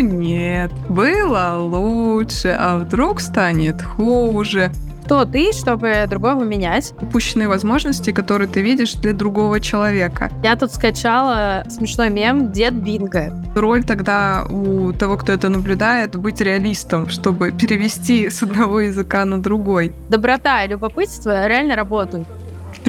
ну 0.00 0.16
нет, 0.16 0.70
было 0.88 1.56
лучше, 1.58 2.56
а 2.58 2.78
вдруг 2.78 3.20
станет 3.20 3.82
хуже 3.82 4.70
кто 5.04 5.24
ты, 5.24 5.54
чтобы 5.54 6.04
другого 6.06 6.44
менять. 6.44 6.92
Упущенные 7.00 7.48
возможности, 7.48 8.12
которые 8.12 8.46
ты 8.46 8.60
видишь 8.60 8.92
для 8.92 9.14
другого 9.14 9.58
человека. 9.58 10.30
Я 10.42 10.54
тут 10.54 10.70
скачала 10.70 11.64
смешной 11.70 12.10
мем 12.10 12.52
«Дед 12.52 12.74
Бинго». 12.74 13.32
Роль 13.54 13.84
тогда 13.84 14.44
у 14.50 14.92
того, 14.92 15.16
кто 15.16 15.32
это 15.32 15.48
наблюдает, 15.48 16.14
быть 16.14 16.42
реалистом, 16.42 17.08
чтобы 17.08 17.52
перевести 17.52 18.28
с 18.28 18.42
одного 18.42 18.80
языка 18.80 19.24
на 19.24 19.40
другой. 19.40 19.94
Доброта 20.10 20.62
и 20.64 20.68
любопытство 20.68 21.48
реально 21.48 21.74
работают. 21.74 22.28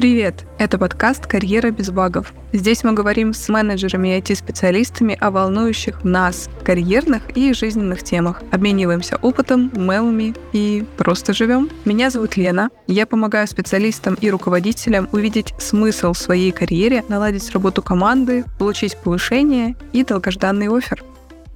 Привет! 0.00 0.46
Это 0.56 0.78
подкаст 0.78 1.26
«Карьера 1.26 1.70
без 1.70 1.90
багов». 1.90 2.32
Здесь 2.54 2.84
мы 2.84 2.94
говорим 2.94 3.34
с 3.34 3.50
менеджерами 3.50 4.16
и 4.16 4.18
IT-специалистами 4.18 5.14
о 5.20 5.30
волнующих 5.30 6.04
нас 6.04 6.48
карьерных 6.64 7.36
и 7.36 7.52
жизненных 7.52 8.02
темах. 8.02 8.42
Обмениваемся 8.50 9.18
опытом, 9.18 9.70
мемами 9.74 10.34
и 10.54 10.86
просто 10.96 11.34
живем. 11.34 11.68
Меня 11.84 12.08
зовут 12.08 12.38
Лена. 12.38 12.70
Я 12.86 13.06
помогаю 13.06 13.46
специалистам 13.46 14.14
и 14.14 14.30
руководителям 14.30 15.06
увидеть 15.12 15.52
смысл 15.58 16.14
в 16.14 16.18
своей 16.18 16.50
карьере, 16.50 17.04
наладить 17.08 17.50
работу 17.50 17.82
команды, 17.82 18.46
получить 18.58 18.96
повышение 18.96 19.76
и 19.92 20.02
долгожданный 20.02 20.74
офер. 20.74 21.04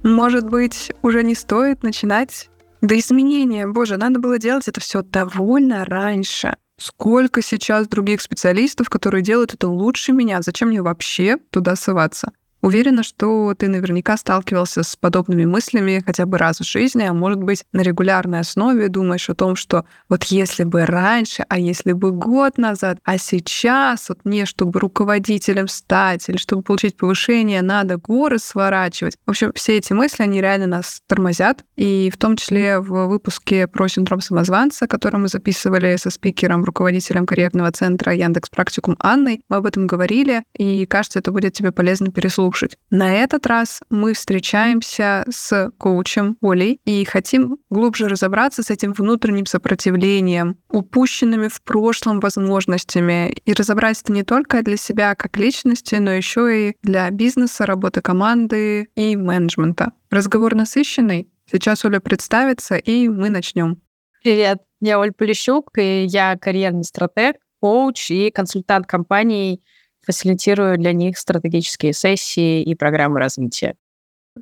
Может 0.03 0.47
быть, 0.47 0.91
уже 1.01 1.23
не 1.23 1.33
стоит 1.33 1.81
начинать? 1.81 2.51
Да 2.81 2.95
изменения, 2.99 3.65
боже, 3.65 3.97
надо 3.97 4.19
было 4.19 4.37
делать 4.37 4.67
это 4.67 4.79
все 4.81 5.01
довольно 5.01 5.83
раньше. 5.83 6.57
Сколько 6.77 7.41
сейчас 7.41 7.87
других 7.87 8.21
специалистов, 8.21 8.89
которые 8.89 9.21
делают 9.21 9.53
это 9.53 9.67
лучше 9.67 10.11
меня? 10.11 10.41
Зачем 10.41 10.69
мне 10.69 10.81
вообще 10.81 11.37
туда 11.49 11.75
соваться? 11.75 12.31
Уверена, 12.65 13.03
что 13.03 13.53
ты 13.53 13.67
наверняка 13.67 14.17
сталкивался 14.17 14.81
с 14.81 14.95
подобными 14.95 15.45
мыслями 15.45 16.01
хотя 16.03 16.25
бы 16.25 16.39
раз 16.39 16.61
в 16.61 16.63
жизни, 16.63 17.03
а 17.03 17.13
может 17.13 17.37
быть, 17.37 17.63
на 17.73 17.81
регулярной 17.81 18.39
основе 18.39 18.87
думаешь 18.87 19.29
о 19.29 19.35
том, 19.35 19.55
что 19.55 19.85
вот 20.09 20.23
если 20.23 20.63
бы 20.63 20.83
раньше, 20.87 21.45
а 21.47 21.59
если 21.59 21.91
бы 21.91 22.11
год 22.11 22.57
назад, 22.57 22.97
а 23.03 23.19
сейчас 23.19 24.09
вот 24.09 24.21
мне, 24.23 24.47
чтобы 24.47 24.79
руководителем 24.79 25.67
стать 25.67 26.27
или 26.27 26.37
чтобы 26.37 26.63
получить 26.63 26.97
повышение, 26.97 27.61
надо 27.61 27.97
горы 27.97 28.39
сворачивать. 28.39 29.15
В 29.27 29.29
общем, 29.29 29.51
все 29.53 29.77
эти 29.77 29.93
мысли, 29.93 30.23
они 30.23 30.41
реально 30.41 30.65
нас 30.65 31.03
тормозят. 31.07 31.63
И 31.75 32.09
в 32.11 32.17
том 32.17 32.35
числе 32.35 32.79
в 32.79 33.05
выпуске 33.05 33.67
про 33.67 33.87
синдром 33.87 34.21
самозванца, 34.21 34.87
который 34.87 35.19
мы 35.19 35.27
записывали 35.27 35.97
со 35.97 36.09
спикером, 36.09 36.63
руководителем 36.63 37.27
карьерного 37.27 37.71
центра 37.71 38.11
Яндекс 38.11 38.49
Практикум 38.49 38.95
Анной, 38.97 39.41
мы 39.49 39.57
об 39.57 39.67
этом 39.67 39.85
говорили, 39.85 40.41
и 40.57 40.87
кажется, 40.87 41.19
это 41.19 41.31
будет 41.31 41.53
тебе 41.53 41.71
полезно 41.71 42.11
переслушать 42.11 42.54
слушать. 42.55 42.77
На 42.89 43.13
этот 43.15 43.45
раз 43.47 43.81
мы 43.89 44.13
встречаемся 44.13 45.25
с 45.29 45.71
коучем 45.77 46.37
Олей 46.41 46.79
и 46.85 47.03
хотим 47.05 47.57
глубже 47.69 48.07
разобраться 48.07 48.63
с 48.63 48.69
этим 48.69 48.93
внутренним 48.93 49.45
сопротивлением, 49.45 50.57
упущенными 50.69 51.47
в 51.47 51.61
прошлом 51.61 52.19
возможностями, 52.19 53.31
и 53.45 53.53
разобрать 53.53 54.01
это 54.01 54.13
не 54.13 54.23
только 54.23 54.61
для 54.63 54.77
себя 54.77 55.15
как 55.15 55.37
личности, 55.37 55.95
но 55.95 56.11
еще 56.11 56.69
и 56.69 56.75
для 56.81 57.09
бизнеса, 57.11 57.65
работы 57.65 58.01
команды 58.01 58.87
и 58.95 59.15
менеджмента. 59.15 59.91
Разговор 60.09 60.55
насыщенный. 60.55 61.29
Сейчас 61.51 61.85
Оля 61.85 61.99
представится, 61.99 62.75
и 62.75 63.07
мы 63.07 63.29
начнем. 63.29 63.81
Привет, 64.23 64.59
я 64.81 64.99
Оль 64.99 65.11
Полищук, 65.11 65.77
и 65.77 66.05
я 66.05 66.37
карьерный 66.37 66.83
стратег, 66.83 67.35
коуч 67.59 68.11
и 68.11 68.31
консультант 68.31 68.87
компаний 68.87 69.61
фасилитирую 70.05 70.77
для 70.77 70.93
них 70.93 71.17
стратегические 71.17 71.93
сессии 71.93 72.63
и 72.63 72.75
программы 72.75 73.19
развития. 73.19 73.75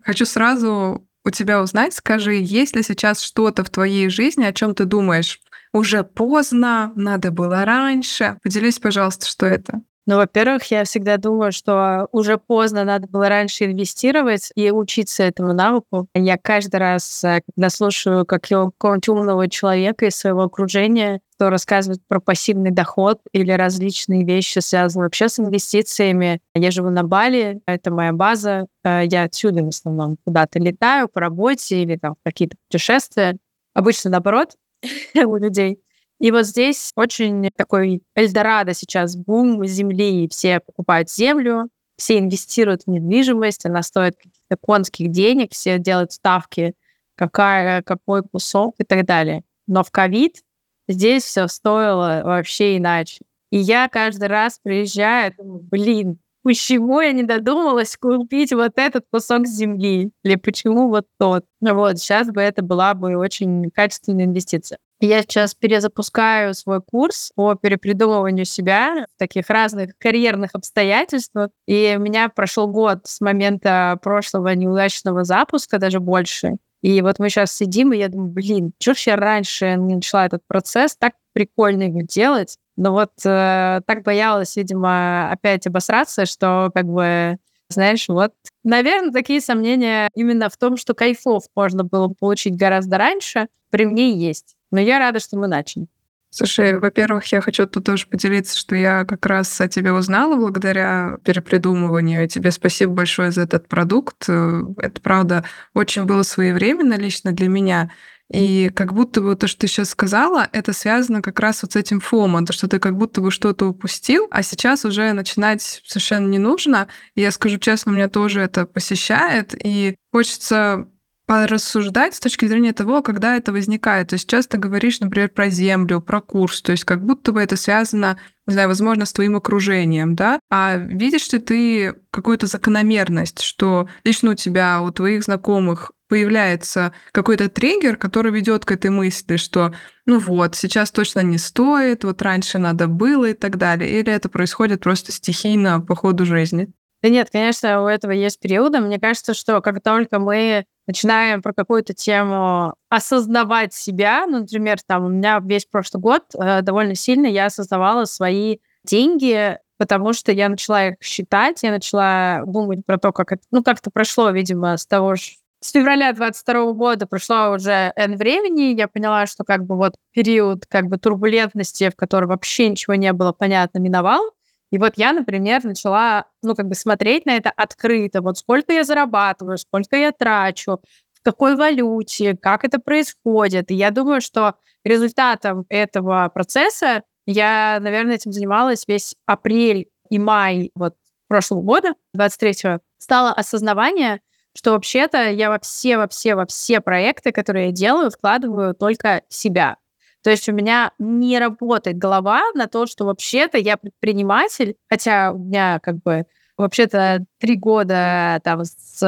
Хочу 0.04 0.26
сразу 0.26 1.08
у 1.26 1.30
тебя 1.30 1.62
узнать, 1.62 1.94
скажи, 1.94 2.36
есть 2.36 2.76
ли 2.76 2.84
сейчас 2.84 3.22
что-то 3.22 3.64
в 3.64 3.70
твоей 3.70 4.10
жизни, 4.10 4.44
о 4.44 4.54
чем 4.54 4.76
ты 4.76 4.86
думаешь? 4.86 5.40
Уже 5.72 6.04
поздно, 6.04 6.92
надо 6.96 7.32
было 7.32 7.66
раньше. 7.66 8.38
Поделись, 8.44 8.80
пожалуйста, 8.80 9.26
что 9.26 9.46
это. 9.46 9.82
Ну, 10.06 10.18
во-первых, 10.18 10.64
я 10.66 10.84
всегда 10.84 11.16
думаю, 11.16 11.54
что 11.54 12.10
уже 12.12 12.38
поздно 12.38 12.84
надо 12.84 13.08
было 13.08 13.30
раньше 13.30 13.66
инвестировать 13.66 14.52
и 14.54 14.70
учиться 14.70 15.24
этому 15.24 15.54
навыку. 15.54 16.08
Я 16.14 16.38
каждый 16.38 16.76
раз, 16.76 17.24
э, 17.24 17.42
когда 17.56 17.70
слушаю 17.70 18.26
какого-нибудь 18.26 19.08
умного 19.08 19.50
человека 19.50 20.06
из 20.06 20.18
своего 20.18 20.42
окружения, 20.44 21.22
кто 21.36 21.50
рассказывает 21.50 22.02
про 22.06 22.20
пассивный 22.20 22.72
доход 22.72 23.22
или 23.32 23.52
различные 23.52 24.26
вещи, 24.26 24.60
связанные 24.60 25.06
вообще 25.06 25.30
с 25.30 25.40
инвестициями. 25.40 26.42
Я 26.54 26.72
живу 26.72 26.90
на 26.90 27.04
Бали, 27.04 27.62
это 27.66 27.90
моя 27.90 28.12
база. 28.12 28.68
Э, 28.84 29.04
я 29.06 29.24
отсюда 29.24 29.64
в 29.64 29.70
основном 29.70 30.18
куда-то 30.26 30.60
летаю 30.60 31.08
по 31.08 31.22
работе 31.22 31.82
или 31.82 31.96
там 31.96 32.16
какие-то 32.26 32.58
путешествия. 32.68 33.38
Обычно 33.74 34.12
наоборот 34.12 34.58
у 35.16 35.38
людей. 35.38 35.80
И 36.20 36.32
вот 36.32 36.46
здесь 36.46 36.92
очень 36.96 37.50
такой 37.56 38.02
Эльдорадо 38.16 38.74
сейчас, 38.74 39.16
бум 39.16 39.66
земли, 39.66 40.28
все 40.30 40.60
покупают 40.60 41.10
землю, 41.10 41.70
все 41.98 42.20
инвестируют 42.20 42.84
в 42.84 42.90
недвижимость, 42.90 43.66
она 43.66 43.82
стоит 43.82 44.16
каких-то 44.16 44.58
конских 44.58 45.12
денег, 45.12 45.52
все 45.52 45.80
делают 45.80 46.12
ставки, 46.12 46.74
какая, 47.16 47.82
какой 47.82 48.24
кусок 48.24 48.76
и 48.80 48.84
так 48.84 49.06
далее. 49.06 49.44
Но 49.68 49.84
в 49.84 49.92
ковид 49.92 50.44
здесь 50.88 51.24
все 51.24 51.48
стоило 51.48 52.22
вообще 52.24 52.78
иначе. 52.78 53.22
И 53.52 53.58
я 53.58 53.88
каждый 53.88 54.28
раз 54.28 54.60
приезжаю, 54.62 55.34
думаю, 55.38 55.60
блин, 55.62 56.20
почему 56.42 57.02
я 57.02 57.12
не 57.12 57.24
додумалась 57.24 57.96
купить 57.96 58.52
вот 58.52 58.74
этот 58.78 59.06
кусок 59.12 59.46
земли? 59.46 60.12
Или 60.24 60.36
почему 60.36 60.90
вот 60.90 61.06
тот? 61.20 61.46
Вот, 61.62 62.00
сейчас 62.00 62.30
бы 62.30 62.42
это 62.42 62.64
была 62.64 62.94
бы 62.94 63.16
очень 63.16 63.70
качественная 63.72 64.26
инвестиция. 64.26 64.80
Я 65.00 65.22
сейчас 65.22 65.54
перезапускаю 65.54 66.54
свой 66.54 66.82
курс 66.82 67.32
по 67.36 67.56
перепридумыванию 67.56 68.46
себя 68.46 69.06
в 69.14 69.20
таких 69.20 69.50
разных 69.50 69.98
карьерных 69.98 70.52
обстоятельствах. 70.54 71.50
И 71.68 71.96
у 71.98 72.00
меня 72.00 72.30
прошел 72.30 72.68
год 72.68 73.02
с 73.04 73.20
момента 73.20 74.00
прошлого 74.02 74.50
неудачного 74.56 75.24
запуска, 75.26 75.78
даже 75.78 76.00
больше. 76.00 76.58
И 76.82 77.02
вот 77.02 77.20
мы 77.20 77.30
сейчас 77.30 77.56
сидим, 77.56 77.94
и 77.94 77.98
я 77.98 78.10
думаю, 78.10 78.30
блин, 78.30 78.74
чё 78.78 78.94
ж 78.94 79.08
я 79.08 79.16
раньше 79.16 79.76
не 79.78 79.96
начала 79.96 80.26
этот 80.26 80.42
процесс, 80.48 80.96
так 80.98 81.14
прикольно 81.34 81.84
его 81.84 82.02
делать. 82.02 82.58
Но 82.76 82.92
вот 82.92 83.12
э, 83.26 83.82
так 83.86 84.04
боялась, 84.04 84.56
видимо, 84.56 85.32
опять 85.32 85.68
обосраться, 85.68 86.26
что 86.26 86.72
как 86.74 86.86
бы 86.86 87.38
знаешь, 87.70 88.08
вот, 88.08 88.34
наверное, 88.64 89.12
такие 89.12 89.42
сомнения 89.42 90.10
именно 90.16 90.50
в 90.50 90.58
том, 90.58 90.78
что 90.78 90.94
кайфов 90.94 91.44
можно 91.56 91.84
было 91.84 92.08
получить 92.08 92.56
гораздо 92.56 92.98
раньше, 92.98 93.48
при 93.70 93.86
мне 93.86 94.12
есть. 94.12 94.56
Но 94.74 94.82
я 94.82 94.98
рада, 94.98 95.20
что 95.20 95.38
мы 95.38 95.48
начали. 95.48 95.86
Слушай, 96.32 96.80
во-первых, 96.80 97.28
я 97.28 97.42
хочу 97.42 97.68
тут 97.68 97.86
тоже 97.86 98.08
поделиться, 98.08 98.58
что 98.58 98.76
я 98.76 99.06
как 99.06 99.24
раз 99.28 99.62
о 99.62 99.68
тебе 99.68 99.94
узнала 99.94 100.36
благодаря 100.36 101.20
перепридумыванию. 101.24 102.26
И 102.26 102.28
тебе 102.28 102.50
спасибо 102.50 102.92
большое 102.92 103.32
за 103.32 103.44
этот 103.44 103.68
продукт. 103.68 104.28
Это, 104.28 105.00
правда, 105.04 105.46
очень 105.76 106.06
было 106.06 106.24
своевременно 106.24 106.96
лично 106.96 107.34
для 107.34 107.50
меня. 107.50 107.92
И 108.32 108.72
как 108.74 108.94
будто 108.94 109.22
бы 109.22 109.36
то, 109.36 109.46
что 109.46 109.60
ты 109.60 109.68
сейчас 109.68 109.90
сказала, 109.90 110.50
это 110.52 110.74
связано 110.74 111.22
как 111.22 111.40
раз 111.40 111.62
вот 111.62 111.74
с 111.74 111.76
этим 111.76 112.00
фомом, 112.00 112.48
то, 112.48 112.54
что 112.54 112.68
ты 112.68 112.80
как 112.80 112.98
будто 112.98 113.22
бы 113.22 113.30
что-то 113.30 113.68
упустил, 113.68 114.28
а 114.32 114.42
сейчас 114.42 114.86
уже 114.86 115.14
начинать 115.14 115.62
совершенно 115.86 116.26
не 116.26 116.40
нужно. 116.40 116.88
И 117.14 117.22
я 117.22 117.30
скажу 117.30 117.60
честно, 117.60 117.92
меня 117.92 118.10
тоже 118.10 118.42
это 118.42 118.66
посещает, 118.66 119.54
и 119.64 119.98
хочется 120.12 120.88
порассуждать 121.26 122.16
с 122.16 122.20
точки 122.20 122.46
зрения 122.46 122.74
того, 122.74 123.02
когда 123.02 123.36
это 123.36 123.52
возникает. 123.52 124.10
То 124.10 124.16
есть 124.16 124.30
часто 124.30 124.58
говоришь, 124.58 125.00
например, 125.00 125.30
про 125.30 125.50
землю, 125.50 126.02
про 126.02 126.22
курс, 126.22 126.62
то 126.62 126.72
есть 126.72 126.84
как 126.84 127.04
будто 127.04 127.32
бы 127.32 127.42
это 127.42 127.56
связано, 127.56 128.20
не 128.46 128.54
знаю, 128.54 128.68
возможно, 128.68 129.06
с 129.06 129.14
твоим 129.14 129.36
окружением, 129.36 130.16
да? 130.16 130.40
А 130.50 130.76
видишь 130.76 131.32
ли 131.32 131.40
ты 131.40 131.96
какую-то 132.12 132.48
закономерность, 132.48 133.42
что 133.42 133.88
лично 134.04 134.32
у 134.32 134.36
тебя, 134.36 134.82
у 134.82 134.92
твоих 134.92 135.24
знакомых 135.24 135.92
появляется 136.10 136.94
какой-то 137.12 137.50
триггер, 137.50 137.98
который 137.98 138.32
ведет 138.32 138.66
к 138.66 138.72
этой 138.72 138.92
мысли, 138.92 139.38
что 139.38 139.74
ну 140.06 140.20
вот, 140.20 140.56
сейчас 140.56 140.92
точно 140.92 141.22
не 141.22 141.38
стоит, 141.38 142.04
вот 142.04 142.22
раньше 142.22 142.60
надо 142.60 142.88
было 142.88 143.30
и 143.30 143.34
так 143.34 143.58
далее. 143.58 144.00
Или 144.00 144.12
это 144.12 144.30
происходит 144.30 144.82
просто 144.82 145.12
стихийно 145.12 145.80
по 145.80 145.96
ходу 145.96 146.26
жизни? 146.26 146.72
Да 147.02 147.10
нет, 147.10 147.30
конечно, 147.32 147.84
у 147.84 147.88
этого 147.88 148.12
есть 148.12 148.40
периоды. 148.40 148.80
Мне 148.80 149.00
кажется, 149.00 149.34
что 149.34 149.62
как 149.62 149.82
только 149.82 150.20
мы 150.20 150.66
начинаем 150.88 151.42
про 151.42 151.54
какую-то 151.54 151.94
тему 151.94 152.76
осознавать 152.90 153.74
себя, 153.74 154.26
ну, 154.28 154.40
например, 154.40 154.78
там 154.86 155.06
у 155.06 155.10
меня 155.10 155.40
весь 155.44 155.66
прошлый 155.66 156.02
год 156.02 156.24
э, 156.38 156.62
довольно 156.62 156.96
сильно 156.96 157.28
я 157.28 157.46
осознавала 157.46 158.06
свои 158.06 158.58
деньги, 158.84 159.58
потому 159.78 160.14
что 160.14 160.32
я 160.32 160.50
начала 160.50 160.90
их 160.90 160.96
считать, 161.02 161.64
я 161.64 161.72
начала 161.72 162.44
думать 162.46 162.86
про 162.86 162.98
то, 162.98 163.12
как 163.12 163.32
это, 163.32 163.44
ну, 163.52 163.64
как-то 163.64 163.92
прошло, 163.92 164.30
видимо, 164.32 164.78
с 164.78 164.86
того 164.86 165.16
же 165.16 165.24
с 165.64 165.72
февраля 165.72 166.12
22 166.12 166.74
года 166.74 167.08
прошло 167.08 167.52
уже 167.52 167.94
N 167.96 168.18
времени, 168.18 168.76
я 168.76 168.90
поняла, 168.90 169.26
что 169.26 169.46
как 169.46 169.66
бы 169.66 169.78
вот 169.78 169.96
период 170.12 170.66
как 170.68 170.88
бы 170.88 170.98
турбулентности, 170.98 171.90
в 171.90 171.96
котором 171.96 172.30
вообще 172.30 172.68
ничего 172.68 172.96
не 172.96 173.14
было 173.14 173.32
понятно, 173.32 173.80
миновал. 173.80 174.32
И 174.74 174.80
вот 174.80 174.94
я, 174.96 175.14
например, 175.14 175.64
начала, 175.64 176.26
ну, 176.42 176.56
как 176.56 176.68
бы 176.68 176.74
смотреть 176.74 177.28
на 177.28 177.38
это 177.38 177.52
открыто. 177.52 178.24
Вот 178.24 178.40
сколько 178.40 178.74
я 178.74 178.84
зарабатываю, 178.84 179.60
сколько 179.60 179.96
я 179.96 180.12
трачу, 180.12 180.82
какой 181.22 181.56
валюте, 181.56 182.36
как 182.36 182.64
это 182.66 182.80
происходит. 182.80 183.70
И 183.70 183.76
я 183.76 183.92
думаю, 183.92 184.20
что 184.20 184.56
результатом 184.84 185.68
этого 185.70 186.28
процесса 186.34 187.04
я, 187.28 187.78
наверное, 187.80 188.16
этим 188.16 188.32
занималась 188.32 188.86
весь 188.88 189.16
апрель 189.28 189.90
и 190.10 190.18
май 190.18 190.72
вот 190.74 190.96
прошлого 191.28 191.62
года, 191.62 191.94
23-го, 192.18 192.80
стало 192.98 193.32
осознавание, 193.32 194.22
что 194.58 194.72
вообще-то 194.72 195.30
я 195.30 195.52
во 195.52 195.60
все, 195.60 195.98
во 195.98 196.08
все, 196.08 196.34
во 196.34 196.48
все 196.48 196.82
проекты, 196.82 197.32
которые 197.32 197.68
я 197.68 197.72
делаю, 197.72 198.10
вкладываю 198.10 198.74
только 198.74 199.22
себя. 199.30 199.78
То 200.24 200.30
есть 200.30 200.48
у 200.48 200.54
меня 200.54 200.92
не 201.00 201.38
работает 201.38 201.98
голова 201.98 202.42
на 202.56 202.68
то, 202.68 202.86
что 202.86 203.06
вообще-то 203.06 203.58
я 203.58 203.78
предприниматель, 203.78 204.76
хотя 204.90 205.32
у 205.34 205.38
меня 205.38 205.80
как 205.80 206.02
бы 206.02 206.26
вообще-то 206.58 207.26
три 207.40 207.56
года, 207.56 208.40
там, 208.44 208.64
с 208.64 209.00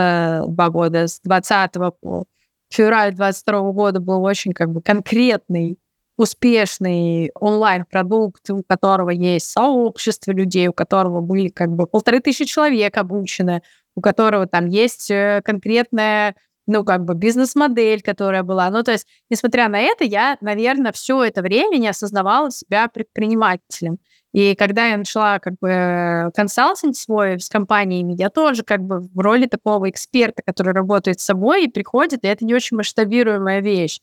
два 0.48 0.70
года, 0.70 1.08
с 1.08 1.22
20 1.22 1.72
по 2.02 2.26
февраль 2.70 3.14
22 3.16 3.72
года 3.72 4.00
был 4.00 4.24
очень 4.24 4.54
как 4.54 4.72
бы 4.72 4.82
конкретный 4.82 5.80
успешный 6.18 7.32
онлайн-продукт, 7.36 8.50
у 8.50 8.64
которого 8.64 9.10
есть 9.10 9.50
сообщество 9.50 10.32
людей, 10.32 10.68
у 10.68 10.74
которого 10.74 11.22
были 11.22 11.50
как 11.50 11.70
бы 11.70 11.88
полторы 11.88 12.22
тысячи 12.22 12.46
человек 12.46 12.98
обучены, 12.98 13.62
у 13.96 14.02
которого 14.02 14.48
там 14.48 14.68
есть 14.68 15.12
э, 15.12 15.42
конкретная 15.44 16.36
ну, 16.68 16.84
как 16.84 17.06
бы 17.06 17.14
бизнес-модель, 17.16 18.02
которая 18.02 18.44
была. 18.44 18.70
Ну, 18.70 18.84
то 18.84 18.92
есть, 18.92 19.08
несмотря 19.30 19.70
на 19.70 19.80
это, 19.80 20.04
я, 20.04 20.38
наверное, 20.42 20.92
все 20.92 21.24
это 21.24 21.42
время 21.42 21.78
не 21.78 21.88
осознавала 21.88 22.52
себя 22.52 22.88
предпринимателем. 22.88 24.00
И 24.34 24.54
когда 24.56 24.88
я 24.88 24.98
начала 24.98 25.40
как 25.40 25.54
бы 25.62 26.30
консалтинг 26.36 26.96
свой 26.98 27.40
с 27.40 27.48
компаниями, 27.48 28.16
я 28.18 28.30
тоже 28.30 28.64
как 28.64 28.82
бы 28.82 29.00
в 29.00 29.18
роли 29.20 29.46
такого 29.46 29.90
эксперта, 29.90 30.42
который 30.46 30.74
работает 30.74 31.22
с 31.22 31.26
собой 31.26 31.66
и 31.66 31.70
приходит, 31.70 32.24
и 32.24 32.28
это 32.28 32.44
не 32.44 32.54
очень 32.54 32.76
масштабируемая 32.76 33.62
вещь. 33.62 34.02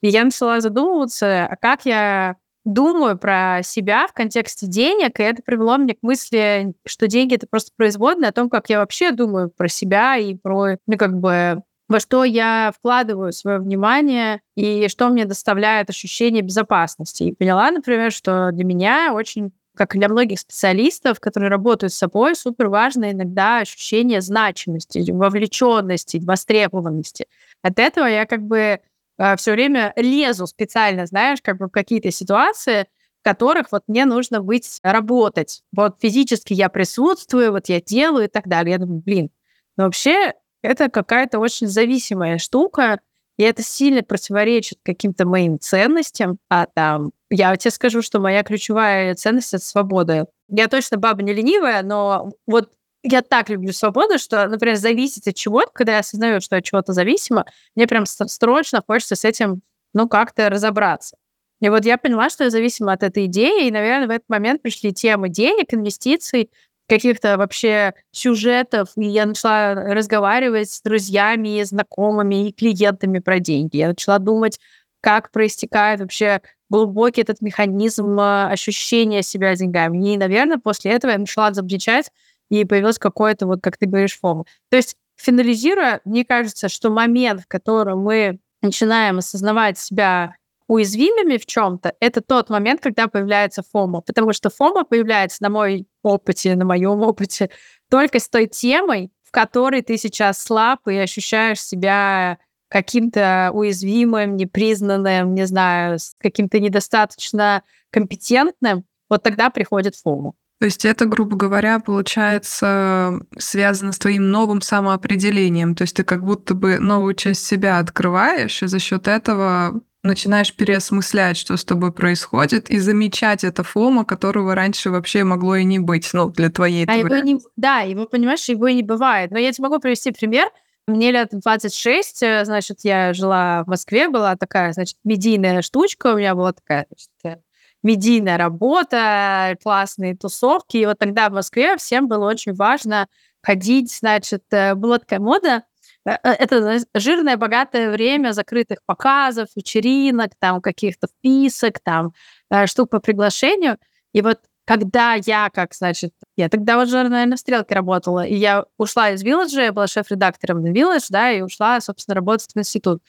И 0.00 0.08
я 0.08 0.24
начала 0.24 0.60
задумываться, 0.60 1.46
а 1.46 1.56
как 1.56 1.84
я 1.84 2.36
думаю 2.64 3.18
про 3.18 3.60
себя 3.64 4.06
в 4.06 4.12
контексте 4.12 4.66
денег, 4.66 5.18
и 5.18 5.22
это 5.24 5.42
привело 5.42 5.76
меня 5.76 5.94
к 5.94 6.02
мысли, 6.02 6.74
что 6.86 7.08
деньги— 7.08 7.34
это 7.36 7.46
просто 7.50 7.72
производные 7.76 8.28
о 8.28 8.32
том, 8.32 8.48
как 8.48 8.70
я 8.70 8.78
вообще 8.78 9.10
думаю 9.10 9.50
про 9.50 9.68
себя 9.68 10.16
и 10.16 10.34
про, 10.34 10.76
ну, 10.86 10.96
как 10.96 11.18
бы, 11.18 11.62
во 11.88 12.00
что 12.00 12.24
я 12.24 12.72
вкладываю 12.76 13.32
свое 13.32 13.58
внимание 13.58 14.40
и 14.56 14.88
что 14.88 15.08
мне 15.08 15.24
доставляет 15.24 15.90
ощущение 15.90 16.42
безопасности. 16.42 17.24
И 17.24 17.34
поняла, 17.34 17.70
например, 17.70 18.12
что 18.12 18.50
для 18.52 18.64
меня 18.64 19.12
очень 19.14 19.52
как 19.74 19.96
для 19.96 20.08
многих 20.08 20.40
специалистов, 20.40 21.18
которые 21.18 21.50
работают 21.50 21.92
с 21.92 21.98
собой, 21.98 22.36
супер 22.36 22.68
важно 22.68 23.10
иногда 23.10 23.58
ощущение 23.58 24.20
значимости, 24.20 25.10
вовлеченности, 25.10 26.20
востребованности. 26.22 27.26
От 27.62 27.78
этого 27.78 28.06
я 28.06 28.26
как 28.26 28.42
бы 28.42 28.80
э, 29.18 29.36
все 29.36 29.52
время 29.52 29.94
лезу 29.96 30.46
специально, 30.46 31.06
знаешь, 31.06 31.38
как 31.42 31.56
бы 31.56 31.66
в 31.66 31.70
какие-то 31.70 32.10
ситуации, 32.10 32.86
в 33.20 33.24
которых 33.24 33.72
вот 33.72 33.84
мне 33.86 34.04
нужно 34.04 34.42
быть, 34.42 34.78
работать. 34.82 35.62
Вот 35.72 35.96
физически 36.00 36.52
я 36.52 36.68
присутствую, 36.68 37.52
вот 37.52 37.68
я 37.68 37.80
делаю 37.80 38.26
и 38.26 38.28
так 38.28 38.48
далее. 38.48 38.72
Я 38.72 38.78
думаю, 38.78 39.00
блин, 39.00 39.30
но 39.76 39.84
вообще 39.84 40.34
это 40.62 40.88
какая-то 40.88 41.38
очень 41.38 41.66
зависимая 41.66 42.38
штука, 42.38 43.00
и 43.36 43.42
это 43.42 43.62
сильно 43.62 44.02
противоречит 44.02 44.78
каким-то 44.82 45.26
моим 45.26 45.58
ценностям. 45.58 46.38
А 46.48 46.66
там, 46.66 47.12
я 47.30 47.56
тебе 47.56 47.70
скажу, 47.70 48.02
что 48.02 48.20
моя 48.20 48.42
ключевая 48.42 49.14
ценность— 49.14 49.54
это 49.54 49.64
свобода. 49.64 50.26
Я 50.48 50.68
точно 50.68 50.98
баба 50.98 51.22
не 51.22 51.32
ленивая, 51.32 51.82
но 51.82 52.32
вот 52.46 52.70
я 53.02 53.22
так 53.22 53.48
люблю 53.48 53.72
свободу, 53.72 54.18
что, 54.18 54.46
например, 54.46 54.76
зависеть 54.76 55.26
от 55.26 55.34
чего-то, 55.34 55.70
когда 55.72 55.94
я 55.94 55.98
осознаю, 56.00 56.40
что 56.40 56.56
от 56.56 56.64
чего-то 56.64 56.92
зависимо, 56.92 57.46
мне 57.74 57.86
прям 57.86 58.06
срочно 58.06 58.82
хочется 58.86 59.16
с 59.16 59.24
этим, 59.24 59.62
ну, 59.92 60.08
как-то 60.08 60.48
разобраться. 60.48 61.16
И 61.60 61.68
вот 61.68 61.84
я 61.84 61.96
поняла, 61.96 62.28
что 62.28 62.44
я 62.44 62.50
зависима 62.50 62.92
от 62.92 63.02
этой 63.02 63.26
идеи, 63.26 63.68
и, 63.68 63.70
наверное, 63.70 64.08
в 64.08 64.10
этот 64.10 64.28
момент 64.28 64.62
пришли 64.62 64.92
темы 64.92 65.28
денег, 65.28 65.72
инвестиций, 65.72 66.50
каких-то 66.92 67.38
вообще 67.38 67.94
сюжетов, 68.10 68.90
и 68.96 69.06
я 69.06 69.24
начала 69.24 69.74
разговаривать 69.74 70.70
с 70.70 70.82
друзьями, 70.82 71.62
знакомыми 71.62 72.48
и 72.48 72.52
клиентами 72.52 73.18
про 73.18 73.38
деньги. 73.38 73.78
Я 73.78 73.88
начала 73.88 74.18
думать, 74.18 74.60
как 75.00 75.30
проистекает 75.30 76.00
вообще 76.00 76.42
глубокий 76.68 77.22
этот 77.22 77.40
механизм 77.40 78.20
а, 78.20 78.50
ощущения 78.50 79.22
себя 79.22 79.54
деньгами. 79.56 80.12
И, 80.12 80.18
наверное, 80.18 80.58
после 80.58 80.92
этого 80.92 81.12
я 81.12 81.18
начала 81.18 81.54
замечать, 81.54 82.10
и 82.50 82.66
появилось 82.66 82.98
какое-то, 82.98 83.46
вот 83.46 83.62
как 83.62 83.78
ты 83.78 83.86
говоришь, 83.86 84.18
фома. 84.20 84.44
То 84.70 84.76
есть, 84.76 84.96
финализируя, 85.16 86.02
мне 86.04 86.26
кажется, 86.26 86.68
что 86.68 86.90
момент, 86.90 87.40
в 87.40 87.48
котором 87.48 88.00
мы 88.00 88.38
начинаем 88.60 89.16
осознавать 89.16 89.78
себя 89.78 90.36
уязвимыми 90.72 91.36
в 91.36 91.44
чем-то, 91.44 91.92
это 92.00 92.22
тот 92.22 92.48
момент, 92.48 92.80
когда 92.80 93.06
появляется 93.06 93.62
фома. 93.62 94.00
Потому 94.00 94.32
что 94.32 94.48
фома 94.48 94.84
появляется 94.84 95.42
на 95.42 95.50
мой 95.50 95.86
опыте, 96.02 96.56
на 96.56 96.64
моем 96.64 97.02
опыте, 97.02 97.50
только 97.90 98.18
с 98.18 98.28
той 98.28 98.46
темой, 98.46 99.12
в 99.22 99.30
которой 99.30 99.82
ты 99.82 99.98
сейчас 99.98 100.42
слаб 100.42 100.88
и 100.88 100.96
ощущаешь 100.96 101.60
себя 101.60 102.38
каким-то 102.68 103.50
уязвимым, 103.52 104.36
непризнанным, 104.36 105.34
не 105.34 105.46
знаю, 105.46 105.98
каким-то 106.18 106.58
недостаточно 106.58 107.62
компетентным, 107.90 108.86
вот 109.10 109.22
тогда 109.22 109.50
приходит 109.50 109.94
фома. 109.94 110.32
То 110.58 110.64
есть 110.64 110.86
это, 110.86 111.04
грубо 111.04 111.36
говоря, 111.36 111.80
получается 111.80 113.20
связано 113.36 113.92
с 113.92 113.98
твоим 113.98 114.30
новым 114.30 114.62
самоопределением. 114.62 115.74
То 115.74 115.82
есть 115.82 115.96
ты 115.96 116.04
как 116.04 116.24
будто 116.24 116.54
бы 116.54 116.78
новую 116.78 117.14
часть 117.14 117.44
себя 117.44 117.78
открываешь, 117.78 118.62
и 118.62 118.66
за 118.68 118.78
счет 118.78 119.06
этого 119.06 119.82
начинаешь 120.02 120.54
переосмыслять, 120.54 121.36
что 121.36 121.56
с 121.56 121.64
тобой 121.64 121.92
происходит, 121.92 122.70
и 122.70 122.78
замечать 122.78 123.44
это 123.44 123.62
фома, 123.62 124.04
которого 124.04 124.54
раньше 124.54 124.90
вообще 124.90 125.24
могло 125.24 125.56
и 125.56 125.64
не 125.64 125.78
быть, 125.78 126.10
ну, 126.12 126.28
для 126.28 126.50
твоей 126.50 126.86
а 126.88 126.94
его 126.96 127.16
не, 127.16 127.38
Да, 127.56 127.80
его, 127.80 128.06
понимаешь, 128.06 128.48
его 128.48 128.66
и 128.66 128.74
не 128.74 128.82
бывает. 128.82 129.30
Но 129.30 129.38
я 129.38 129.52
тебе 129.52 129.68
могу 129.68 129.80
привести 129.80 130.10
пример. 130.10 130.50
Мне 130.88 131.12
лет 131.12 131.28
26, 131.30 132.22
э, 132.22 132.44
значит, 132.44 132.80
я 132.82 133.14
жила 133.14 133.62
в 133.64 133.68
Москве, 133.68 134.08
была 134.08 134.36
такая, 134.36 134.72
значит, 134.72 134.96
медийная 135.04 135.62
штучка, 135.62 136.12
у 136.12 136.16
меня 136.16 136.34
была 136.34 136.52
такая, 136.52 136.86
значит, 136.90 137.10
э, 137.24 137.42
медийная 137.84 138.36
работа, 138.36 139.56
классные 139.62 140.16
тусовки. 140.16 140.78
И 140.78 140.86
вот 140.86 140.98
тогда 140.98 141.28
в 141.28 141.32
Москве 141.32 141.76
всем 141.76 142.08
было 142.08 142.28
очень 142.28 142.52
важно 142.54 143.06
ходить, 143.42 143.92
значит, 143.92 144.42
э, 144.50 144.74
была 144.74 144.98
такая 144.98 145.20
мода 145.20 145.62
Э, 146.06 146.12
э, 146.22 146.30
это 146.32 146.78
жирное, 146.94 147.36
богатое 147.36 147.90
время 147.90 148.32
закрытых 148.32 148.78
показов, 148.86 149.48
вечеринок, 149.54 150.32
там 150.38 150.60
каких-то 150.60 151.06
вписок, 151.08 151.80
там 151.80 152.12
э, 152.50 152.66
штук 152.66 152.90
по 152.90 153.00
приглашению. 153.00 153.78
И 154.12 154.22
вот 154.22 154.40
когда 154.64 155.14
я, 155.14 155.50
как, 155.50 155.74
значит, 155.74 156.12
я 156.36 156.48
тогда 156.48 156.80
уже, 156.80 157.02
наверное, 157.08 157.36
в 157.36 157.40
«Стрелке» 157.40 157.74
работала, 157.74 158.24
и 158.24 158.34
я 158.34 158.64
ушла 158.78 159.10
из 159.10 159.22
«Вилладжа», 159.22 159.62
я 159.62 159.72
была 159.72 159.86
шеф-редактором 159.88 160.62
на 160.62 160.68
«Вилладж», 160.68 161.06
да, 161.10 161.32
и 161.32 161.40
ушла, 161.42 161.80
собственно, 161.80 162.14
работать 162.14 162.52
в 162.54 162.58
институт. 162.58 163.02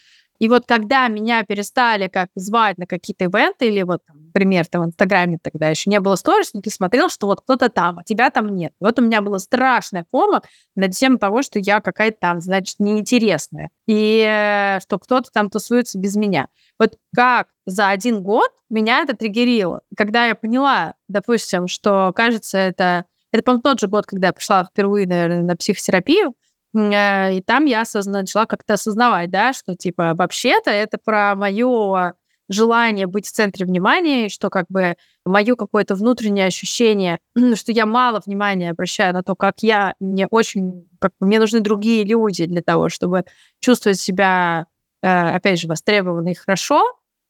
И 0.43 0.49
вот 0.49 0.65
когда 0.67 1.07
меня 1.07 1.45
перестали 1.45 2.09
как 2.09 2.27
звать 2.35 2.77
на 2.77 2.85
какие-то 2.85 3.23
ивенты, 3.23 3.69
или 3.69 3.81
вот, 3.83 4.01
например, 4.13 4.65
там 4.65 4.81
в 4.81 4.85
Инстаграме 4.87 5.37
тогда 5.41 5.69
еще 5.69 5.89
не 5.89 6.01
было 6.01 6.15
сторис, 6.15 6.53
но 6.53 6.59
ты 6.59 6.69
смотрел, 6.69 7.07
что 7.07 7.27
вот 7.27 7.39
кто-то 7.39 7.69
там, 7.69 7.99
а 7.99 8.03
тебя 8.03 8.29
там 8.29 8.53
нет. 8.53 8.73
вот 8.81 8.99
у 8.99 9.01
меня 9.01 9.21
была 9.21 9.39
страшная 9.39 10.05
фома 10.11 10.41
над 10.75 10.91
тем 10.91 11.17
того, 11.17 11.43
что 11.43 11.59
я 11.59 11.79
какая-то 11.79 12.17
там, 12.19 12.41
значит, 12.41 12.75
неинтересная. 12.79 13.69
И 13.87 14.77
что 14.81 14.99
кто-то 14.99 15.31
там 15.31 15.49
тусуется 15.49 15.97
без 15.97 16.17
меня. 16.17 16.49
Вот 16.77 16.97
как 17.15 17.47
за 17.65 17.87
один 17.87 18.21
год 18.21 18.51
меня 18.69 19.03
это 19.03 19.15
триггерило. 19.15 19.79
Когда 19.95 20.25
я 20.25 20.35
поняла, 20.35 20.95
допустим, 21.07 21.69
что, 21.69 22.11
кажется, 22.13 22.57
это... 22.57 23.05
Это, 23.31 23.43
по-моему, 23.43 23.61
тот 23.61 23.79
же 23.79 23.87
год, 23.87 24.05
когда 24.05 24.27
я 24.27 24.33
пришла 24.33 24.65
впервые, 24.65 25.07
наверное, 25.07 25.41
на 25.41 25.55
психотерапию, 25.55 26.35
и 26.75 27.43
там 27.45 27.65
я 27.65 27.81
осозна... 27.81 28.21
начала 28.21 28.45
как-то 28.45 28.73
осознавать, 28.73 29.29
да, 29.29 29.53
что 29.53 29.75
типа 29.75 30.13
вообще-то 30.15 30.71
это 30.71 30.97
про 30.97 31.35
мое 31.35 32.13
желание 32.49 33.07
быть 33.07 33.27
в 33.27 33.31
центре 33.31 33.65
внимания, 33.65 34.29
что 34.29 34.49
как 34.49 34.65
бы 34.69 34.95
мое 35.25 35.55
какое-то 35.55 35.95
внутреннее 35.95 36.47
ощущение, 36.47 37.19
что 37.55 37.71
я 37.71 37.85
мало 37.85 38.21
внимания 38.25 38.71
обращаю 38.71 39.13
на 39.13 39.23
то, 39.23 39.35
как 39.35 39.59
я, 39.61 39.95
мне 39.99 40.27
очень, 40.27 40.87
как 40.99 41.11
мне 41.19 41.39
нужны 41.39 41.59
другие 41.59 42.03
люди 42.03 42.45
для 42.45 42.61
того, 42.61 42.89
чтобы 42.89 43.25
чувствовать 43.59 43.99
себя, 43.99 44.67
э, 45.01 45.07
опять 45.07 45.59
же, 45.59 45.67
востребованно 45.67 46.29
и 46.29 46.33
хорошо, 46.35 46.83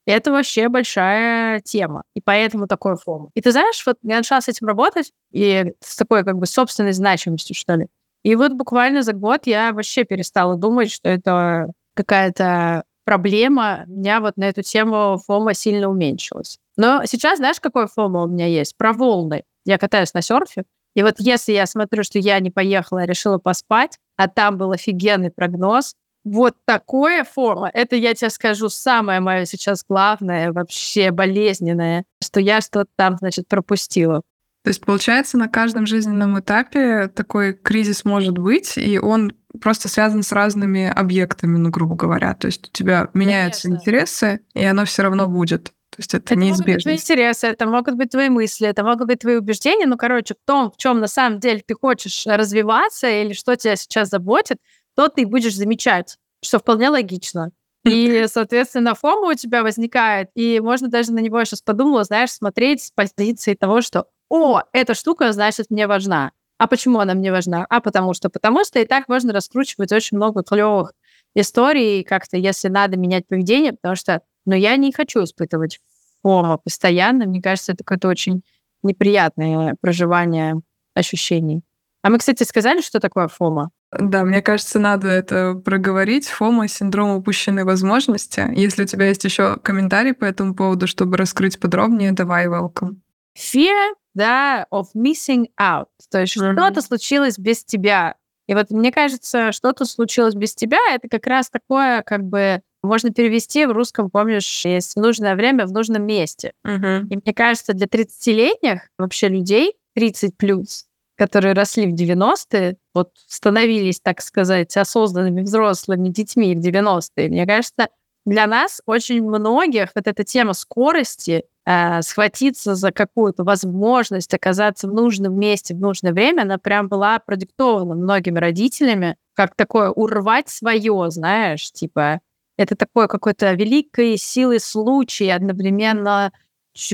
это 0.06 0.32
вообще 0.32 0.68
большая 0.68 1.60
тема. 1.60 2.02
И 2.14 2.20
поэтому 2.20 2.66
такой 2.66 2.96
фома. 2.96 3.30
И 3.34 3.40
ты 3.40 3.52
знаешь, 3.52 3.82
вот 3.86 3.96
я 4.02 4.18
начала 4.18 4.40
с 4.40 4.48
этим 4.48 4.66
работать, 4.66 5.12
и 5.32 5.72
с 5.80 5.96
такой 5.96 6.24
как 6.24 6.36
бы 6.36 6.46
собственной 6.46 6.92
значимостью, 6.92 7.56
что 7.56 7.74
ли. 7.74 7.88
И 8.24 8.34
вот 8.36 8.52
буквально 8.52 9.02
за 9.02 9.12
год 9.12 9.46
я 9.46 9.72
вообще 9.72 10.04
перестала 10.04 10.56
думать, 10.56 10.90
что 10.90 11.08
это 11.08 11.68
какая-то 11.94 12.84
проблема. 13.04 13.84
У 13.86 13.92
меня 13.92 14.20
вот 14.20 14.36
на 14.36 14.44
эту 14.44 14.62
тему 14.62 15.18
фома 15.24 15.54
сильно 15.54 15.88
уменьшилась. 15.88 16.58
Но 16.76 17.04
сейчас, 17.04 17.38
знаешь, 17.38 17.60
какой 17.60 17.86
фома 17.86 18.22
у 18.22 18.26
меня 18.26 18.46
есть? 18.46 18.76
Про 18.76 18.92
волны. 18.92 19.44
Я 19.64 19.78
катаюсь 19.78 20.14
на 20.14 20.22
серфе. 20.22 20.64
И 20.94 21.02
вот 21.02 21.16
если 21.18 21.52
я 21.52 21.66
смотрю, 21.66 22.02
что 22.02 22.18
я 22.18 22.40
не 22.40 22.50
поехала, 22.50 23.02
а 23.02 23.06
решила 23.06 23.38
поспать, 23.38 23.98
а 24.16 24.28
там 24.28 24.56
был 24.56 24.72
офигенный 24.72 25.30
прогноз, 25.30 25.94
вот 26.24 26.54
такое 26.64 27.24
форма, 27.24 27.70
это, 27.72 27.96
я 27.96 28.14
тебе 28.14 28.30
скажу, 28.30 28.70
самое 28.70 29.20
мое 29.20 29.44
сейчас 29.44 29.84
главное, 29.86 30.52
вообще 30.52 31.10
болезненное, 31.10 32.04
что 32.22 32.40
я 32.40 32.62
что-то 32.62 32.90
там, 32.96 33.16
значит, 33.18 33.46
пропустила. 33.48 34.22
То 34.64 34.70
есть, 34.70 34.80
получается, 34.80 35.36
на 35.36 35.46
каждом 35.46 35.84
жизненном 35.84 36.40
этапе 36.40 37.08
такой 37.08 37.52
кризис 37.52 38.06
может 38.06 38.38
быть, 38.38 38.78
и 38.78 38.98
он 38.98 39.34
просто 39.60 39.90
связан 39.90 40.22
с 40.22 40.32
разными 40.32 40.86
объектами, 40.86 41.58
ну, 41.58 41.68
грубо 41.68 41.96
говоря. 41.96 42.34
То 42.34 42.46
есть 42.46 42.68
у 42.68 42.70
тебя 42.72 43.10
меняются 43.12 43.68
Конечно. 43.68 43.82
интересы, 43.82 44.40
и 44.54 44.64
оно 44.64 44.86
все 44.86 45.02
равно 45.02 45.28
будет. 45.28 45.64
То 45.90 45.98
есть 45.98 46.14
это, 46.14 46.32
это 46.32 46.36
неизбежно. 46.36 46.64
Могут 46.64 46.76
быть 46.76 46.82
твои 46.82 46.94
интересы, 46.94 47.46
это 47.46 47.66
могут 47.66 47.94
быть 47.96 48.10
твои 48.10 48.28
мысли, 48.30 48.66
это 48.66 48.82
могут 48.82 49.06
быть 49.06 49.18
твои 49.18 49.36
убеждения. 49.36 49.84
Ну, 49.84 49.98
короче, 49.98 50.32
в 50.32 50.46
том, 50.46 50.72
в 50.72 50.78
чем 50.78 50.98
на 50.98 51.08
самом 51.08 51.40
деле 51.40 51.62
ты 51.64 51.74
хочешь 51.74 52.24
развиваться 52.26 53.06
или 53.06 53.34
что 53.34 53.56
тебя 53.56 53.76
сейчас 53.76 54.08
заботит, 54.08 54.56
то 54.96 55.08
ты 55.08 55.26
будешь 55.26 55.54
замечать, 55.54 56.16
что 56.42 56.58
вполне 56.58 56.88
логично. 56.88 57.50
И, 57.84 58.24
соответственно, 58.28 58.94
фома 58.94 59.30
у 59.30 59.34
тебя 59.34 59.62
возникает, 59.62 60.30
и 60.34 60.58
можно 60.60 60.88
даже 60.88 61.12
на 61.12 61.18
него, 61.18 61.38
я 61.38 61.44
сейчас 61.44 61.60
подумала, 61.60 62.02
знаешь, 62.04 62.30
смотреть 62.30 62.84
с 62.84 62.90
позиции 62.90 63.52
того, 63.52 63.82
что 63.82 64.06
«О, 64.36 64.62
эта 64.72 64.94
штука, 64.94 65.32
значит, 65.32 65.70
мне 65.70 65.86
важна». 65.86 66.32
А 66.58 66.66
почему 66.66 66.98
она 66.98 67.14
мне 67.14 67.30
важна? 67.30 67.66
А 67.70 67.80
потому 67.80 68.14
что, 68.14 68.28
потому 68.30 68.64
что 68.64 68.80
и 68.80 68.84
так 68.84 69.06
можно 69.06 69.32
раскручивать 69.32 69.92
очень 69.92 70.16
много 70.16 70.42
клевых 70.42 70.92
историй, 71.36 72.02
как-то, 72.02 72.36
если 72.36 72.66
надо 72.66 72.96
менять 72.96 73.28
поведение, 73.28 73.74
потому 73.74 73.94
что, 73.94 74.22
ну, 74.44 74.56
я 74.56 74.74
не 74.74 74.92
хочу 74.92 75.22
испытывать 75.22 75.78
фома 76.20 76.58
постоянно. 76.58 77.26
Мне 77.26 77.40
кажется, 77.40 77.72
это 77.72 77.84
какое-то 77.84 78.08
очень 78.08 78.42
неприятное 78.82 79.76
проживание 79.80 80.56
ощущений. 80.94 81.62
А 82.02 82.10
мы, 82.10 82.18
кстати, 82.18 82.42
сказали, 82.42 82.80
что 82.80 82.98
такое 82.98 83.28
фома? 83.28 83.70
Да, 83.96 84.24
мне 84.24 84.42
кажется, 84.42 84.80
надо 84.80 85.06
это 85.06 85.54
проговорить. 85.54 86.26
Фома— 86.26 86.66
синдром 86.68 87.10
упущенной 87.10 87.62
возможности. 87.62 88.50
Если 88.56 88.82
у 88.82 88.86
тебя 88.86 89.06
есть 89.06 89.22
еще 89.22 89.58
комментарий 89.58 90.12
по 90.12 90.24
этому 90.24 90.56
поводу, 90.56 90.88
чтобы 90.88 91.18
раскрыть 91.18 91.60
подробнее, 91.60 92.10
давай, 92.10 92.48
welcome. 92.48 92.96
Fear, 93.36 93.94
да, 94.14 94.66
of 94.70 94.86
missing 94.94 95.46
out. 95.60 95.86
То 96.10 96.20
есть 96.20 96.36
mm-hmm. 96.36 96.52
что-то 96.52 96.82
случилось 96.82 97.38
без 97.38 97.64
тебя. 97.64 98.16
И 98.46 98.54
вот 98.54 98.70
мне 98.70 98.92
кажется, 98.92 99.52
что-то 99.52 99.84
случилось 99.84 100.34
без 100.34 100.54
тебя, 100.54 100.78
это 100.92 101.08
как 101.08 101.26
раз 101.26 101.48
такое, 101.48 102.02
как 102.02 102.24
бы, 102.24 102.60
можно 102.82 103.10
перевести 103.10 103.64
в 103.64 103.72
русском, 103.72 104.10
помнишь, 104.10 104.64
есть 104.66 104.94
в 104.94 105.00
нужное 105.00 105.34
время 105.34 105.66
в 105.66 105.72
нужном 105.72 106.04
месте. 106.04 106.52
Mm-hmm. 106.66 107.06
И 107.08 107.16
мне 107.16 107.34
кажется, 107.34 107.72
для 107.72 107.86
30-летних 107.86 108.82
вообще 108.98 109.28
людей, 109.28 109.74
30 109.94 110.36
плюс, 110.36 110.84
которые 111.16 111.54
росли 111.54 111.86
в 111.86 111.94
90-е, 111.94 112.76
вот 112.92 113.12
становились, 113.26 114.00
так 114.00 114.20
сказать, 114.20 114.76
осознанными 114.76 115.42
взрослыми 115.42 116.08
детьми 116.08 116.54
в 116.54 116.58
90-е, 116.58 117.28
мне 117.28 117.46
кажется, 117.46 117.88
для 118.26 118.46
нас 118.46 118.80
очень 118.86 119.22
многих 119.22 119.90
вот 119.94 120.06
эта 120.06 120.24
тема 120.24 120.52
скорости, 120.52 121.44
э, 121.66 122.02
схватиться 122.02 122.74
за 122.74 122.92
какую-то 122.92 123.44
возможность 123.44 124.34
оказаться 124.34 124.88
в 124.88 124.92
нужном 124.92 125.38
месте 125.38 125.74
в 125.74 125.80
нужное 125.80 126.12
время, 126.12 126.42
она 126.42 126.58
прям 126.58 126.88
была 126.88 127.18
продиктована 127.18 127.94
многими 127.94 128.38
родителями, 128.38 129.16
как 129.34 129.54
такое 129.54 129.90
урвать 129.90 130.48
свое, 130.48 131.10
знаешь, 131.10 131.70
типа 131.72 132.20
это 132.56 132.76
такое 132.76 133.08
какое-то 133.08 133.52
великой 133.52 134.16
силы 134.16 134.58
случай, 134.60 135.28
одновременно 135.30 136.32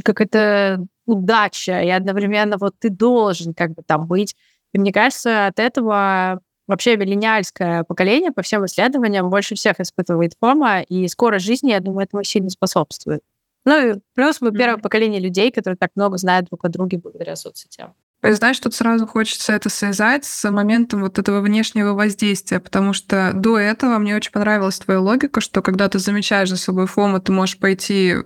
как 0.04 0.20
это 0.20 0.86
удача, 1.06 1.80
и 1.80 1.88
одновременно 1.88 2.56
вот 2.58 2.74
ты 2.78 2.90
должен 2.90 3.54
как 3.54 3.74
бы 3.74 3.82
там 3.82 4.06
быть. 4.06 4.36
И 4.72 4.78
мне 4.78 4.92
кажется, 4.92 5.46
от 5.46 5.58
этого 5.58 6.40
вообще 6.66 6.96
миллениальское 6.96 7.84
поколение 7.84 8.30
по 8.30 8.42
всем 8.42 8.64
исследованиям 8.66 9.28
больше 9.28 9.54
всех 9.54 9.80
испытывает 9.80 10.34
фома, 10.38 10.82
и 10.82 11.08
скорость 11.08 11.46
жизни, 11.46 11.70
я 11.70 11.80
думаю, 11.80 12.04
этому 12.04 12.22
сильно 12.24 12.50
способствует. 12.50 13.22
Ну 13.64 13.92
и 13.92 14.00
плюс 14.14 14.40
мы 14.40 14.52
первое 14.52 14.78
поколение 14.78 15.20
людей, 15.20 15.50
которые 15.50 15.76
так 15.76 15.90
много 15.94 16.16
знают 16.16 16.46
друг 16.46 16.64
о 16.64 16.68
друге 16.68 16.98
благодаря 16.98 17.36
соцсетям. 17.36 17.94
Знаешь, 18.22 18.60
тут 18.60 18.74
сразу 18.74 19.06
хочется 19.06 19.54
это 19.54 19.70
связать 19.70 20.26
с 20.26 20.50
моментом 20.50 21.00
вот 21.00 21.18
этого 21.18 21.40
внешнего 21.40 21.94
воздействия, 21.94 22.60
потому 22.60 22.92
что 22.92 23.32
до 23.34 23.58
этого 23.58 23.96
мне 23.96 24.14
очень 24.14 24.32
понравилась 24.32 24.78
твоя 24.78 25.00
логика, 25.00 25.40
что 25.40 25.62
когда 25.62 25.88
ты 25.88 25.98
замечаешь 25.98 26.50
за 26.50 26.58
собой 26.58 26.86
фома, 26.86 27.20
ты 27.20 27.32
можешь 27.32 27.58
пойти 27.58 28.16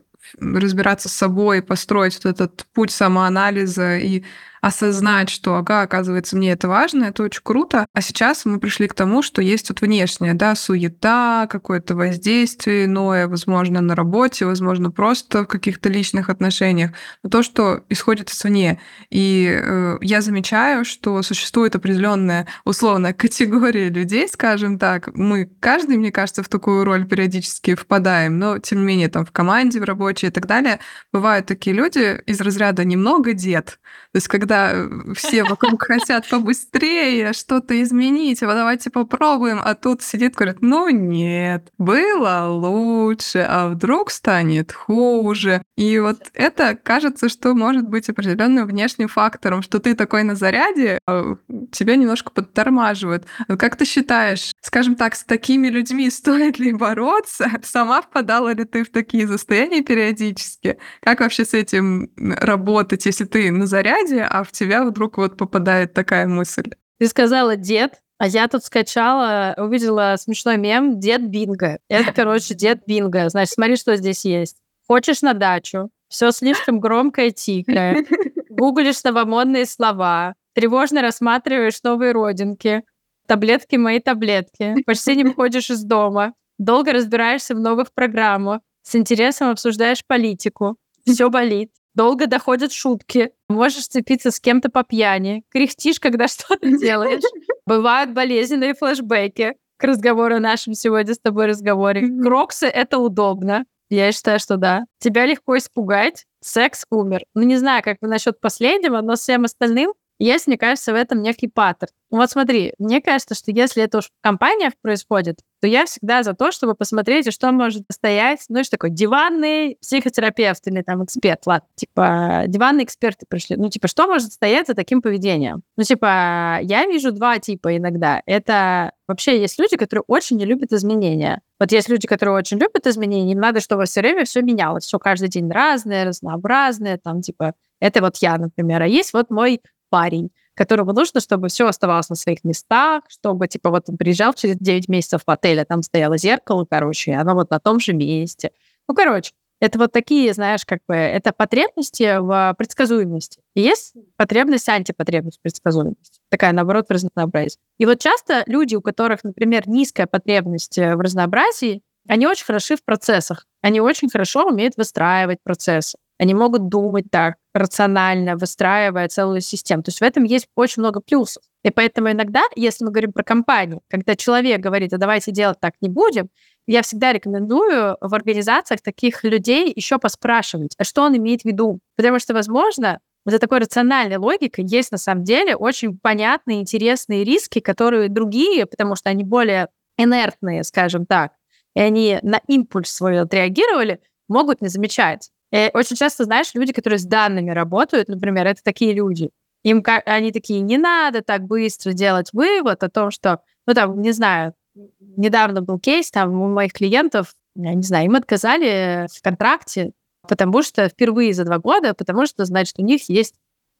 разбираться 0.40 1.08
с 1.08 1.12
собой, 1.12 1.62
построить 1.62 2.16
вот 2.16 2.26
этот 2.26 2.66
путь 2.72 2.90
самоанализа 2.90 3.98
и 3.98 4.24
осознать, 4.64 5.28
что, 5.28 5.56
ага, 5.56 5.82
оказывается, 5.82 6.36
мне 6.38 6.52
это 6.52 6.68
важно, 6.68 7.04
это 7.04 7.22
очень 7.22 7.42
круто. 7.42 7.86
А 7.92 8.00
сейчас 8.00 8.46
мы 8.46 8.58
пришли 8.58 8.88
к 8.88 8.94
тому, 8.94 9.20
что 9.20 9.42
есть 9.42 9.68
вот 9.68 9.82
внешнее, 9.82 10.32
да, 10.32 10.54
суета, 10.54 11.46
какое-то 11.50 11.94
воздействие 11.94 12.86
иное, 12.86 13.28
возможно, 13.28 13.82
на 13.82 13.94
работе, 13.94 14.46
возможно, 14.46 14.90
просто 14.90 15.42
в 15.42 15.48
каких-то 15.48 15.90
личных 15.90 16.30
отношениях, 16.30 16.92
но 17.22 17.28
то, 17.28 17.42
что 17.42 17.84
исходит 17.90 18.30
извне. 18.30 18.80
И 19.10 19.46
э, 19.54 19.98
я 20.00 20.22
замечаю, 20.22 20.86
что 20.86 21.20
существует 21.22 21.76
определенная 21.76 22.46
условная 22.64 23.12
категория 23.24 23.90
людей, 23.90 24.26
скажем 24.28 24.78
так. 24.78 25.14
Мы, 25.14 25.44
каждый, 25.60 25.98
мне 25.98 26.10
кажется, 26.10 26.42
в 26.42 26.48
такую 26.48 26.84
роль 26.84 27.06
периодически 27.06 27.74
впадаем, 27.74 28.38
но, 28.38 28.58
тем 28.58 28.78
не 28.78 28.86
менее, 28.86 29.08
там 29.10 29.26
в 29.26 29.30
команде, 29.30 29.78
в 29.78 29.84
рабочей 29.84 30.28
и 30.28 30.30
так 30.30 30.46
далее, 30.46 30.80
бывают 31.12 31.44
такие 31.44 31.76
люди 31.76 32.18
из 32.24 32.40
разряда 32.40 32.82
немного 32.86 33.34
дед. 33.34 33.78
То 34.12 34.18
есть, 34.18 34.28
когда 34.28 34.53
когда 34.54 35.14
все 35.14 35.44
вокруг 35.44 35.82
хотят 35.84 36.28
побыстрее 36.28 37.32
что-то 37.32 37.80
изменить, 37.82 38.42
а 38.42 38.46
давайте 38.46 38.90
попробуем, 38.90 39.60
а 39.62 39.74
тут 39.74 40.02
сидит, 40.02 40.34
говорит, 40.34 40.58
ну 40.60 40.88
нет, 40.88 41.72
было 41.78 42.46
лучше, 42.48 43.44
а 43.48 43.68
вдруг 43.68 44.10
станет 44.10 44.72
хуже. 44.72 45.62
И 45.76 45.98
вот 45.98 46.18
это 46.34 46.76
кажется, 46.80 47.28
что 47.28 47.54
может 47.54 47.88
быть 47.88 48.08
определенным 48.08 48.66
внешним 48.66 49.08
фактором, 49.08 49.62
что 49.62 49.80
ты 49.80 49.94
такой 49.94 50.22
на 50.22 50.34
заряде, 50.34 50.98
а 51.06 51.36
тебя 51.72 51.96
немножко 51.96 52.30
подтормаживает. 52.30 53.26
Как 53.58 53.76
ты 53.76 53.84
считаешь, 53.84 54.52
скажем 54.60 54.94
так, 54.94 55.14
с 55.16 55.24
такими 55.24 55.68
людьми 55.68 56.10
стоит 56.10 56.58
ли 56.58 56.72
бороться? 56.72 57.50
Сама 57.62 58.02
впадала 58.02 58.52
ли 58.54 58.64
ты 58.64 58.84
в 58.84 58.90
такие 58.90 59.26
состояния 59.26 59.82
периодически? 59.82 60.78
Как 61.00 61.20
вообще 61.20 61.44
с 61.44 61.54
этим 61.54 62.10
работать, 62.16 63.06
если 63.06 63.24
ты 63.24 63.50
на 63.50 63.66
заряде, 63.66 64.22
а 64.22 64.43
в 64.44 64.52
тебя 64.52 64.84
вдруг 64.84 65.18
вот 65.18 65.36
попадает 65.36 65.94
такая 65.94 66.26
мысль? 66.26 66.70
Ты 66.98 67.08
сказала 67.08 67.56
дед, 67.56 68.00
а 68.18 68.26
я 68.28 68.48
тут 68.48 68.64
скачала, 68.64 69.54
увидела 69.58 70.14
смешной 70.18 70.56
мем 70.56 71.00
«Дед 71.00 71.28
Бинго». 71.28 71.78
Это, 71.88 72.12
короче, 72.16 72.54
дед 72.54 72.82
Бинго. 72.86 73.28
Значит, 73.28 73.54
смотри, 73.54 73.76
что 73.76 73.96
здесь 73.96 74.24
есть. 74.24 74.56
Хочешь 74.86 75.22
на 75.22 75.34
дачу, 75.34 75.90
все 76.08 76.30
слишком 76.30 76.78
громко 76.78 77.26
и 77.26 77.32
тихо, 77.32 77.96
гуглишь 78.50 79.02
новомодные 79.02 79.66
слова, 79.66 80.34
тревожно 80.54 81.02
рассматриваешь 81.02 81.82
новые 81.82 82.12
родинки, 82.12 82.84
таблетки 83.26 83.76
мои 83.76 83.98
таблетки, 83.98 84.82
почти 84.84 85.16
не 85.16 85.24
выходишь 85.24 85.70
из 85.70 85.82
дома, 85.82 86.34
долго 86.58 86.92
разбираешься 86.92 87.54
в 87.54 87.60
новых 87.60 87.92
программах, 87.92 88.60
с 88.82 88.94
интересом 88.94 89.48
обсуждаешь 89.48 90.04
политику, 90.06 90.76
все 91.06 91.30
болит, 91.30 91.72
долго 91.94 92.26
доходят 92.26 92.72
шутки, 92.72 93.32
можешь 93.48 93.88
цепиться 93.88 94.30
с 94.30 94.40
кем-то 94.40 94.70
по 94.70 94.82
пьяни, 94.82 95.44
кряхтишь, 95.50 96.00
когда 96.00 96.28
что-то 96.28 96.76
делаешь. 96.78 97.22
Бывают 97.66 98.12
болезненные 98.12 98.74
флешбеки 98.74 99.54
к 99.76 99.84
разговору 99.84 100.36
о 100.36 100.40
нашем 100.40 100.74
сегодня 100.74 101.14
с 101.14 101.18
тобой 101.18 101.46
разговоре. 101.46 102.08
Кроксы— 102.22 102.66
это 102.68 102.98
удобно. 102.98 103.64
Я 103.90 104.12
считаю, 104.12 104.38
что 104.38 104.56
да. 104.56 104.84
Тебя 104.98 105.26
легко 105.26 105.56
испугать. 105.56 106.24
Секс 106.40 106.84
умер. 106.90 107.24
Ну, 107.34 107.42
не 107.42 107.56
знаю, 107.56 107.82
как 107.82 107.98
насчет 108.00 108.40
последнего, 108.40 109.00
но 109.00 109.14
всем 109.14 109.44
остальным 109.44 109.92
есть, 110.18 110.46
мне 110.46 110.56
кажется, 110.56 110.92
в 110.92 110.96
этом 110.96 111.22
некий 111.22 111.48
паттерн. 111.48 111.90
Вот 112.10 112.30
смотри, 112.30 112.72
мне 112.78 113.00
кажется, 113.00 113.34
что 113.34 113.50
если 113.50 113.82
это 113.82 113.98
уж 113.98 114.06
в 114.06 114.22
компаниях 114.22 114.72
происходит, 114.80 115.40
то 115.64 115.68
я 115.68 115.86
всегда 115.86 116.22
за 116.22 116.34
то, 116.34 116.52
чтобы 116.52 116.74
посмотреть, 116.74 117.32
что 117.32 117.50
может 117.50 117.84
стоять, 117.90 118.44
ну, 118.50 118.62
что 118.62 118.72
такое, 118.72 118.90
диванный 118.90 119.78
психотерапевт 119.80 120.68
или 120.68 120.82
там 120.82 121.02
эксперт, 121.02 121.40
ладно, 121.46 121.66
типа, 121.74 122.42
диванные 122.48 122.84
эксперты 122.84 123.24
пришли, 123.26 123.56
ну, 123.56 123.70
типа, 123.70 123.88
что 123.88 124.06
может 124.06 124.30
стоять 124.30 124.66
за 124.66 124.74
таким 124.74 125.00
поведением? 125.00 125.62
Ну, 125.78 125.84
типа, 125.84 126.58
я 126.60 126.84
вижу 126.84 127.12
два 127.12 127.38
типа 127.38 127.78
иногда. 127.78 128.20
Это 128.26 128.92
вообще 129.08 129.40
есть 129.40 129.58
люди, 129.58 129.78
которые 129.78 130.04
очень 130.06 130.36
не 130.36 130.44
любят 130.44 130.70
изменения. 130.74 131.40
Вот 131.58 131.72
есть 131.72 131.88
люди, 131.88 132.06
которые 132.06 132.36
очень 132.36 132.58
любят 132.58 132.86
изменения, 132.86 133.32
им 133.32 133.40
надо, 133.40 133.60
чтобы 133.60 133.86
все 133.86 134.02
время 134.02 134.26
все 134.26 134.42
менялось, 134.42 134.84
все 134.84 134.98
каждый 134.98 135.30
день 135.30 135.50
разное, 135.50 136.04
разнообразное, 136.04 137.00
там, 137.02 137.22
типа, 137.22 137.54
это 137.80 138.02
вот 138.02 138.18
я, 138.18 138.36
например. 138.36 138.82
А 138.82 138.86
есть 138.86 139.14
вот 139.14 139.30
мой 139.30 139.62
парень, 139.88 140.28
которому 140.54 140.92
нужно, 140.92 141.20
чтобы 141.20 141.48
все 141.48 141.66
оставалось 141.66 142.08
на 142.08 142.16
своих 142.16 142.44
местах, 142.44 143.02
чтобы, 143.08 143.48
типа, 143.48 143.70
вот 143.70 143.88
он 143.88 143.96
приезжал 143.96 144.32
через 144.34 144.56
9 144.56 144.88
месяцев 144.88 145.22
в 145.26 145.30
отель, 145.30 145.60
а 145.60 145.64
там 145.64 145.82
стояло 145.82 146.16
зеркало, 146.18 146.66
короче, 146.68 147.12
и 147.12 147.14
оно 147.14 147.34
вот 147.34 147.50
на 147.50 147.58
том 147.60 147.80
же 147.80 147.92
месте. 147.92 148.52
Ну, 148.88 148.94
короче, 148.94 149.32
Это 149.60 149.78
вот 149.78 149.92
такие, 149.92 150.34
знаешь, 150.34 150.64
как 150.66 150.80
бы, 150.86 150.94
это 150.94 151.32
потребности 151.32 152.18
в 152.18 152.54
предсказуемости. 152.58 153.40
И 153.54 153.62
есть 153.62 153.94
потребность, 154.16 154.68
антипотребность 154.68 155.40
предсказуемости. 155.40 156.20
Такая, 156.30 156.52
наоборот, 156.52 156.86
в 156.88 156.92
разнообразии. 156.92 157.58
И 157.78 157.86
вот 157.86 157.98
часто 158.00 158.42
люди, 158.46 158.74
у 158.74 158.82
которых, 158.82 159.24
например, 159.24 159.66
низкая 159.66 160.06
потребность 160.06 160.76
в 160.76 161.00
разнообразии, 161.00 161.82
они 162.06 162.26
очень 162.26 162.44
хороши 162.44 162.76
в 162.76 162.84
процессах. 162.84 163.46
Они 163.62 163.80
очень 163.80 164.10
хорошо 164.10 164.46
умеют 164.46 164.76
выстраивать 164.76 165.38
процессы. 165.42 165.96
Они 166.18 166.34
могут 166.34 166.68
думать 166.68 167.06
так, 167.10 167.36
рационально, 167.54 168.36
выстраивая 168.36 169.08
целую 169.08 169.40
систему. 169.40 169.82
То 169.82 169.88
есть 169.90 170.00
в 170.00 170.04
этом 170.04 170.24
есть 170.24 170.48
очень 170.54 170.80
много 170.82 171.00
плюсов. 171.00 171.42
И 171.64 171.70
поэтому 171.70 172.10
иногда, 172.10 172.42
если 172.54 172.84
мы 172.84 172.90
говорим 172.90 173.12
про 173.12 173.22
компанию, 173.22 173.80
когда 173.88 174.14
человек 174.16 174.60
говорит, 174.60 174.92
а 174.92 174.98
давайте 174.98 175.32
делать 175.32 175.58
так 175.60 175.74
не 175.80 175.88
будем, 175.88 176.28
я 176.66 176.82
всегда 176.82 177.12
рекомендую 177.12 177.96
в 178.00 178.14
организациях 178.14 178.80
таких 178.80 179.24
людей 179.24 179.72
еще 179.74 179.98
поспрашивать, 179.98 180.74
а 180.78 180.84
что 180.84 181.02
он 181.02 181.16
имеет 181.16 181.42
в 181.42 181.44
виду. 181.46 181.80
Потому 181.96 182.18
что, 182.18 182.34
возможно, 182.34 183.00
за 183.26 183.38
такой 183.38 183.60
рациональной 183.60 184.16
логикой 184.16 184.64
есть 184.66 184.92
на 184.92 184.98
самом 184.98 185.24
деле 185.24 185.56
очень 185.56 185.98
понятные, 185.98 186.60
интересные 186.60 187.24
риски, 187.24 187.60
которые 187.60 188.08
другие, 188.08 188.66
потому 188.66 188.96
что 188.96 189.10
они 189.10 189.24
более 189.24 189.68
инертные, 189.96 190.64
скажем 190.64 191.06
так, 191.06 191.32
и 191.74 191.80
они 191.80 192.18
на 192.22 192.40
импульс 192.46 192.90
свой 192.90 193.20
отреагировали, 193.20 194.00
могут 194.28 194.60
не 194.60 194.68
замечать. 194.68 195.30
И 195.54 195.70
очень 195.72 195.94
часто, 195.94 196.24
знаешь, 196.24 196.50
люди, 196.54 196.72
которые 196.72 196.98
с 196.98 197.04
данными 197.04 197.50
работают, 197.50 198.08
например, 198.08 198.44
это 198.48 198.60
такие 198.64 198.92
люди. 198.92 199.30
Им 199.62 199.84
они 200.04 200.32
такие, 200.32 200.60
не 200.60 200.78
надо 200.78 201.22
так 201.22 201.44
быстро 201.44 201.92
делать 201.92 202.30
вывод 202.32 202.82
о 202.82 202.90
том, 202.90 203.12
что, 203.12 203.40
ну 203.66 203.72
там, 203.72 204.02
не 204.02 204.10
знаю, 204.10 204.54
недавно 205.00 205.62
был 205.62 205.78
кейс, 205.78 206.10
там 206.10 206.40
у 206.40 206.48
моих 206.48 206.72
клиентов, 206.72 207.34
я 207.54 207.72
не 207.72 207.82
знаю, 207.82 208.06
им 208.06 208.16
отказали 208.16 209.06
в 209.16 209.22
контракте, 209.22 209.92
потому 210.28 210.64
что 210.64 210.88
впервые 210.88 211.32
за 211.32 211.44
два 211.44 211.58
года, 211.58 211.94
потому 211.94 212.26
что, 212.26 212.44
значит, 212.46 212.80
у 212.80 212.82
них 212.82 213.08
есть 213.08 213.36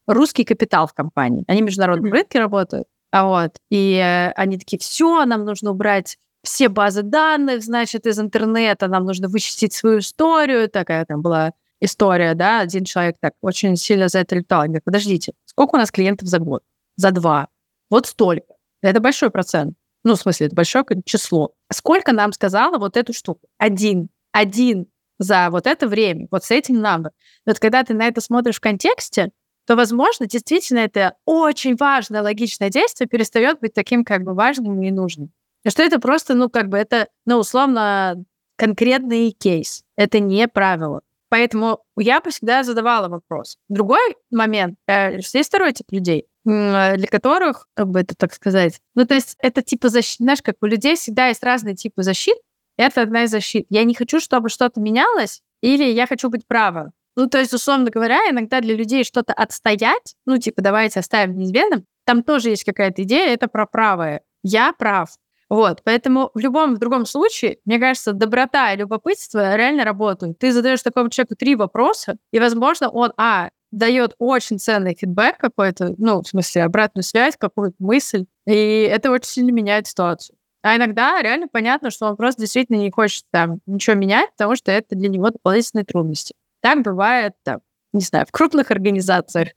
русский 0.07 0.45
капитал 0.45 0.87
в 0.87 0.93
компании. 0.93 1.43
Они 1.47 1.61
в 1.61 1.65
международном 1.65 2.09
mm-hmm. 2.09 2.15
рынке 2.15 2.39
работают. 2.39 2.87
А 3.11 3.25
вот, 3.25 3.57
и 3.69 3.95
э, 3.95 4.31
они 4.31 4.57
такие, 4.57 4.79
все, 4.79 5.25
нам 5.25 5.43
нужно 5.43 5.71
убрать 5.71 6.17
все 6.41 6.69
базы 6.69 7.01
данных, 7.01 7.63
значит, 7.63 8.05
из 8.05 8.17
интернета, 8.17 8.87
нам 8.87 9.03
нужно 9.03 9.27
вычистить 9.27 9.73
свою 9.73 9.99
историю. 9.99 10.69
Такая 10.69 11.05
там 11.05 11.21
была 11.21 11.51
история, 11.85 12.33
да, 12.33 12.59
один 12.59 12.83
человек 12.83 13.15
так 13.19 13.33
очень 13.41 13.75
сильно 13.75 14.07
за 14.07 14.19
это 14.19 14.35
летал. 14.35 14.63
Говорит, 14.63 14.83
подождите, 14.83 15.33
сколько 15.45 15.75
у 15.75 15.77
нас 15.77 15.91
клиентов 15.91 16.27
за 16.27 16.39
год? 16.39 16.63
За 16.97 17.11
два. 17.11 17.47
Вот 17.89 18.07
столько. 18.07 18.55
Это 18.81 18.99
большой 18.99 19.29
процент. 19.31 19.75
Ну, 20.03 20.15
в 20.15 20.19
смысле, 20.19 20.47
это 20.47 20.55
большое 20.55 20.85
число. 21.05 21.53
Сколько 21.71 22.11
нам 22.11 22.31
сказала 22.31 22.77
вот 22.77 22.97
эту 22.97 23.13
штуку? 23.13 23.47
Один. 23.57 24.09
Один 24.31 24.87
за 25.17 25.49
вот 25.49 25.65
это 25.65 25.87
время, 25.87 26.27
вот 26.29 26.43
с 26.43 26.51
этим 26.51 26.83
number. 26.83 27.09
Вот 27.45 27.59
когда 27.59 27.83
ты 27.83 27.93
на 27.93 28.05
это 28.05 28.21
смотришь 28.21 28.57
в 28.57 28.61
контексте, 28.61 29.31
то, 29.65 29.75
возможно, 29.75 30.27
действительно 30.27 30.79
это 30.79 31.15
очень 31.25 31.75
важное 31.75 32.21
логичное 32.21 32.69
действие 32.69 33.07
перестает 33.07 33.59
быть 33.59 33.73
таким 33.73 34.03
как 34.03 34.23
бы 34.23 34.33
важным 34.33 34.81
и 34.81 34.91
нужным. 34.91 35.31
И 35.63 35.69
что 35.69 35.81
это 35.81 35.99
просто, 35.99 36.35
ну, 36.35 36.49
как 36.49 36.69
бы 36.69 36.77
это, 36.77 37.07
ну, 37.25 37.37
условно, 37.37 38.23
конкретный 38.57 39.31
кейс. 39.31 39.83
Это 39.95 40.19
не 40.19 40.47
правило. 40.47 41.01
Поэтому 41.35 41.79
я 41.97 42.21
всегда 42.21 42.63
задавала 42.63 43.09
вопрос. 43.09 43.57
Другой 43.67 44.15
момент, 44.31 44.77
э, 44.87 45.17
есть 45.17 45.49
второй 45.49 45.73
тип 45.73 45.87
людей, 45.91 46.27
для 46.45 47.07
которых, 47.11 47.67
как 47.73 47.89
бы 47.89 47.99
это 47.99 48.15
так 48.15 48.33
сказать, 48.33 48.79
ну, 48.95 49.05
то 49.05 49.15
есть 49.15 49.35
это 49.39 49.61
типа 49.61 49.89
защиты, 49.89 50.23
знаешь, 50.23 50.41
как 50.41 50.55
у 50.61 50.65
людей 50.65 50.95
всегда 50.95 51.27
есть 51.27 51.43
разные 51.43 51.75
типы 51.75 52.03
защит, 52.03 52.37
это 52.77 53.01
одна 53.01 53.23
из 53.23 53.31
защит. 53.31 53.65
Я 53.69 53.83
не 53.83 53.93
хочу, 53.93 54.21
чтобы 54.21 54.47
что-то 54.47 54.79
менялось, 54.79 55.41
или 55.61 55.83
я 55.83 56.07
хочу 56.07 56.29
быть 56.29 56.47
права. 56.47 56.93
Ну, 57.17 57.27
то 57.27 57.37
есть, 57.37 57.53
условно 57.53 57.89
говоря, 57.89 58.29
иногда 58.29 58.61
для 58.61 58.73
людей 58.73 59.03
что-то 59.03 59.33
отстоять, 59.33 60.15
ну, 60.25 60.37
типа, 60.37 60.61
давайте 60.61 61.01
оставим 61.01 61.35
неизменным, 61.35 61.83
там 62.05 62.23
тоже 62.23 62.51
есть 62.51 62.63
какая-то 62.63 63.03
идея, 63.03 63.33
это 63.33 63.49
про 63.49 63.65
правое. 63.65 64.21
Я 64.41 64.71
прав, 64.71 65.09
вот, 65.55 65.83
поэтому 65.85 66.31
в 66.33 66.39
любом 66.39 66.75
в 66.75 66.79
другом 66.79 67.05
случае, 67.05 67.59
мне 67.63 67.79
кажется, 67.79 68.11
доброта 68.11 68.73
и 68.73 68.77
любопытство 68.77 69.55
реально 69.55 69.85
работают. 69.85 70.37
Ты 70.37 70.51
задаешь 70.51 70.81
такому 70.81 71.09
человеку 71.09 71.35
три 71.35 71.55
вопроса, 71.55 72.17
и, 72.33 72.39
возможно, 72.39 72.89
он, 72.89 73.13
а, 73.15 73.51
дает 73.71 74.15
очень 74.19 74.59
ценный 74.59 74.97
фидбэк 74.99 75.37
какой-то, 75.37 75.95
ну, 75.97 76.21
в 76.21 76.27
смысле, 76.27 76.65
обратную 76.65 77.05
связь, 77.05 77.37
какую-то 77.37 77.77
мысль, 77.79 78.25
и 78.45 78.81
это 78.91 79.11
очень 79.11 79.29
сильно 79.29 79.51
меняет 79.51 79.87
ситуацию. 79.87 80.37
А 80.61 80.75
иногда 80.75 81.21
реально 81.21 81.47
понятно, 81.47 81.89
что 81.89 82.07
он 82.07 82.17
просто 82.17 82.41
действительно 82.41 82.75
не 82.75 82.91
хочет 82.91 83.23
там 83.31 83.59
ничего 83.65 83.95
менять, 83.95 84.31
потому 84.31 84.57
что 84.57 84.73
это 84.73 84.93
для 84.93 85.07
него 85.07 85.29
дополнительные 85.29 85.85
трудности. 85.85 86.35
Так 86.61 86.83
бывает, 86.83 87.31
там, 87.43 87.61
не 87.93 88.01
знаю, 88.01 88.25
в 88.27 88.31
крупных 88.33 88.71
организациях. 88.71 89.51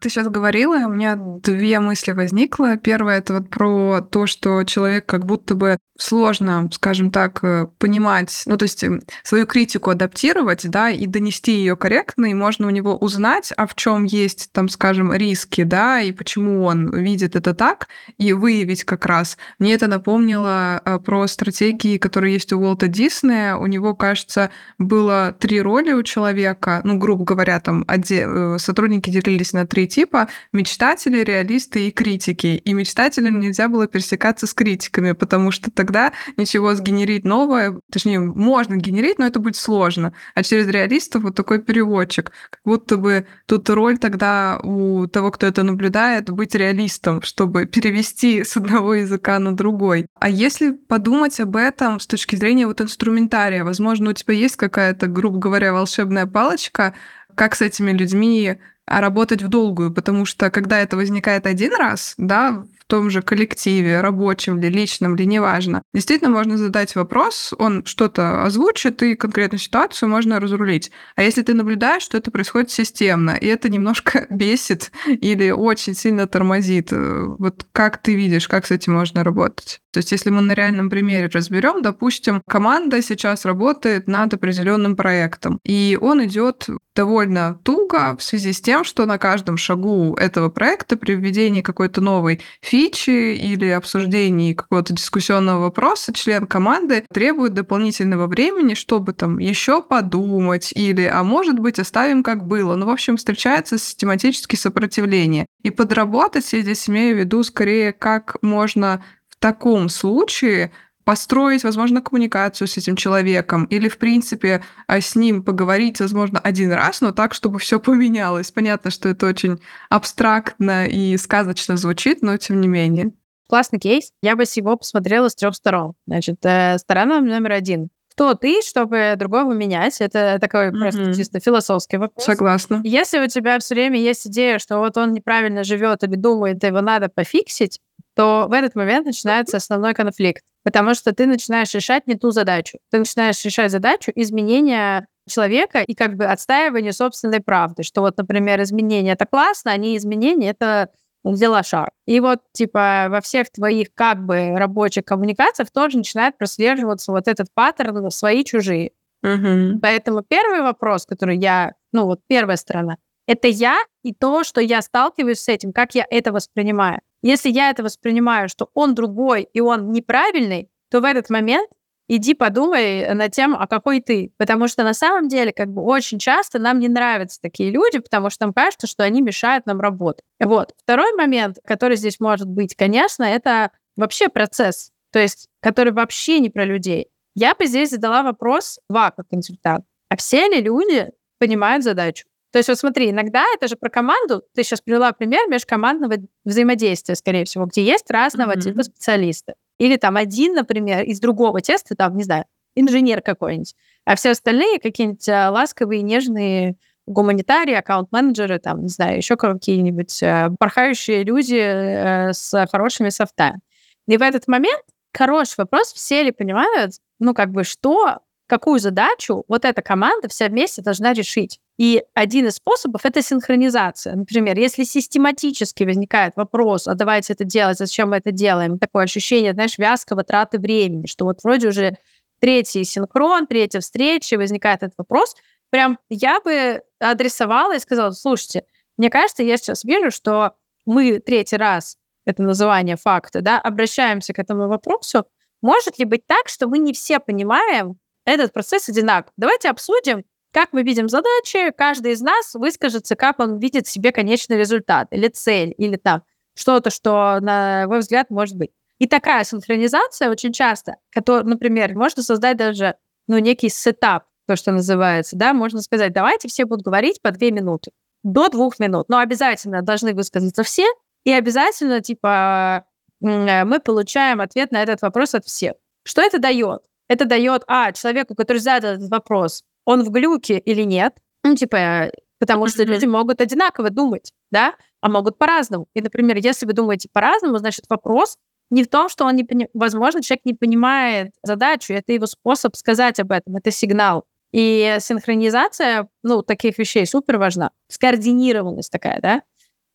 Ты 0.00 0.08
сейчас 0.08 0.28
говорила, 0.28 0.76
у 0.86 0.88
меня 0.88 1.14
две 1.16 1.78
мысли 1.78 2.12
возникло. 2.12 2.78
Первое 2.78 3.18
это 3.18 3.34
вот 3.34 3.50
про 3.50 4.00
то, 4.00 4.26
что 4.26 4.64
человек 4.64 5.04
как 5.04 5.26
будто 5.26 5.54
бы 5.54 5.76
сложно, 6.02 6.68
скажем 6.72 7.10
так, 7.10 7.40
э, 7.42 7.66
понимать, 7.78 8.42
ну 8.46 8.56
то 8.56 8.64
есть 8.64 8.82
эм, 8.82 9.02
свою 9.22 9.46
критику 9.46 9.90
адаптировать, 9.90 10.68
да, 10.68 10.90
и 10.90 11.06
донести 11.06 11.52
ее 11.52 11.76
корректно, 11.76 12.26
и 12.26 12.34
можно 12.34 12.66
у 12.66 12.70
него 12.70 12.96
узнать, 12.96 13.52
а 13.56 13.66
в 13.66 13.74
чем 13.74 14.04
есть, 14.04 14.50
там, 14.52 14.68
скажем, 14.68 15.12
риски, 15.12 15.62
да, 15.62 16.00
и 16.00 16.12
почему 16.12 16.64
он 16.64 16.90
видит 16.90 17.36
это 17.36 17.54
так, 17.54 17.88
и 18.16 18.32
выявить 18.32 18.84
как 18.84 19.06
раз. 19.06 19.36
Мне 19.58 19.74
это 19.74 19.86
напомнило 19.86 20.80
э, 20.84 20.98
про 20.98 21.26
стратегии, 21.26 21.98
которые 21.98 22.34
есть 22.34 22.52
у 22.52 22.60
Уолта 22.60 22.88
Диснея. 22.88 23.56
У 23.56 23.66
него, 23.66 23.94
кажется, 23.94 24.50
было 24.78 25.36
три 25.38 25.60
роли 25.60 25.92
у 25.92 26.02
человека, 26.02 26.80
ну, 26.84 26.96
грубо 26.96 27.24
говоря, 27.24 27.60
там 27.60 27.84
э, 27.86 28.58
сотрудники 28.58 29.10
делились 29.10 29.52
на 29.52 29.66
три 29.66 29.86
типа 29.90 30.28
мечтатели, 30.52 31.22
реалисты 31.22 31.88
и 31.88 31.90
критики. 31.90 32.62
И 32.64 32.72
мечтателям 32.72 33.40
нельзя 33.40 33.68
было 33.68 33.86
пересекаться 33.86 34.46
с 34.46 34.54
критиками, 34.54 35.12
потому 35.12 35.50
что 35.50 35.70
тогда 35.70 36.12
ничего 36.36 36.74
сгенерить 36.74 37.24
новое, 37.24 37.78
точнее, 37.92 38.20
можно 38.20 38.76
генерить, 38.76 39.18
но 39.18 39.26
это 39.26 39.40
будет 39.40 39.56
сложно. 39.56 40.14
А 40.34 40.42
через 40.42 40.66
реалистов 40.68 41.22
вот 41.24 41.34
такой 41.34 41.60
переводчик. 41.60 42.32
Как 42.50 42.60
будто 42.64 42.96
бы 42.96 43.26
тут 43.46 43.68
роль 43.68 43.98
тогда 43.98 44.58
у 44.62 45.06
того, 45.06 45.30
кто 45.30 45.46
это 45.46 45.62
наблюдает, 45.62 46.30
быть 46.30 46.54
реалистом, 46.54 47.22
чтобы 47.22 47.66
перевести 47.66 48.44
с 48.44 48.56
одного 48.56 48.94
языка 48.94 49.38
на 49.38 49.54
другой. 49.54 50.06
А 50.18 50.30
если 50.30 50.70
подумать 50.70 51.38
об 51.40 51.56
этом 51.56 52.00
с 52.00 52.06
точки 52.06 52.36
зрения 52.36 52.66
вот 52.66 52.80
инструментария, 52.80 53.64
возможно, 53.64 54.10
у 54.10 54.12
тебя 54.12 54.34
есть 54.34 54.56
какая-то, 54.56 55.06
грубо 55.06 55.38
говоря, 55.38 55.72
волшебная 55.72 56.26
палочка, 56.26 56.94
как 57.34 57.54
с 57.54 57.62
этими 57.62 57.92
людьми 57.92 58.58
а 58.90 59.00
работать 59.00 59.40
в 59.40 59.48
долгую, 59.48 59.92
потому 59.92 60.26
что 60.26 60.50
когда 60.50 60.80
это 60.80 60.96
возникает 60.96 61.46
один 61.46 61.72
раз, 61.76 62.14
да, 62.18 62.64
том 62.90 63.08
же 63.08 63.22
коллективе, 63.22 64.00
рабочем 64.00 64.60
ли, 64.60 64.68
личном 64.68 65.16
ли, 65.16 65.24
неважно. 65.24 65.82
Действительно, 65.94 66.30
можно 66.30 66.58
задать 66.58 66.94
вопрос, 66.96 67.54
он 67.58 67.84
что-то 67.86 68.42
озвучит, 68.44 69.02
и 69.02 69.14
конкретную 69.14 69.60
ситуацию 69.60 70.08
можно 70.08 70.40
разрулить. 70.40 70.90
А 71.14 71.22
если 71.22 71.42
ты 71.42 71.54
наблюдаешь, 71.54 72.02
что 72.02 72.18
это 72.18 72.30
происходит 72.30 72.70
системно, 72.70 73.30
и 73.30 73.46
это 73.46 73.68
немножко 73.68 74.26
бесит 74.30 74.90
или 75.06 75.50
очень 75.50 75.94
сильно 75.94 76.26
тормозит, 76.26 76.92
э, 76.92 77.24
вот 77.38 77.64
как 77.72 77.98
ты 77.98 78.14
видишь, 78.14 78.48
как 78.48 78.66
с 78.66 78.72
этим 78.72 78.94
можно 78.94 79.22
работать? 79.22 79.80
То 79.92 79.98
есть, 79.98 80.12
если 80.12 80.30
мы 80.30 80.40
на 80.40 80.52
реальном 80.52 80.90
примере 80.90 81.28
разберем, 81.32 81.82
допустим, 81.82 82.42
команда 82.48 83.02
сейчас 83.02 83.44
работает 83.44 84.08
над 84.08 84.34
определенным 84.34 84.96
проектом, 84.96 85.58
и 85.64 85.98
он 86.00 86.24
идет 86.24 86.68
довольно 86.94 87.58
туго 87.62 88.16
в 88.16 88.22
связи 88.22 88.52
с 88.52 88.60
тем, 88.60 88.84
что 88.84 89.06
на 89.06 89.18
каждом 89.18 89.56
шагу 89.56 90.14
этого 90.14 90.48
проекта 90.48 90.96
при 90.96 91.14
введении 91.14 91.62
какой-то 91.62 92.00
новой 92.00 92.40
фи 92.60 92.79
фичи 92.80 93.34
или 93.34 93.68
обсуждении 93.68 94.54
какого-то 94.54 94.94
дискуссионного 94.94 95.64
вопроса 95.64 96.14
член 96.14 96.46
команды 96.46 97.04
требует 97.12 97.52
дополнительного 97.52 98.26
времени, 98.26 98.72
чтобы 98.72 99.12
там 99.12 99.38
еще 99.38 99.82
подумать 99.82 100.72
или, 100.74 101.02
а 101.02 101.22
может 101.22 101.58
быть, 101.58 101.78
оставим 101.78 102.22
как 102.22 102.46
было. 102.46 102.76
Ну, 102.76 102.86
в 102.86 102.90
общем, 102.90 103.18
встречается 103.18 103.78
систематически 103.78 104.56
сопротивление. 104.56 105.44
И 105.62 105.70
подработать 105.70 106.50
я 106.54 106.62
здесь 106.62 106.88
имею 106.88 107.16
в 107.16 107.18
виду 107.18 107.42
скорее, 107.42 107.92
как 107.92 108.36
можно 108.40 109.04
в 109.28 109.36
таком 109.38 109.90
случае 109.90 110.72
построить, 111.10 111.64
возможно, 111.64 112.00
коммуникацию 112.00 112.68
с 112.68 112.76
этим 112.76 112.94
человеком 112.94 113.64
или, 113.64 113.88
в 113.88 113.98
принципе, 113.98 114.62
а, 114.86 115.00
с 115.00 115.16
ним 115.16 115.42
поговорить, 115.42 115.98
возможно, 115.98 116.38
один 116.38 116.70
раз, 116.70 117.00
но 117.00 117.10
так, 117.10 117.34
чтобы 117.34 117.58
все 117.58 117.80
поменялось. 117.80 118.52
Понятно, 118.52 118.92
что 118.92 119.08
это 119.08 119.26
очень 119.26 119.58
абстрактно 119.88 120.86
и 120.86 121.16
сказочно 121.16 121.76
звучит, 121.76 122.22
но 122.22 122.36
тем 122.36 122.60
не 122.60 122.68
менее. 122.68 123.10
Классный 123.48 123.80
кейс. 123.80 124.12
Я 124.22 124.36
бы 124.36 124.44
его 124.44 124.76
посмотрела 124.76 125.28
с 125.28 125.34
трех 125.34 125.56
сторон. 125.56 125.94
Значит, 126.06 126.36
э, 126.44 126.78
сторона 126.78 127.20
номер 127.20 127.50
один. 127.50 127.88
Кто 128.12 128.34
ты, 128.34 128.62
чтобы 128.62 129.14
другого 129.16 129.52
менять? 129.52 130.00
Это 130.00 130.38
такой 130.40 130.68
mm-hmm. 130.68 130.78
просто 130.78 131.14
чисто 131.16 131.40
философский 131.40 131.96
вопрос. 131.96 132.24
Согласна. 132.24 132.82
Если 132.84 133.18
у 133.18 133.26
тебя 133.26 133.58
все 133.58 133.74
время 133.74 133.98
есть 133.98 134.28
идея, 134.28 134.60
что 134.60 134.78
вот 134.78 134.96
он 134.96 135.12
неправильно 135.12 135.64
живет 135.64 136.04
или 136.04 136.14
думает, 136.14 136.62
его 136.62 136.80
надо 136.80 137.08
пофиксить, 137.08 137.80
то 138.14 138.46
в 138.48 138.52
этот 138.52 138.76
момент 138.76 139.06
начинается 139.06 139.56
основной 139.56 139.94
конфликт. 139.94 140.44
Потому 140.62 140.94
что 140.94 141.14
ты 141.14 141.26
начинаешь 141.26 141.74
решать 141.74 142.06
не 142.06 142.14
ту 142.14 142.30
задачу. 142.30 142.78
Ты 142.90 142.98
начинаешь 142.98 143.44
решать 143.44 143.70
задачу 143.70 144.12
изменения 144.14 145.06
человека 145.28 145.80
и 145.80 145.94
как 145.94 146.16
бы 146.16 146.24
отстаивания 146.24 146.92
собственной 146.92 147.40
правды, 147.40 147.82
что 147.82 148.00
вот, 148.00 148.16
например, 148.16 148.60
изменения— 148.62 149.12
это 149.12 149.26
классно, 149.26 149.72
а 149.72 149.76
не 149.76 149.96
изменения— 149.96 150.50
это 150.50 150.90
взяла 151.22 151.62
шар. 151.62 151.90
И 152.06 152.18
вот, 152.20 152.40
типа, 152.52 153.06
во 153.10 153.20
всех 153.20 153.50
твоих 153.50 153.88
как 153.94 154.24
бы 154.24 154.56
рабочих 154.56 155.04
коммуникациях 155.04 155.70
тоже 155.70 155.98
начинает 155.98 156.38
прослеживаться 156.38 157.12
вот 157.12 157.28
этот 157.28 157.48
паттерн 157.54 158.10
свои-чужие. 158.10 158.92
Угу. 159.22 159.80
Поэтому 159.82 160.22
первый 160.22 160.62
вопрос, 160.62 161.04
который 161.04 161.36
я, 161.36 161.74
ну 161.92 162.06
вот 162.06 162.20
первая 162.26 162.56
сторона, 162.56 162.96
это 163.30 163.46
я 163.46 163.78
и 164.02 164.12
то, 164.12 164.42
что 164.42 164.60
я 164.60 164.82
сталкиваюсь 164.82 165.38
с 165.38 165.46
этим, 165.46 165.72
как 165.72 165.94
я 165.94 166.04
это 166.10 166.32
воспринимаю. 166.32 167.00
Если 167.22 167.48
я 167.48 167.70
это 167.70 167.84
воспринимаю, 167.84 168.48
что 168.48 168.70
он 168.74 168.96
другой 168.96 169.46
и 169.52 169.60
он 169.60 169.92
неправильный, 169.92 170.68
то 170.90 171.00
в 171.00 171.04
этот 171.04 171.30
момент 171.30 171.70
иди 172.08 172.34
подумай 172.34 173.14
на 173.14 173.28
тему, 173.28 173.56
а 173.60 173.68
какой 173.68 174.00
ты. 174.00 174.32
Потому 174.36 174.66
что 174.66 174.82
на 174.82 174.94
самом 174.94 175.28
деле, 175.28 175.52
как 175.52 175.68
бы 175.68 175.80
очень 175.82 176.18
часто 176.18 176.58
нам 176.58 176.80
не 176.80 176.88
нравятся 176.88 177.40
такие 177.40 177.70
люди, 177.70 178.00
потому 178.00 178.30
что 178.30 178.46
нам 178.46 178.52
кажется, 178.52 178.88
что 178.88 179.04
они 179.04 179.22
мешают 179.22 179.64
нам 179.64 179.80
работать. 179.80 180.24
Вот. 180.40 180.74
Второй 180.82 181.12
момент, 181.14 181.58
который 181.64 181.96
здесь 181.96 182.18
может 182.18 182.48
быть, 182.48 182.74
конечно, 182.74 183.22
это 183.22 183.70
вообще 183.94 184.28
процесс, 184.28 184.90
то 185.12 185.20
есть 185.20 185.46
который 185.60 185.92
вообще 185.92 186.40
не 186.40 186.50
про 186.50 186.64
людей. 186.64 187.10
Я 187.36 187.54
бы 187.54 187.66
здесь 187.66 187.90
задала 187.90 188.24
вопрос, 188.24 188.80
два 188.88 189.12
как 189.12 189.28
консультант. 189.28 189.84
А 190.08 190.16
все 190.16 190.48
ли 190.48 190.60
люди 190.60 191.12
понимают 191.38 191.84
задачу? 191.84 192.26
То 192.52 192.58
есть 192.58 192.68
вот 192.68 192.78
смотри, 192.78 193.10
иногда 193.10 193.44
это 193.54 193.68
же 193.68 193.76
про 193.76 193.88
команду. 193.90 194.42
Ты 194.54 194.64
сейчас 194.64 194.80
привела 194.80 195.12
пример 195.12 195.48
межкомандного 195.48 196.16
взаимодействия, 196.44 197.14
скорее 197.14 197.44
всего, 197.44 197.66
где 197.66 197.84
есть 197.84 198.10
разного 198.10 198.52
mm-hmm. 198.52 198.60
типа 198.60 198.82
специалисты. 198.82 199.54
Или 199.78 199.96
там 199.96 200.16
один, 200.16 200.54
например, 200.54 201.04
из 201.04 201.20
другого 201.20 201.60
теста, 201.60 201.94
там, 201.94 202.16
не 202.16 202.24
знаю, 202.24 202.44
инженер 202.74 203.22
какой-нибудь, 203.22 203.74
а 204.04 204.14
все 204.16 204.30
остальные 204.30 204.78
какие-нибудь 204.78 205.28
а, 205.28 205.50
ласковые, 205.50 206.02
нежные 206.02 206.76
гуманитарии, 207.06 207.74
аккаунт-менеджеры, 207.74 208.58
там, 208.58 208.82
не 208.82 208.88
знаю, 208.88 209.16
еще 209.16 209.36
какие-нибудь 209.36 210.22
э, 210.22 210.50
порхающие 210.58 211.24
люди 211.24 211.56
э, 211.56 212.32
с 212.32 212.66
хорошими 212.70 213.08
софтами. 213.08 213.60
И 214.06 214.16
в 214.16 214.22
этот 214.22 214.46
момент 214.46 214.82
хороший 215.12 215.56
вопрос, 215.58 215.92
все 215.92 216.22
ли 216.22 216.30
понимают, 216.30 216.94
ну, 217.18 217.34
как 217.34 217.50
бы, 217.50 217.64
что, 217.64 218.18
какую 218.50 218.80
задачу 218.80 219.44
вот 219.46 219.64
эта 219.64 219.80
команда 219.80 220.28
вся 220.28 220.48
вместе 220.48 220.82
должна 220.82 221.12
решить. 221.12 221.60
И 221.78 222.02
один 222.14 222.48
из 222.48 222.56
способов— 222.56 223.02
это 223.04 223.22
синхронизация. 223.22 224.16
Например, 224.16 224.58
если 224.58 224.82
систематически 224.82 225.84
возникает 225.84 226.34
вопрос, 226.34 226.88
а 226.88 226.94
давайте 226.94 227.32
это 227.32 227.44
делать, 227.44 227.78
зачем 227.78 228.10
мы 228.10 228.16
это 228.16 228.32
делаем, 228.32 228.80
такое 228.80 229.04
ощущение, 229.04 229.52
знаешь, 229.52 229.78
вязкого 229.78 230.24
траты 230.24 230.58
времени, 230.58 231.06
что 231.06 231.26
вот 231.26 231.44
вроде 231.44 231.68
уже 231.68 231.96
третий 232.40 232.82
синхрон, 232.82 233.46
третья 233.46 233.78
встреча, 233.78 234.36
возникает 234.36 234.82
этот 234.82 234.98
вопрос, 234.98 235.36
прям 235.70 235.98
я 236.08 236.40
бы 236.40 236.82
адресовала 236.98 237.76
и 237.76 237.78
сказала, 237.78 238.10
слушайте, 238.10 238.64
мне 238.96 239.10
кажется, 239.10 239.44
я 239.44 239.56
сейчас 239.58 239.84
вижу, 239.84 240.10
что 240.10 240.54
мы 240.86 241.20
третий 241.20 241.56
раз, 241.56 241.98
это 242.26 242.42
называние 242.42 242.96
факта, 242.96 243.42
да, 243.42 243.60
обращаемся 243.60 244.32
к 244.32 244.40
этому 244.40 244.66
вопросу, 244.66 245.24
может 245.62 246.00
ли 246.00 246.04
быть 246.04 246.26
так, 246.26 246.48
что 246.48 246.66
мы 246.66 246.78
не 246.78 246.92
все 246.92 247.20
понимаем 247.20 248.00
этот 248.24 248.52
процесс 248.52 248.88
одинаково? 248.88 249.32
Давайте 249.36 249.70
обсудим, 249.70 250.24
как 250.52 250.72
мы 250.72 250.82
видим 250.82 251.08
задачи, 251.08 251.70
каждый 251.76 252.12
из 252.12 252.20
нас 252.20 252.54
выскажется, 252.54 253.16
как 253.16 253.38
он 253.38 253.58
видит 253.58 253.86
себе 253.86 254.12
конечный 254.12 254.58
результат 254.58 255.08
или 255.12 255.28
цель, 255.28 255.74
или 255.78 255.96
там 255.96 256.22
что-то, 256.54 256.90
что, 256.90 257.38
на 257.40 257.86
мой 257.86 258.00
взгляд, 258.00 258.30
может 258.30 258.56
быть. 258.56 258.70
И 258.98 259.06
такая 259.06 259.44
синхронизация 259.44 260.30
очень 260.30 260.52
часто, 260.52 260.96
который, 261.10 261.44
например, 261.44 261.94
можно 261.94 262.22
создать 262.22 262.56
даже 262.56 262.96
ну, 263.28 263.38
некий 263.38 263.68
сетап, 263.68 264.24
то, 264.46 264.56
что 264.56 264.72
называется, 264.72 265.36
да, 265.36 265.54
можно 265.54 265.80
сказать, 265.80 266.12
давайте 266.12 266.48
все 266.48 266.64
будут 266.64 266.84
говорить 266.84 267.22
по 267.22 267.30
две 267.30 267.52
минуты, 267.52 267.92
до 268.24 268.48
двух 268.48 268.80
минут, 268.80 269.08
но 269.08 269.18
обязательно 269.18 269.82
должны 269.82 270.12
высказаться 270.12 270.64
все, 270.64 270.86
и 271.24 271.32
обязательно, 271.32 272.00
типа, 272.00 272.84
мы 273.20 273.80
получаем 273.84 274.40
ответ 274.40 274.72
на 274.72 274.82
этот 274.82 275.02
вопрос 275.02 275.34
от 275.34 275.44
всех. 275.44 275.74
Что 276.02 276.22
это 276.22 276.38
дает? 276.38 276.82
Это 277.10 277.24
дает, 277.24 277.64
а, 277.66 277.90
человеку, 277.90 278.36
который 278.36 278.58
задал 278.58 278.92
этот 278.92 279.10
вопрос, 279.10 279.64
он 279.84 280.04
в 280.04 280.10
глюке 280.10 280.58
или 280.58 280.82
нет. 280.82 281.16
Ну, 281.42 281.56
типа, 281.56 282.12
потому 282.38 282.68
что 282.68 282.84
люди 282.84 283.04
могут 283.04 283.40
одинаково 283.40 283.90
думать, 283.90 284.32
да, 284.52 284.74
а 285.00 285.08
могут 285.08 285.36
по-разному. 285.36 285.88
И, 285.92 286.02
например, 286.02 286.36
если 286.36 286.66
вы 286.66 286.72
думаете 286.72 287.08
по-разному, 287.12 287.58
значит, 287.58 287.86
вопрос 287.88 288.36
не 288.70 288.84
в 288.84 288.88
том, 288.88 289.08
что 289.08 289.24
он 289.24 289.34
не 289.34 289.42
понимает, 289.42 289.70
возможно, 289.74 290.22
человек 290.22 290.44
не 290.44 290.54
понимает 290.54 291.32
задачу, 291.42 291.94
это 291.94 292.12
его 292.12 292.26
способ 292.26 292.76
сказать 292.76 293.18
об 293.18 293.32
этом, 293.32 293.56
это 293.56 293.72
сигнал. 293.72 294.24
И 294.52 294.96
синхронизация, 295.00 296.08
ну, 296.22 296.42
таких 296.42 296.78
вещей 296.78 297.06
супер 297.06 297.38
важна. 297.38 297.72
Скоординированность 297.88 298.92
такая, 298.92 299.20
да. 299.20 299.42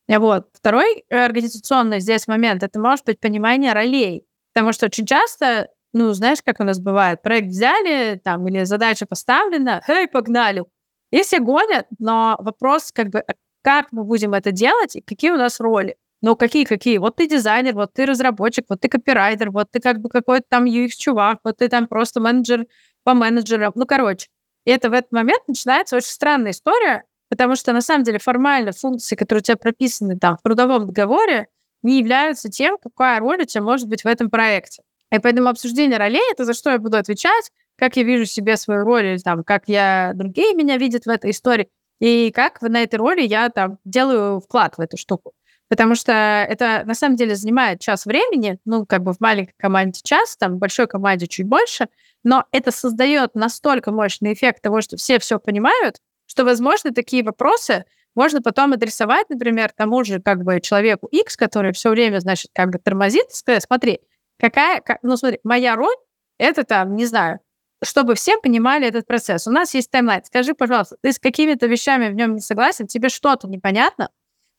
Вот. 0.09 0.49
Второй 0.51 1.05
организационный 1.09 2.01
здесь 2.01 2.27
момент, 2.27 2.61
это 2.61 2.77
может 2.77 3.05
быть 3.05 3.21
понимание 3.21 3.71
ролей. 3.71 4.25
Потому 4.53 4.73
что 4.73 4.85
очень 4.85 5.05
часто 5.05 5.69
ну, 5.95 6.11
знаешь, 6.11 6.39
как 6.43 6.59
у 6.59 6.65
нас 6.65 6.77
бывает, 6.77 7.21
проект 7.21 7.47
взяли, 7.47 8.19
там, 8.21 8.45
или 8.49 8.65
задача 8.65 9.05
поставлена, 9.05 9.81
эй, 9.87 10.09
погнали. 10.09 10.65
И 11.09 11.21
все 11.21 11.39
гонят, 11.39 11.87
но 11.99 12.35
вопрос, 12.39 12.91
как 12.91 13.11
бы, 13.11 13.23
как 13.61 13.93
мы 13.93 14.03
будем 14.03 14.33
это 14.33 14.51
делать 14.51 14.97
и 14.97 15.01
какие 15.01 15.31
у 15.31 15.37
нас 15.37 15.61
роли. 15.61 15.95
Ну, 16.21 16.35
какие-какие? 16.35 16.97
Вот 16.97 17.15
ты 17.15 17.29
дизайнер, 17.29 17.75
вот 17.75 17.93
ты 17.93 18.05
разработчик, 18.05 18.65
вот 18.67 18.81
ты 18.81 18.89
копирайтер, 18.89 19.51
вот 19.51 19.71
ты 19.71 19.79
как 19.79 20.01
бы 20.01 20.09
какой-то 20.09 20.45
там 20.49 20.65
UX-чувак, 20.65 21.37
вот 21.45 21.57
ты 21.59 21.69
там 21.69 21.87
просто 21.87 22.19
менеджер 22.19 22.65
по 23.05 23.13
менеджерам. 23.13 23.71
Ну, 23.75 23.85
короче. 23.85 24.27
И 24.65 24.71
это 24.71 24.89
в 24.89 24.93
этот 24.93 25.13
момент 25.13 25.47
начинается 25.47 25.95
очень 25.95 26.09
странная 26.09 26.51
история, 26.51 27.05
потому 27.29 27.55
что 27.55 27.71
на 27.71 27.79
самом 27.79 28.03
деле 28.03 28.19
формально 28.19 28.73
функции, 28.73 29.15
которые 29.15 29.39
у 29.39 29.43
тебя 29.43 29.55
прописаны 29.55 30.19
там 30.19 30.35
в 30.35 30.41
трудовом 30.41 30.87
договоре, 30.87 31.47
не 31.83 31.99
являются 31.99 32.49
тем, 32.49 32.77
какая 32.83 33.21
роль 33.21 33.43
у 33.43 33.45
тебя 33.45 33.63
может 33.63 33.87
быть 33.87 34.03
в 34.03 34.07
этом 34.07 34.29
проекте. 34.29 34.83
И 35.11 35.19
поэтому 35.19 35.49
обсуждение 35.49 35.97
ролей— 35.97 36.21
это 36.31 36.45
за 36.45 36.53
что 36.53 36.71
я 36.71 36.79
буду 36.79 36.97
отвечать, 36.97 37.51
как 37.77 37.97
я 37.97 38.03
вижу 38.03 38.25
себе 38.25 38.57
свою 38.57 38.83
роль, 38.83 39.05
или 39.05 39.17
там, 39.17 39.43
как 39.43 39.63
я 39.67 40.11
другие 40.15 40.53
меня 40.53 40.77
видят 40.77 41.05
в 41.05 41.09
этой 41.09 41.31
истории, 41.31 41.69
и 41.99 42.31
как 42.31 42.61
на 42.61 42.83
этой 42.83 42.95
роли 42.95 43.21
я 43.21 43.49
там 43.49 43.77
делаю 43.85 44.39
вклад 44.39 44.77
в 44.77 44.81
эту 44.81 44.97
штуку. 44.97 45.33
Потому 45.67 45.95
что 45.95 46.11
это 46.13 46.83
на 46.85 46.93
самом 46.93 47.15
деле 47.15 47.35
занимает 47.35 47.79
час 47.79 48.05
времени, 48.05 48.59
ну, 48.65 48.85
как 48.85 49.01
бы 49.01 49.13
в 49.13 49.19
маленькой 49.19 49.55
команде 49.57 50.01
час, 50.03 50.37
там, 50.37 50.55
в 50.55 50.57
большой 50.59 50.87
команде 50.87 51.27
чуть 51.27 51.47
больше, 51.47 51.87
но 52.23 52.45
это 52.51 52.71
создает 52.71 53.33
настолько 53.35 53.91
мощный 53.91 54.33
эффект 54.33 54.61
того, 54.61 54.81
что 54.81 54.95
все 54.97 55.17
все 55.17 55.39
понимают, 55.39 55.97
что, 56.27 56.43
возможно, 56.45 56.93
такие 56.93 57.23
вопросы 57.23 57.85
можно 58.13 58.41
потом 58.41 58.73
адресовать, 58.73 59.29
например, 59.29 59.71
тому 59.75 60.03
же 60.03 60.21
как 60.21 60.43
бы 60.43 60.61
человеку 60.61 61.07
X, 61.07 61.35
который 61.35 61.73
все 61.73 61.89
время, 61.89 62.19
значит, 62.19 62.51
как 62.53 62.69
бы 62.69 62.79
тормозит, 62.79 63.31
сказать, 63.31 63.63
смотри, 63.63 64.01
Какая, 64.39 64.81
как, 64.81 64.99
ну 65.01 65.17
смотри, 65.17 65.39
моя 65.43 65.75
роль 65.75 65.95
это 66.37 66.63
там, 66.63 66.95
не 66.95 67.05
знаю, 67.05 67.39
чтобы 67.83 68.15
все 68.15 68.37
понимали 68.37 68.87
этот 68.87 69.05
процесс. 69.05 69.47
У 69.47 69.51
нас 69.51 69.73
есть 69.73 69.91
таймлайн. 69.91 70.23
Скажи, 70.23 70.53
пожалуйста, 70.53 70.97
ты 71.01 71.11
с 71.11 71.19
какими-то 71.19 71.67
вещами 71.67 72.09
в 72.09 72.15
нем 72.15 72.35
не 72.35 72.41
согласен, 72.41 72.87
тебе 72.87 73.09
что-то 73.09 73.47
непонятно, 73.47 74.09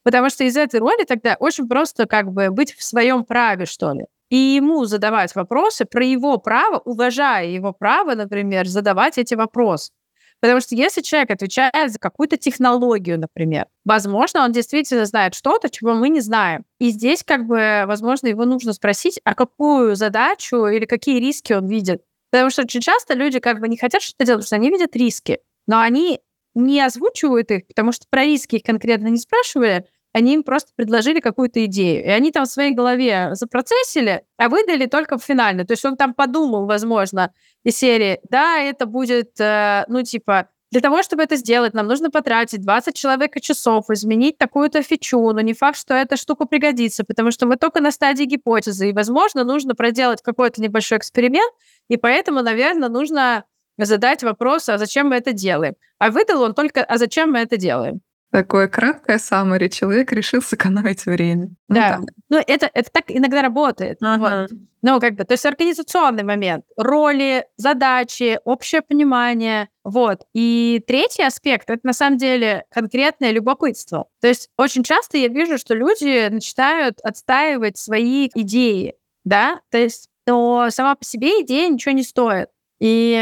потому 0.04 0.30
что 0.30 0.44
из 0.44 0.56
этой 0.56 0.80
роли 0.80 1.04
тогда 1.04 1.36
очень 1.38 1.68
просто 1.68 2.06
как 2.06 2.32
бы 2.32 2.50
быть 2.50 2.72
в 2.74 2.82
своем 2.82 3.24
праве, 3.24 3.66
что 3.66 3.92
ли. 3.92 4.06
И 4.28 4.36
ему 4.36 4.84
задавать 4.86 5.34
вопросы 5.34 5.84
про 5.84 6.04
его 6.04 6.38
право, 6.38 6.78
уважая 6.78 7.46
его 7.46 7.72
право, 7.72 8.14
например, 8.14 8.66
задавать 8.66 9.18
эти 9.18 9.34
вопросы. 9.34 9.92
Потому 10.40 10.60
что 10.60 10.74
если 10.74 11.00
человек 11.00 11.30
отвечает 11.30 11.92
за 11.92 11.98
какую-то 11.98 12.36
технологию, 12.36 13.18
например, 13.18 13.66
возможно, 13.84 14.44
он 14.44 14.52
действительно 14.52 15.06
знает 15.06 15.34
что-то, 15.34 15.70
чего 15.70 15.94
мы 15.94 16.08
не 16.08 16.20
знаем. 16.20 16.64
И 16.78 16.90
здесь, 16.90 17.22
как 17.24 17.46
бы, 17.46 17.84
возможно, 17.86 18.28
его 18.28 18.44
нужно 18.44 18.72
спросить, 18.72 19.18
а 19.24 19.34
какую 19.34 19.96
задачу 19.96 20.66
или 20.66 20.84
какие 20.84 21.18
риски 21.20 21.52
он 21.52 21.66
видит. 21.66 22.02
Потому 22.30 22.50
что 22.50 22.62
очень 22.62 22.80
часто 22.80 23.14
люди 23.14 23.38
как 23.38 23.60
бы 23.60 23.68
не 23.68 23.76
хотят 23.76 24.02
что-то 24.02 24.24
делать, 24.24 24.40
потому 24.40 24.46
что 24.46 24.56
они 24.56 24.70
видят 24.70 24.94
риски, 24.94 25.38
но 25.66 25.80
они 25.80 26.20
не 26.54 26.80
озвучивают 26.80 27.50
их, 27.50 27.66
потому 27.66 27.92
что 27.92 28.06
про 28.10 28.24
риски 28.24 28.56
их 28.56 28.62
конкретно 28.62 29.08
не 29.08 29.18
спрашивали, 29.18 29.86
они 30.16 30.32
им 30.32 30.44
просто 30.44 30.70
предложили 30.74 31.20
какую-то 31.20 31.62
идею. 31.66 32.02
И 32.02 32.08
они 32.08 32.32
там 32.32 32.46
в 32.46 32.48
своей 32.48 32.72
голове 32.72 33.34
запроцессили, 33.34 34.22
а 34.38 34.48
выдали 34.48 34.86
только 34.86 35.18
в 35.18 35.22
финальную. 35.22 35.66
То 35.66 35.74
есть 35.74 35.84
он 35.84 35.94
там 35.98 36.14
подумал, 36.14 36.64
возможно, 36.64 37.34
из 37.64 37.76
серии, 37.76 38.20
да, 38.30 38.58
это 38.58 38.86
будет, 38.86 39.38
э, 39.38 39.84
ну, 39.88 40.02
типа, 40.02 40.48
для 40.72 40.80
того, 40.80 41.02
чтобы 41.02 41.22
это 41.22 41.36
сделать, 41.36 41.74
нам 41.74 41.86
нужно 41.86 42.10
потратить 42.10 42.62
20 42.62 42.96
человека 42.96 43.42
часов, 43.42 43.90
изменить 43.90 44.38
такую-то 44.38 44.82
фичу, 44.82 45.20
но 45.32 45.42
не 45.42 45.52
факт, 45.52 45.78
что 45.78 45.92
эта 45.92 46.16
штука 46.16 46.46
пригодится, 46.46 47.04
потому 47.04 47.30
что 47.30 47.44
мы 47.44 47.56
только 47.56 47.82
на 47.82 47.90
стадии 47.90 48.24
гипотезы, 48.24 48.88
и, 48.88 48.94
возможно, 48.94 49.44
нужно 49.44 49.74
проделать 49.74 50.22
какой-то 50.22 50.62
небольшой 50.62 50.96
эксперимент, 50.96 51.52
и 51.88 51.98
поэтому, 51.98 52.40
наверное, 52.40 52.88
нужно 52.88 53.44
задать 53.76 54.22
вопрос, 54.22 54.70
а 54.70 54.78
зачем 54.78 55.08
мы 55.08 55.16
это 55.16 55.34
делаем? 55.34 55.74
А 55.98 56.10
выдал 56.10 56.40
он 56.40 56.54
только, 56.54 56.82
а 56.82 56.96
зачем 56.96 57.32
мы 57.32 57.40
это 57.40 57.58
делаем? 57.58 58.00
Такое 58.36 58.68
краткое 58.68 59.16
саммари. 59.16 59.68
Человек 59.68 60.12
решил 60.12 60.42
сэкономить 60.42 61.06
время. 61.06 61.48
Ну 61.68 61.74
да. 61.74 62.00
Ну, 62.00 62.06
ну 62.28 62.42
это, 62.46 62.70
это 62.74 62.90
так 62.92 63.04
иногда 63.08 63.40
работает. 63.40 63.96
Ага. 64.02 64.42
Вот. 64.42 64.58
Ну, 64.82 65.00
как 65.00 65.14
бы, 65.14 65.24
то 65.24 65.32
есть 65.32 65.46
организационный 65.46 66.22
момент, 66.22 66.66
роли, 66.76 67.46
задачи, 67.56 68.38
общее 68.44 68.82
понимание, 68.82 69.70
вот. 69.84 70.26
И 70.34 70.84
третий 70.86 71.22
аспект— 71.22 71.70
это 71.70 71.80
на 71.82 71.94
самом 71.94 72.18
деле 72.18 72.66
конкретное 72.70 73.30
любопытство. 73.30 74.06
То 74.20 74.28
есть 74.28 74.50
очень 74.58 74.82
часто 74.82 75.16
я 75.16 75.28
вижу, 75.28 75.56
что 75.56 75.74
люди 75.74 76.28
начинают 76.28 77.00
отстаивать 77.00 77.78
свои 77.78 78.28
идеи, 78.34 78.96
да, 79.24 79.62
то 79.70 79.78
есть 79.78 80.10
то 80.26 80.66
сама 80.68 80.94
по 80.94 81.06
себе 81.06 81.40
идея 81.40 81.70
ничего 81.70 81.92
не 81.92 82.02
стоит. 82.02 82.50
И, 82.80 83.16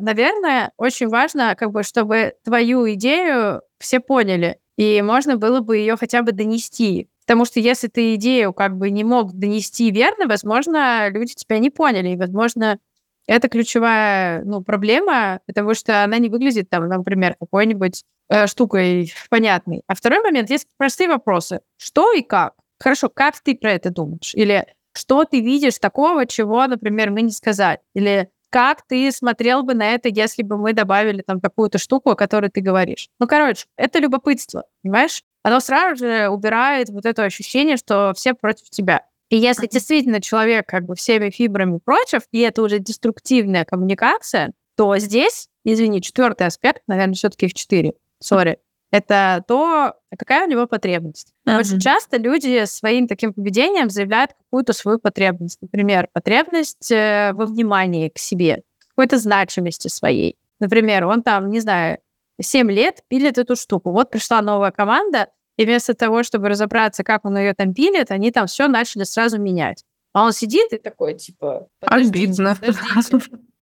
наверное, 0.00 0.72
очень 0.76 1.06
важно, 1.06 1.54
как 1.54 1.70
бы, 1.70 1.84
чтобы 1.84 2.34
твою 2.44 2.92
идею 2.94 3.62
все 3.78 4.00
поняли, 4.00 4.58
и 4.76 5.00
можно 5.02 5.36
было 5.36 5.60
бы 5.60 5.76
ее 5.78 5.96
хотя 5.96 6.22
бы 6.22 6.32
донести. 6.32 7.08
Потому 7.26 7.44
что 7.44 7.58
если 7.58 7.88
ты 7.88 8.14
идею 8.14 8.52
как 8.52 8.76
бы 8.76 8.90
не 8.90 9.02
мог 9.02 9.32
донести 9.32 9.90
верно, 9.90 10.26
возможно, 10.26 11.08
люди 11.08 11.34
тебя 11.34 11.58
не 11.58 11.70
поняли. 11.70 12.10
И, 12.10 12.16
возможно, 12.16 12.78
это 13.26 13.48
ключевая 13.48 14.44
ну, 14.44 14.62
проблема, 14.62 15.40
потому 15.46 15.74
что 15.74 16.04
она 16.04 16.18
не 16.18 16.28
выглядит, 16.28 16.70
там, 16.70 16.88
например, 16.88 17.34
какой-нибудь 17.40 18.04
э, 18.28 18.46
штукой 18.46 19.12
понятной. 19.28 19.82
А 19.88 19.94
второй 19.96 20.20
момент, 20.20 20.50
есть 20.50 20.68
простые 20.76 21.08
вопросы. 21.08 21.60
Что 21.76 22.12
и 22.12 22.22
как? 22.22 22.54
Хорошо, 22.78 23.08
как 23.08 23.40
ты 23.40 23.56
про 23.56 23.72
это 23.72 23.90
думаешь? 23.90 24.32
Или 24.34 24.66
что 24.92 25.24
ты 25.24 25.40
видишь 25.40 25.78
такого, 25.78 26.26
чего, 26.26 26.66
например, 26.66 27.10
мы 27.10 27.22
не 27.22 27.32
сказали? 27.32 27.80
Или 27.94 28.30
как 28.50 28.82
ты 28.86 29.10
смотрел 29.12 29.62
бы 29.62 29.74
на 29.74 29.94
это, 29.94 30.08
если 30.08 30.42
бы 30.42 30.56
мы 30.56 30.72
добавили 30.72 31.22
там 31.22 31.40
какую-то 31.40 31.78
штуку, 31.78 32.10
о 32.10 32.16
которой 32.16 32.50
ты 32.50 32.60
говоришь? 32.60 33.08
Ну, 33.18 33.26
короче, 33.26 33.66
это 33.76 33.98
любопытство, 33.98 34.64
понимаешь? 34.82 35.22
Оно 35.42 35.60
сразу 35.60 36.04
же 36.04 36.28
убирает 36.28 36.88
вот 36.88 37.06
это 37.06 37.24
ощущение, 37.24 37.76
что 37.76 38.12
все 38.16 38.34
против 38.34 38.70
тебя. 38.70 39.02
И 39.28 39.36
если 39.36 39.66
действительно 39.66 40.20
человек 40.20 40.66
как 40.66 40.84
бы 40.84 40.94
всеми 40.94 41.30
фибрами 41.30 41.78
против, 41.78 42.22
и 42.30 42.40
это 42.40 42.62
уже 42.62 42.78
деструктивная 42.78 43.64
коммуникация, 43.64 44.52
то 44.76 44.96
здесь, 44.98 45.48
извини, 45.64 46.00
четвертый 46.00 46.46
аспект, 46.46 46.82
наверное, 46.86 47.14
все-таки 47.14 47.46
их 47.46 47.54
четыре, 47.54 47.94
сори, 48.20 48.58
это 48.90 49.44
то, 49.46 49.94
какая 50.16 50.46
у 50.46 50.50
него 50.50 50.66
потребность. 50.66 51.32
Uh-huh. 51.46 51.58
Очень 51.58 51.80
часто 51.80 52.16
люди 52.18 52.64
своим 52.66 53.08
таким 53.08 53.34
поведением 53.34 53.90
заявляют 53.90 54.32
какую-то 54.34 54.72
свою 54.72 54.98
потребность. 54.98 55.58
Например, 55.60 56.08
потребность 56.12 56.90
э, 56.90 57.32
во 57.34 57.46
внимании 57.46 58.08
к 58.08 58.18
себе, 58.18 58.62
какой-то 58.88 59.18
значимости 59.18 59.88
своей. 59.88 60.36
Например, 60.60 61.06
он 61.06 61.22
там, 61.22 61.50
не 61.50 61.60
знаю, 61.60 61.98
7 62.40 62.70
лет 62.70 63.02
пилит 63.08 63.38
эту 63.38 63.56
штуку. 63.56 63.90
Вот 63.90 64.10
пришла 64.10 64.40
новая 64.42 64.70
команда, 64.70 65.28
и 65.56 65.64
вместо 65.64 65.94
того, 65.94 66.22
чтобы 66.22 66.48
разобраться, 66.48 67.02
как 67.02 67.24
он 67.24 67.36
ее 67.38 67.54
там 67.54 67.74
пилит, 67.74 68.10
они 68.10 68.30
там 68.30 68.46
все 68.46 68.68
начали 68.68 69.04
сразу 69.04 69.38
менять. 69.38 69.84
А 70.12 70.24
он 70.24 70.32
сидит 70.32 70.72
и 70.72 70.78
такой, 70.78 71.14
типа... 71.14 71.68
Обидно. 71.80 72.56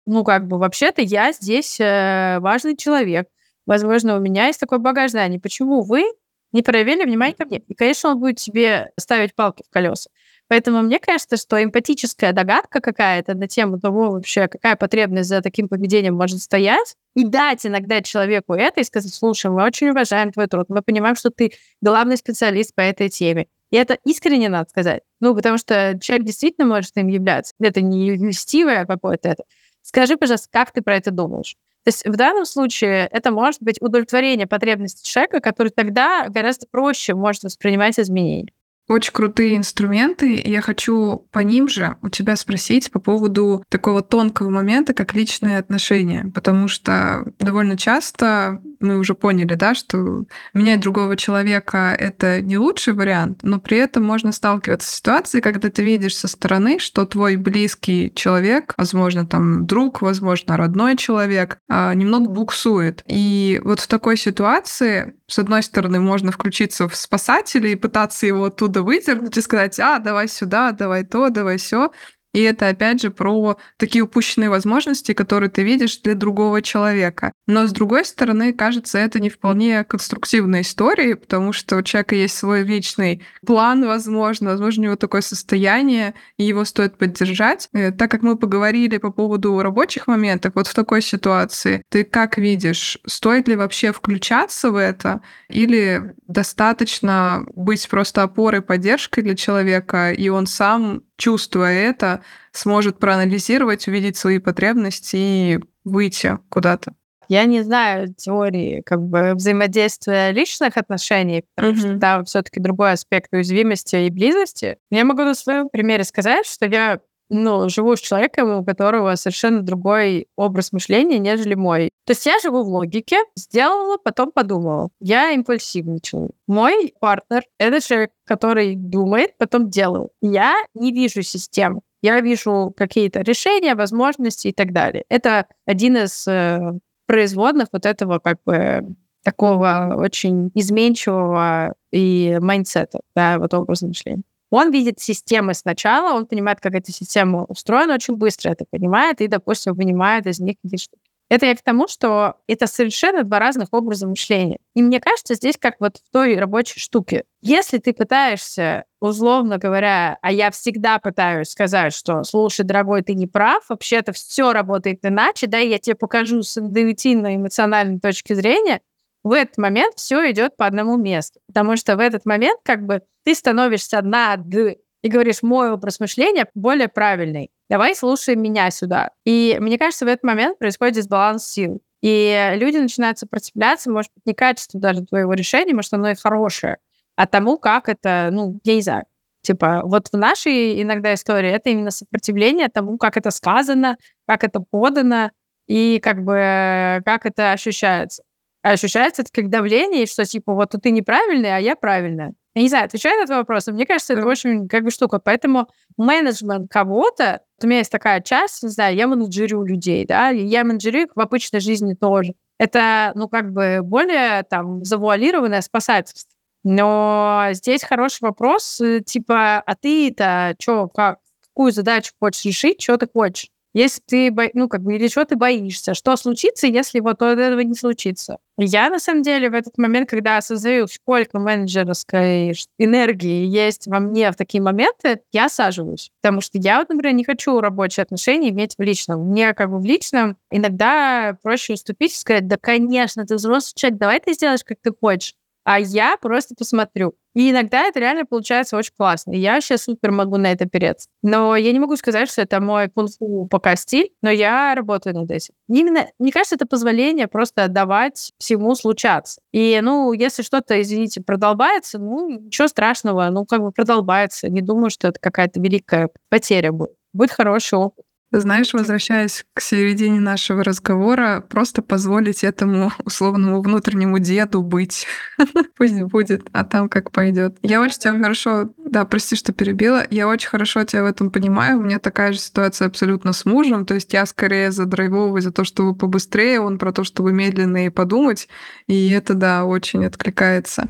Ну, 0.06 0.24
как 0.24 0.48
бы, 0.48 0.58
вообще-то 0.58 1.02
я 1.02 1.32
здесь 1.32 1.80
э, 1.80 2.40
важный 2.40 2.76
человек. 2.76 3.28
Возможно, 3.66 4.18
у 4.18 4.20
меня 4.20 4.48
есть 4.48 4.60
такой 4.60 4.80
багаж 4.80 5.12
знаний. 5.12 5.40
Почему 5.40 5.82
вы 5.82 6.04
не 6.52 6.62
проявили 6.62 7.04
внимание 7.04 7.36
ко 7.36 7.46
мне? 7.46 7.60
И, 7.60 7.74
конечно, 7.74 8.12
он 8.12 8.20
будет 8.20 8.38
тебе 8.38 8.92
ставить 9.00 9.36
палки 9.36 9.64
в 9.68 9.74
колеса. 9.74 10.10
Поэтому 10.50 10.82
мне 10.82 11.00
кажется, 11.00 11.38
что 11.38 11.64
эмпатическая 11.64 12.34
догадка 12.34 12.82
какая-то 12.82 13.34
на 13.34 13.48
тему 13.48 13.80
того 13.80 14.12
вообще, 14.12 14.48
какая 14.48 14.76
потребность 14.76 15.30
за 15.30 15.42
таким 15.42 15.70
поведением 15.70 16.16
может 16.16 16.42
стоять, 16.42 16.96
и 17.16 17.24
дать 17.24 17.66
иногда 17.66 18.02
человеку 18.02 18.54
это 18.54 18.82
и 18.82 18.84
сказать, 18.84 19.14
слушай, 19.14 19.50
мы 19.50 19.64
очень 19.64 19.90
уважаем 19.90 20.32
твой 20.32 20.48
труд, 20.48 20.66
мы 20.70 20.82
понимаем, 20.82 21.16
что 21.16 21.30
ты 21.30 21.54
главный 21.82 22.18
специалист 22.18 22.76
по 22.76 22.82
этой 22.82 23.10
теме. 23.10 23.48
И 23.72 23.78
это 23.78 23.98
искренне 24.06 24.50
надо 24.50 24.70
сказать. 24.70 25.02
Ну, 25.20 25.34
потому 25.34 25.58
что 25.58 25.98
человек 26.00 26.28
действительно 26.28 26.68
может 26.68 26.96
им 26.98 27.08
являться. 27.08 27.56
Это 27.60 27.82
не 27.82 28.12
льстивое 28.16 28.86
какое-то 28.86 29.30
это. 29.30 29.44
Скажи, 29.82 30.18
пожалуйста, 30.18 30.50
как 30.52 30.72
ты 30.72 30.82
про 30.84 30.98
это 30.98 31.10
думаешь? 31.10 31.56
То 31.84 31.90
есть 31.90 32.06
в 32.06 32.16
данном 32.16 32.46
случае 32.46 33.08
это 33.12 33.32
может 33.32 33.62
быть 33.62 33.82
удовлетворение 33.82 34.48
потребностей 34.48 35.08
человека, 35.08 35.42
который 35.42 35.70
тогда 35.70 36.28
гораздо 36.30 36.66
проще 36.68 37.14
может 37.14 37.44
воспринимать 37.44 38.00
изменения. 38.00 38.54
Очень 38.90 39.14
крутые 39.14 39.56
инструменты. 39.56 40.42
Я 40.44 40.62
хочу 40.62 41.26
по 41.32 41.40
ним 41.40 41.70
же 41.70 41.96
у 42.02 42.10
тебя 42.10 42.36
спросить 42.36 42.92
по 42.92 43.00
поводу 43.00 43.64
такого 43.70 44.02
тонкого 44.02 44.50
момента, 44.50 44.94
как 44.94 45.14
личные 45.14 45.58
отношения. 45.58 46.30
Потому 46.34 46.68
что 46.68 47.26
довольно 47.40 47.78
часто 47.78 48.62
мы 48.82 49.00
уже 49.00 49.16
поняли, 49.16 49.56
да, 49.56 49.74
что 49.74 50.26
менять 50.54 50.82
другого 50.82 51.16
человека— 51.16 51.96
это 52.00 52.42
не 52.42 52.58
лучший 52.58 52.94
вариант, 52.94 53.40
но 53.42 53.60
при 53.60 53.78
этом 53.78 54.04
можно 54.04 54.34
сталкиваться 54.34 54.90
с 54.90 54.96
ситуацией, 54.96 55.42
когда 55.42 55.70
ты 55.70 55.84
видишь 55.84 56.18
со 56.18 56.28
стороны, 56.28 56.80
что 56.80 57.06
твой 57.06 57.38
близкий 57.38 58.12
человек, 58.14 58.74
возможно, 58.78 59.26
там 59.26 59.66
друг, 59.66 60.02
возможно, 60.02 60.58
родной 60.58 60.98
человек, 60.98 61.60
а, 61.70 61.94
немного 61.94 62.30
буксует. 62.30 63.04
И 63.08 63.62
вот 63.64 63.80
в 63.80 63.88
такой 63.88 64.18
ситуации 64.18 65.14
с 65.34 65.40
одной 65.40 65.64
стороны, 65.64 66.00
можно 66.00 66.32
включиться 66.32 66.88
в 66.88 66.96
спасателей 66.96 67.72
и 67.72 67.76
пытаться 67.76 68.28
его 68.28 68.50
оттуда 68.74 68.84
выдернуть 68.84 69.38
и 69.38 69.42
сказать, 69.42 69.80
а, 69.80 70.00
давай 70.00 70.28
сюда, 70.28 70.72
давай 70.72 71.04
то, 71.04 71.30
давай 71.30 71.58
все. 71.58 71.92
И 72.34 72.42
это, 72.42 72.68
опять 72.68 73.02
же, 73.02 73.12
про 73.12 73.58
такие 73.78 74.04
упущенные 74.04 74.50
возможности, 74.50 75.14
которые 75.14 75.50
ты 75.50 75.64
видишь 75.64 76.00
для 76.00 76.16
другого 76.16 76.62
человека. 76.62 77.32
Но, 77.48 77.68
с 77.68 77.72
другой 77.72 78.06
стороны, 78.06 78.54
кажется, 78.54 78.98
это 78.98 79.20
не 79.20 79.30
вполне 79.30 79.84
конструктивная 79.84 80.62
история, 80.62 81.16
потому 81.16 81.54
что 81.54 81.78
у 81.78 81.84
человека 81.84 82.16
есть 82.16 82.36
свой 82.36 82.64
вечный 82.64 83.24
план, 83.46 83.86
возможно, 83.86 84.52
возможно, 84.52 84.82
у 84.82 84.86
него 84.86 84.96
такое 84.96 85.22
состояние, 85.22 86.16
и 86.38 86.44
его 86.44 86.66
стоит 86.66 86.98
поддержать. 86.98 87.70
Э, 87.74 87.92
так 87.92 88.10
как 88.10 88.22
мы 88.24 88.38
поговорили 88.38 88.98
по 88.98 89.12
поводу 89.12 89.62
рабочих 89.62 90.08
моментов, 90.08 90.54
вот 90.56 90.68
в 90.68 90.74
такой 90.74 91.02
ситуации, 91.02 91.84
ты 91.90 92.04
как 92.04 92.38
видишь, 92.38 92.98
стоит 93.06 93.48
ли 93.48 93.56
вообще 93.56 93.92
включаться 93.92 94.72
в 94.72 94.76
это, 94.76 95.22
или 95.50 96.14
достаточно 96.28 97.46
быть 97.56 97.88
просто 97.88 98.24
опорой, 98.24 98.62
поддержкой 98.62 99.22
для 99.22 99.36
человека, 99.36 100.12
и 100.12 100.30
он 100.30 100.48
сам 100.48 101.04
чувствуя 101.18 101.72
это, 101.72 102.24
сможет 102.52 103.00
проанализировать, 103.00 103.88
увидеть 103.88 104.18
свои 104.18 104.40
потребности 104.40 105.16
и 105.16 105.60
выйти 105.84 106.38
куда-то. 106.50 106.94
Я 107.30 107.46
не 107.46 107.62
знаю 107.64 108.14
теории 108.14 108.82
как 108.86 109.02
бы 109.02 109.34
взаимодействия 109.34 110.32
личных 110.32 110.78
отношений, 110.78 111.46
потому 111.56 111.74
mm-hmm. 111.74 111.80
что 111.80 112.00
там 112.00 112.26
все-таки 112.26 112.60
другой 112.60 112.92
аспект 112.92 113.34
уязвимости 113.34 113.96
и 113.96 114.10
близости. 114.10 114.78
Я 114.92 115.06
могу 115.06 115.24
на 115.24 115.34
своем 115.34 115.70
примере 115.70 116.04
сказать, 116.04 116.46
что 116.46 116.66
я 116.66 117.00
ну, 117.30 117.70
живу 117.70 117.96
с 117.96 118.00
человеком, 118.00 118.60
у 118.60 118.66
которого 118.66 119.16
совершенно 119.16 119.62
другой 119.62 120.28
образ 120.36 120.72
мышления, 120.72 121.20
нежели 121.20 121.56
мой. 121.56 121.90
То 122.06 122.12
есть 122.12 122.26
я 122.26 122.40
живу 122.40 122.64
в 122.64 122.68
логике, 122.68 123.18
сделала, 123.36 123.98
потом 123.98 124.32
подумала. 124.32 124.90
Я 125.00 125.32
импульсивный 125.32 126.00
человек. 126.02 126.32
Мой 126.48 126.94
партнер— 127.00 127.44
это 127.58 127.82
человек, 127.82 128.12
который 128.26 128.76
думает, 128.76 129.38
потом 129.38 129.70
делал. 129.70 130.12
Я 130.22 130.56
не 130.74 130.92
вижу 130.92 131.22
систему. 131.24 131.82
Я 132.02 132.20
вижу 132.20 132.74
какие-то 132.76 133.22
решения, 133.22 133.76
возможности 133.76 134.50
и 134.50 134.54
так 134.54 134.74
далее. 134.74 135.06
Это 135.10 135.48
один 135.66 135.96
из 135.96 136.28
э, 136.28 136.60
производных 137.06 137.70
вот 137.72 137.86
этого 137.86 138.20
как 138.20 138.40
бы 138.46 138.96
такого 139.24 139.96
очень 139.98 140.52
изменчивого 140.54 141.76
и 141.92 142.38
mindset 142.42 142.87
а, 142.87 143.00
да, 143.16 143.40
вот 143.40 143.54
образа 143.54 143.88
мышления. 143.88 144.24
Он 144.54 144.70
видит 144.70 145.00
системы 145.00 145.56
сначала, 145.56 146.16
он 146.16 146.28
понимает, 146.28 146.60
как 146.60 146.76
эта 146.76 146.92
система 146.92 147.44
устроена, 147.46 147.96
очень 147.96 148.16
быстро 148.16 148.52
это 148.52 148.66
понимает 148.70 149.20
и, 149.20 149.28
допустим, 149.28 149.74
вынимает 149.74 150.28
из 150.28 150.40
них 150.40 150.58
какие-то 150.62 150.84
штуки. 150.84 151.02
Это 151.28 151.48
я 151.48 151.56
к 151.56 151.64
тому, 151.64 151.88
что 151.88 152.36
это 152.46 152.68
совершенно 152.68 153.24
два 153.24 153.40
разных 153.40 153.70
образа 153.72 154.08
мышления. 154.08 154.60
И 154.76 154.84
мне 154.84 155.00
кажется, 155.00 155.34
здесь 155.34 155.56
как 155.60 155.78
вот 155.80 155.98
в 155.98 156.12
той 156.12 156.38
рабочей 156.38 156.80
штуке. 156.80 157.24
Если 157.42 157.80
ты 157.80 157.94
пытаешься, 157.94 158.86
условно 159.02 159.58
говоря, 159.58 160.20
а 160.22 160.32
я 160.32 160.52
всегда 160.52 161.00
пытаюсь 161.00 161.50
сказать, 161.50 161.92
что, 161.92 162.24
слушай, 162.24 162.64
дорогой, 162.64 163.02
ты 163.02 163.16
не 163.16 163.26
прав, 163.26 163.64
вообще-то 163.70 164.12
все 164.12 164.54
работает 164.54 165.00
иначе, 165.02 165.48
да, 165.48 165.58
я 165.58 165.80
тебе 165.80 165.96
покажу 165.96 166.44
с 166.44 166.60
интуитивной 166.60 167.38
эмоциональной 167.38 168.00
точки 168.00 168.34
зрения, 168.34 168.82
в 169.24 169.32
этот 169.32 169.58
момент 169.58 169.96
все 169.98 170.30
идет 170.32 170.58
по 170.58 170.66
одному 170.66 170.98
месту. 170.98 171.40
Потому 171.48 171.78
что 171.78 171.96
в 171.96 172.00
этот 172.00 172.26
момент 172.26 172.60
как 172.64 172.86
бы 172.86 173.02
ты 173.24 173.36
становишься 173.36 174.02
над 174.02 174.42
и 174.54 175.10
говоришь, 175.10 175.44
мой 175.44 175.72
образ 175.72 176.00
мышления 176.00 176.48
более 176.54 176.88
правильный. 176.88 177.52
Давай 177.70 177.96
слушай 177.96 178.36
меня 178.36 178.72
сюда. 178.72 179.12
И 179.26 179.58
мне 179.60 179.78
кажется, 179.78 180.06
в 180.06 180.08
этот 180.08 180.24
момент 180.24 180.60
происходит 180.60 180.96
дисбаланс 180.96 181.46
сил. 181.46 181.82
И 182.02 182.54
люди 182.56 182.78
начинают 182.78 183.18
сопротивляться, 183.18 183.90
может 183.90 184.12
быть, 184.16 184.26
не 184.26 184.34
качеству 184.34 184.80
даже 184.80 185.06
твоего 185.06 185.34
решения, 185.34 185.74
может, 185.74 185.94
оно 185.94 186.12
и 186.12 186.16
хорошее, 186.16 186.78
а 187.16 187.28
тому, 187.28 187.58
как 187.58 187.88
это, 187.88 188.30
ну, 188.32 188.60
я 188.64 188.76
не 188.76 188.82
знаю, 188.82 189.06
Типа, 189.44 189.82
вот 189.84 190.08
в 190.08 190.18
нашей 190.18 190.82
иногда 190.82 191.14
истории 191.14 191.50
это 191.50 191.70
именно 191.70 191.92
сопротивление 191.92 192.70
тому, 192.70 192.98
как 192.98 193.18
это 193.18 193.30
сказано, 193.30 193.98
как 194.26 194.46
это 194.46 194.62
подано 194.62 195.32
и 195.68 196.00
как 196.02 196.24
бы 196.24 197.02
как 197.06 197.26
это 197.26 197.52
ощущается. 197.52 198.24
А 198.64 198.72
ощущается 198.72 199.24
это 199.24 199.32
как 199.32 199.50
давление, 199.50 200.06
что 200.06 200.26
типа 200.26 200.54
вот 200.54 200.74
ты 200.82 200.92
неправильный, 200.92 201.56
а 201.56 201.60
я 201.60 201.76
правильная. 201.76 202.34
Я 202.56 202.62
не 202.62 202.70
знаю, 202.70 202.86
отвечаю 202.86 203.18
на 203.18 203.24
этот 203.24 203.36
вопрос, 203.36 203.66
но 203.68 203.74
мне 203.74 203.86
кажется, 203.86 204.14
это 204.14 204.26
очень 204.26 204.70
как 204.70 204.84
бы 204.84 204.92
штука. 204.92 205.20
Поэтому 205.20 205.68
менеджмент 205.98 206.72
кого-то, 206.72 207.42
у 207.62 207.68
меня 207.68 207.80
есть 207.80 207.92
такая 207.92 208.22
часть, 208.22 208.64
не 208.64 208.70
знаю, 208.70 208.96
я 208.96 209.08
менеджерю 209.08 209.64
людей, 209.64 210.06
да, 210.06 210.30
я 210.30 210.64
менеджерю 210.64 211.02
их 211.02 211.16
в 211.16 211.20
обычной 211.20 211.60
жизни 211.60 211.94
тоже. 211.94 212.36
Это, 212.58 213.12
ну, 213.16 213.28
как 213.28 213.52
бы 213.52 213.82
более 213.84 214.44
там 214.44 214.84
завуалированное 214.86 215.62
спасательство. 215.62 216.32
Но 216.64 217.48
здесь 217.52 217.84
хороший 217.84 218.22
вопрос, 218.22 218.80
э, 218.80 219.02
типа, 219.02 219.58
а 219.60 219.76
ты-то 219.76 220.56
что, 220.60 220.88
как, 220.88 221.20
какую 221.42 221.74
задачу 221.74 222.14
хочешь 222.20 222.46
решить, 222.46 222.82
что 222.82 222.98
ты 222.98 223.08
хочешь? 223.12 223.50
Если 223.74 224.02
ты, 224.06 224.32
бо... 224.32 224.44
ну, 224.54 224.70
как 224.70 224.82
бы, 224.82 224.96
или 224.96 225.08
что 225.08 225.26
ты 225.26 225.36
боишься, 225.36 225.94
что 225.94 226.16
случится, 226.16 226.68
если 226.68 227.00
вот 227.00 227.22
этого 227.22 227.60
не 227.62 227.74
случится. 227.74 228.38
Я, 228.58 228.90
на 228.90 229.00
самом 229.00 229.24
деле, 229.24 229.50
в 229.50 229.54
этот 229.56 229.78
момент, 229.80 230.10
когда 230.10 230.38
осознаю, 230.38 230.88
сколько 230.88 231.40
менеджерской 231.40 232.54
энергии 232.78 233.48
есть 233.48 233.88
во 233.88 234.00
мне 234.00 234.32
в 234.32 234.36
такие 234.36 234.62
моменты, 234.62 235.22
я 235.32 235.50
саживаюсь. 235.50 236.12
Потому 236.22 236.42
что 236.42 236.60
я, 236.60 236.80
вот, 236.80 236.90
например, 236.90 237.16
не 237.16 237.24
хочу 237.24 237.60
рабочие 237.60 238.04
отношения 238.04 238.50
иметь 238.50 238.76
в 238.78 238.82
личном. 238.82 239.30
Мне, 239.30 239.54
как 239.54 239.72
бы, 239.72 239.80
в 239.80 239.86
личном 239.86 240.38
иногда 240.52 241.36
проще 241.42 241.74
уступить 241.74 242.14
и 242.14 242.18
сказать, 242.18 242.48
да, 242.48 242.58
конечно, 242.62 243.26
ты 243.26 243.36
взрослый 243.36 243.74
человек, 243.76 244.00
давай 244.00 244.20
ты 244.20 244.34
сделаешь, 244.34 244.64
как 244.64 244.78
ты 244.82 244.92
хочешь 244.92 245.34
а 245.64 245.80
я 245.80 246.18
просто 246.18 246.56
посмотрю. 246.56 247.14
И 247.36 247.50
иногда 247.50 247.84
это 247.88 248.00
реально 248.00 248.26
получается 248.26 248.78
очень 248.78 248.94
классно. 248.96 249.32
И 249.32 249.40
я 249.40 249.60
сейчас 249.60 249.84
супер 249.84 250.12
могу 250.12 250.38
на 250.38 250.52
это 250.52 250.66
опереться. 250.66 251.08
Но 251.24 251.56
я 251.56 251.72
не 251.72 251.80
могу 251.80 251.96
сказать, 251.96 252.30
что 252.30 252.42
это 252.42 252.62
мой 252.62 252.90
кунг-фу 252.90 253.48
пока 253.50 253.76
стиль, 253.76 254.12
но 254.22 254.30
я 254.30 254.76
работаю 254.76 255.16
над 255.16 255.32
этим. 255.32 255.54
Именно, 255.68 256.08
мне 256.20 256.32
кажется, 256.32 256.56
это 256.56 256.68
позволение 256.68 257.28
просто 257.28 257.64
отдавать 257.64 258.34
всему 258.38 258.76
случаться. 258.76 259.42
И, 259.52 259.80
ну, 259.82 260.14
если 260.14 260.44
что-то, 260.44 260.80
извините, 260.80 261.22
продолбается, 261.22 261.98
ну, 261.98 262.30
ничего 262.30 262.68
страшного, 262.68 263.30
ну, 263.30 263.46
как 263.46 263.62
бы 263.62 263.72
продолбается. 263.72 264.50
Не 264.50 264.62
думаю, 264.62 264.92
что 264.92 265.08
это 265.08 265.20
какая-то 265.20 265.60
великая 265.60 266.10
потеря 266.30 266.72
будет. 266.72 266.96
Будет 267.14 267.32
хороший 267.32 267.80
опыт. 267.80 268.06
Знаешь, 268.36 268.74
возвращаясь 268.74 269.46
к 269.54 269.62
середине 269.62 270.20
нашего 270.20 270.64
разговора, 270.64 271.46
просто 271.48 271.84
позволить 271.84 272.44
этому 272.44 272.92
условному 273.06 273.62
внутреннему 273.62 274.18
деду 274.18 274.64
быть. 274.64 275.06
Пусть 275.78 276.02
будет, 276.02 276.48
а 276.52 276.64
там 276.64 276.90
как 276.90 277.12
пойдет. 277.12 277.56
Я 277.62 277.80
очень 277.80 278.00
тебя 278.00 278.20
хорошо, 278.20 278.72
да, 278.84 279.06
прости, 279.06 279.36
что 279.36 279.54
перебила, 279.54 280.04
я 280.10 280.28
очень 280.28 280.50
хорошо 280.50 280.84
тебя 280.84 281.04
в 281.04 281.06
этом 281.06 281.30
понимаю. 281.30 281.78
У 281.78 281.84
меня 281.84 282.00
такая 282.00 282.34
же 282.34 282.40
ситуация 282.40 282.88
абсолютно 282.88 283.34
с 283.34 283.46
мужем. 283.46 283.86
То 283.86 283.94
есть 283.94 284.12
я 284.14 284.26
скорее 284.26 284.72
за 284.72 284.86
драйвовый, 284.86 285.44
за 285.44 285.52
то, 285.52 285.64
чтобы 285.64 285.96
побыстрее, 285.96 286.60
он 286.60 286.80
про 286.80 286.92
то, 286.92 287.04
чтобы 287.04 287.34
медленно 287.34 287.86
и 287.86 287.90
подумать. 287.90 288.48
И 288.88 289.12
это, 289.12 289.36
да, 289.36 289.64
очень 289.64 290.06
откликается. 290.06 290.88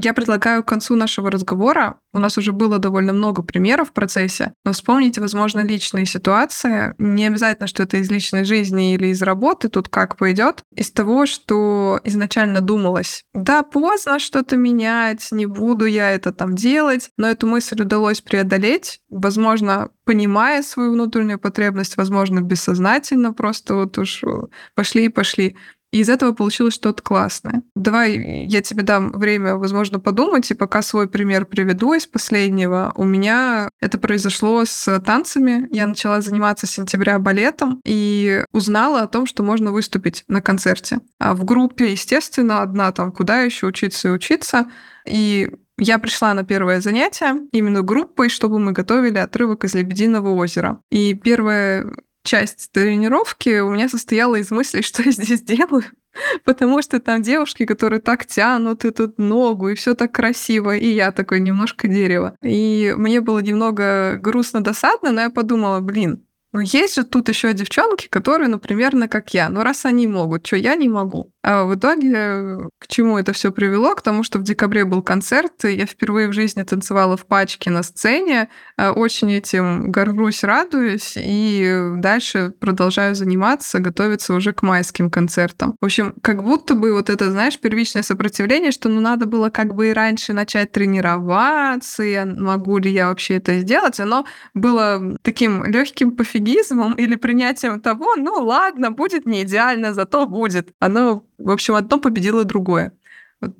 Я 0.00 0.12
предлагаю 0.12 0.64
к 0.64 0.68
концу 0.68 0.96
нашего 0.96 1.30
разговора, 1.30 1.98
у 2.12 2.18
нас 2.18 2.38
уже 2.38 2.52
было 2.52 2.78
довольно 2.78 3.12
много 3.12 3.42
примеров 3.42 3.90
в 3.90 3.92
процессе, 3.92 4.52
но 4.64 4.72
вспомните, 4.72 5.20
возможно, 5.20 5.60
личные 5.60 6.06
ситуации. 6.06 6.94
Не 6.98 7.26
обязательно, 7.26 7.66
что 7.66 7.82
это 7.82 7.96
из 7.96 8.10
личной 8.10 8.44
жизни 8.44 8.94
или 8.94 9.08
из 9.08 9.22
работы, 9.22 9.68
тут 9.68 9.88
как 9.88 10.16
пойдет. 10.16 10.62
Из 10.74 10.90
того, 10.90 11.26
что 11.26 12.00
изначально 12.04 12.60
думалось, 12.60 13.24
да, 13.34 13.62
поздно 13.62 14.18
что-то 14.18 14.56
менять, 14.56 15.28
не 15.30 15.46
буду 15.46 15.86
я 15.86 16.12
это 16.12 16.32
там 16.32 16.54
делать, 16.54 17.10
но 17.16 17.28
эту 17.28 17.46
мысль 17.46 17.82
удалось 17.82 18.20
преодолеть, 18.20 19.00
возможно, 19.10 19.90
понимая 20.04 20.62
свою 20.62 20.92
внутреннюю 20.92 21.38
потребность, 21.38 21.96
возможно, 21.96 22.40
бессознательно, 22.40 23.32
просто 23.32 23.74
вот 23.74 23.98
уж 23.98 24.22
пошли 24.74 25.06
и 25.06 25.08
пошли. 25.08 25.56
И 25.94 26.00
из 26.00 26.08
этого 26.08 26.32
получилось 26.32 26.74
что-то 26.74 27.04
классное. 27.04 27.62
Давай 27.76 28.46
я 28.46 28.62
тебе 28.62 28.82
дам 28.82 29.12
время, 29.12 29.54
возможно, 29.54 30.00
подумать, 30.00 30.50
и 30.50 30.54
пока 30.54 30.82
свой 30.82 31.08
пример 31.08 31.46
приведу 31.46 31.94
из 31.94 32.04
последнего. 32.04 32.92
У 32.96 33.04
меня 33.04 33.68
это 33.80 33.96
произошло 33.98 34.64
с 34.64 34.98
танцами. 35.06 35.68
Я 35.70 35.86
начала 35.86 36.20
заниматься 36.20 36.66
с 36.66 36.72
сентября 36.72 37.20
балетом 37.20 37.80
и 37.84 38.42
узнала 38.50 39.02
о 39.02 39.06
том, 39.06 39.24
что 39.24 39.44
можно 39.44 39.70
выступить 39.70 40.24
на 40.26 40.42
концерте. 40.42 40.98
А 41.20 41.32
в 41.32 41.44
группе, 41.44 41.92
естественно, 41.92 42.62
одна 42.62 42.90
там, 42.90 43.12
куда 43.12 43.42
еще 43.42 43.66
учиться 43.68 44.08
и 44.08 44.10
учиться. 44.10 44.68
И 45.06 45.48
я 45.78 46.00
пришла 46.00 46.34
на 46.34 46.42
первое 46.42 46.80
занятие 46.80 47.36
именно 47.52 47.82
группой, 47.82 48.30
чтобы 48.30 48.58
мы 48.58 48.72
готовили 48.72 49.18
отрывок 49.18 49.62
из 49.62 49.74
«Лебединого 49.74 50.30
озера». 50.30 50.80
И 50.90 51.14
первое 51.14 51.86
часть 52.24 52.72
тренировки 52.72 53.60
у 53.60 53.70
меня 53.70 53.88
состояла 53.88 54.36
из 54.36 54.50
мыслей, 54.50 54.82
что 54.82 55.02
я 55.02 55.12
здесь 55.12 55.42
делаю, 55.42 55.84
потому 56.44 56.82
что 56.82 56.98
там 56.98 57.22
девушки, 57.22 57.66
которые 57.66 58.00
так 58.00 58.26
тянут 58.26 58.84
и 58.84 58.90
тут 58.90 59.18
ногу, 59.18 59.68
и 59.68 59.74
все 59.74 59.94
так 59.94 60.12
красиво, 60.12 60.76
и 60.76 60.88
я 60.88 61.12
такой 61.12 61.40
немножко 61.40 61.86
дерево. 61.86 62.36
И 62.42 62.94
мне 62.96 63.20
было 63.20 63.38
немного 63.38 64.16
грустно, 64.16 64.62
досадно, 64.62 65.12
но 65.12 65.20
я 65.20 65.30
подумала, 65.30 65.80
блин, 65.80 66.26
ну 66.52 66.60
есть 66.60 66.94
же 66.94 67.04
тут 67.04 67.28
еще 67.28 67.52
девчонки, 67.52 68.08
которые, 68.08 68.48
ну, 68.48 68.58
примерно 68.58 69.08
как 69.08 69.34
я. 69.34 69.48
Ну, 69.48 69.62
раз 69.62 69.84
они 69.84 70.06
могут, 70.06 70.46
что 70.46 70.56
я 70.56 70.76
не 70.76 70.88
могу? 70.88 71.33
А 71.46 71.64
в 71.64 71.74
итоге 71.74 72.70
к 72.78 72.86
чему 72.88 73.18
это 73.18 73.34
все 73.34 73.52
привело? 73.52 73.94
К 73.94 74.00
тому, 74.00 74.22
что 74.22 74.38
в 74.38 74.42
декабре 74.42 74.86
был 74.86 75.02
концерт, 75.02 75.52
я 75.64 75.84
впервые 75.84 76.28
в 76.28 76.32
жизни 76.32 76.62
танцевала 76.62 77.18
в 77.18 77.26
пачке 77.26 77.68
на 77.70 77.82
сцене. 77.82 78.48
А, 78.78 78.92
очень 78.92 79.30
этим 79.30 79.90
горжусь, 79.90 80.42
радуюсь, 80.42 81.12
и 81.18 81.90
дальше 81.96 82.54
продолжаю 82.58 83.14
заниматься, 83.14 83.78
готовиться 83.78 84.32
уже 84.32 84.54
к 84.54 84.62
майским 84.62 85.10
концертам. 85.10 85.76
В 85.82 85.84
общем, 85.84 86.14
как 86.22 86.42
будто 86.42 86.74
бы 86.74 86.94
вот 86.94 87.10
это, 87.10 87.30
знаешь, 87.30 87.60
первичное 87.60 88.02
сопротивление, 88.02 88.70
что 88.70 88.88
ну 88.88 89.02
надо 89.02 89.26
было 89.26 89.50
как 89.50 89.74
бы 89.74 89.90
и 89.90 89.92
раньше 89.92 90.32
начать 90.32 90.72
тренироваться, 90.72 92.02
и 92.04 92.24
могу 92.24 92.78
ли 92.78 92.90
я 92.90 93.08
вообще 93.08 93.36
это 93.36 93.58
сделать, 93.58 94.00
оно 94.00 94.24
было 94.54 95.18
таким 95.20 95.62
легким 95.64 96.12
пофигизмом 96.16 96.94
или 96.94 97.16
принятием 97.16 97.82
того, 97.82 98.16
ну 98.16 98.32
ладно, 98.42 98.90
будет 98.90 99.26
не 99.26 99.42
идеально, 99.42 99.92
зато 99.92 100.26
будет. 100.26 100.70
Оно 100.80 101.22
в 101.44 101.50
общем, 101.50 101.74
одно 101.74 101.98
победило 101.98 102.44
другое. 102.44 102.92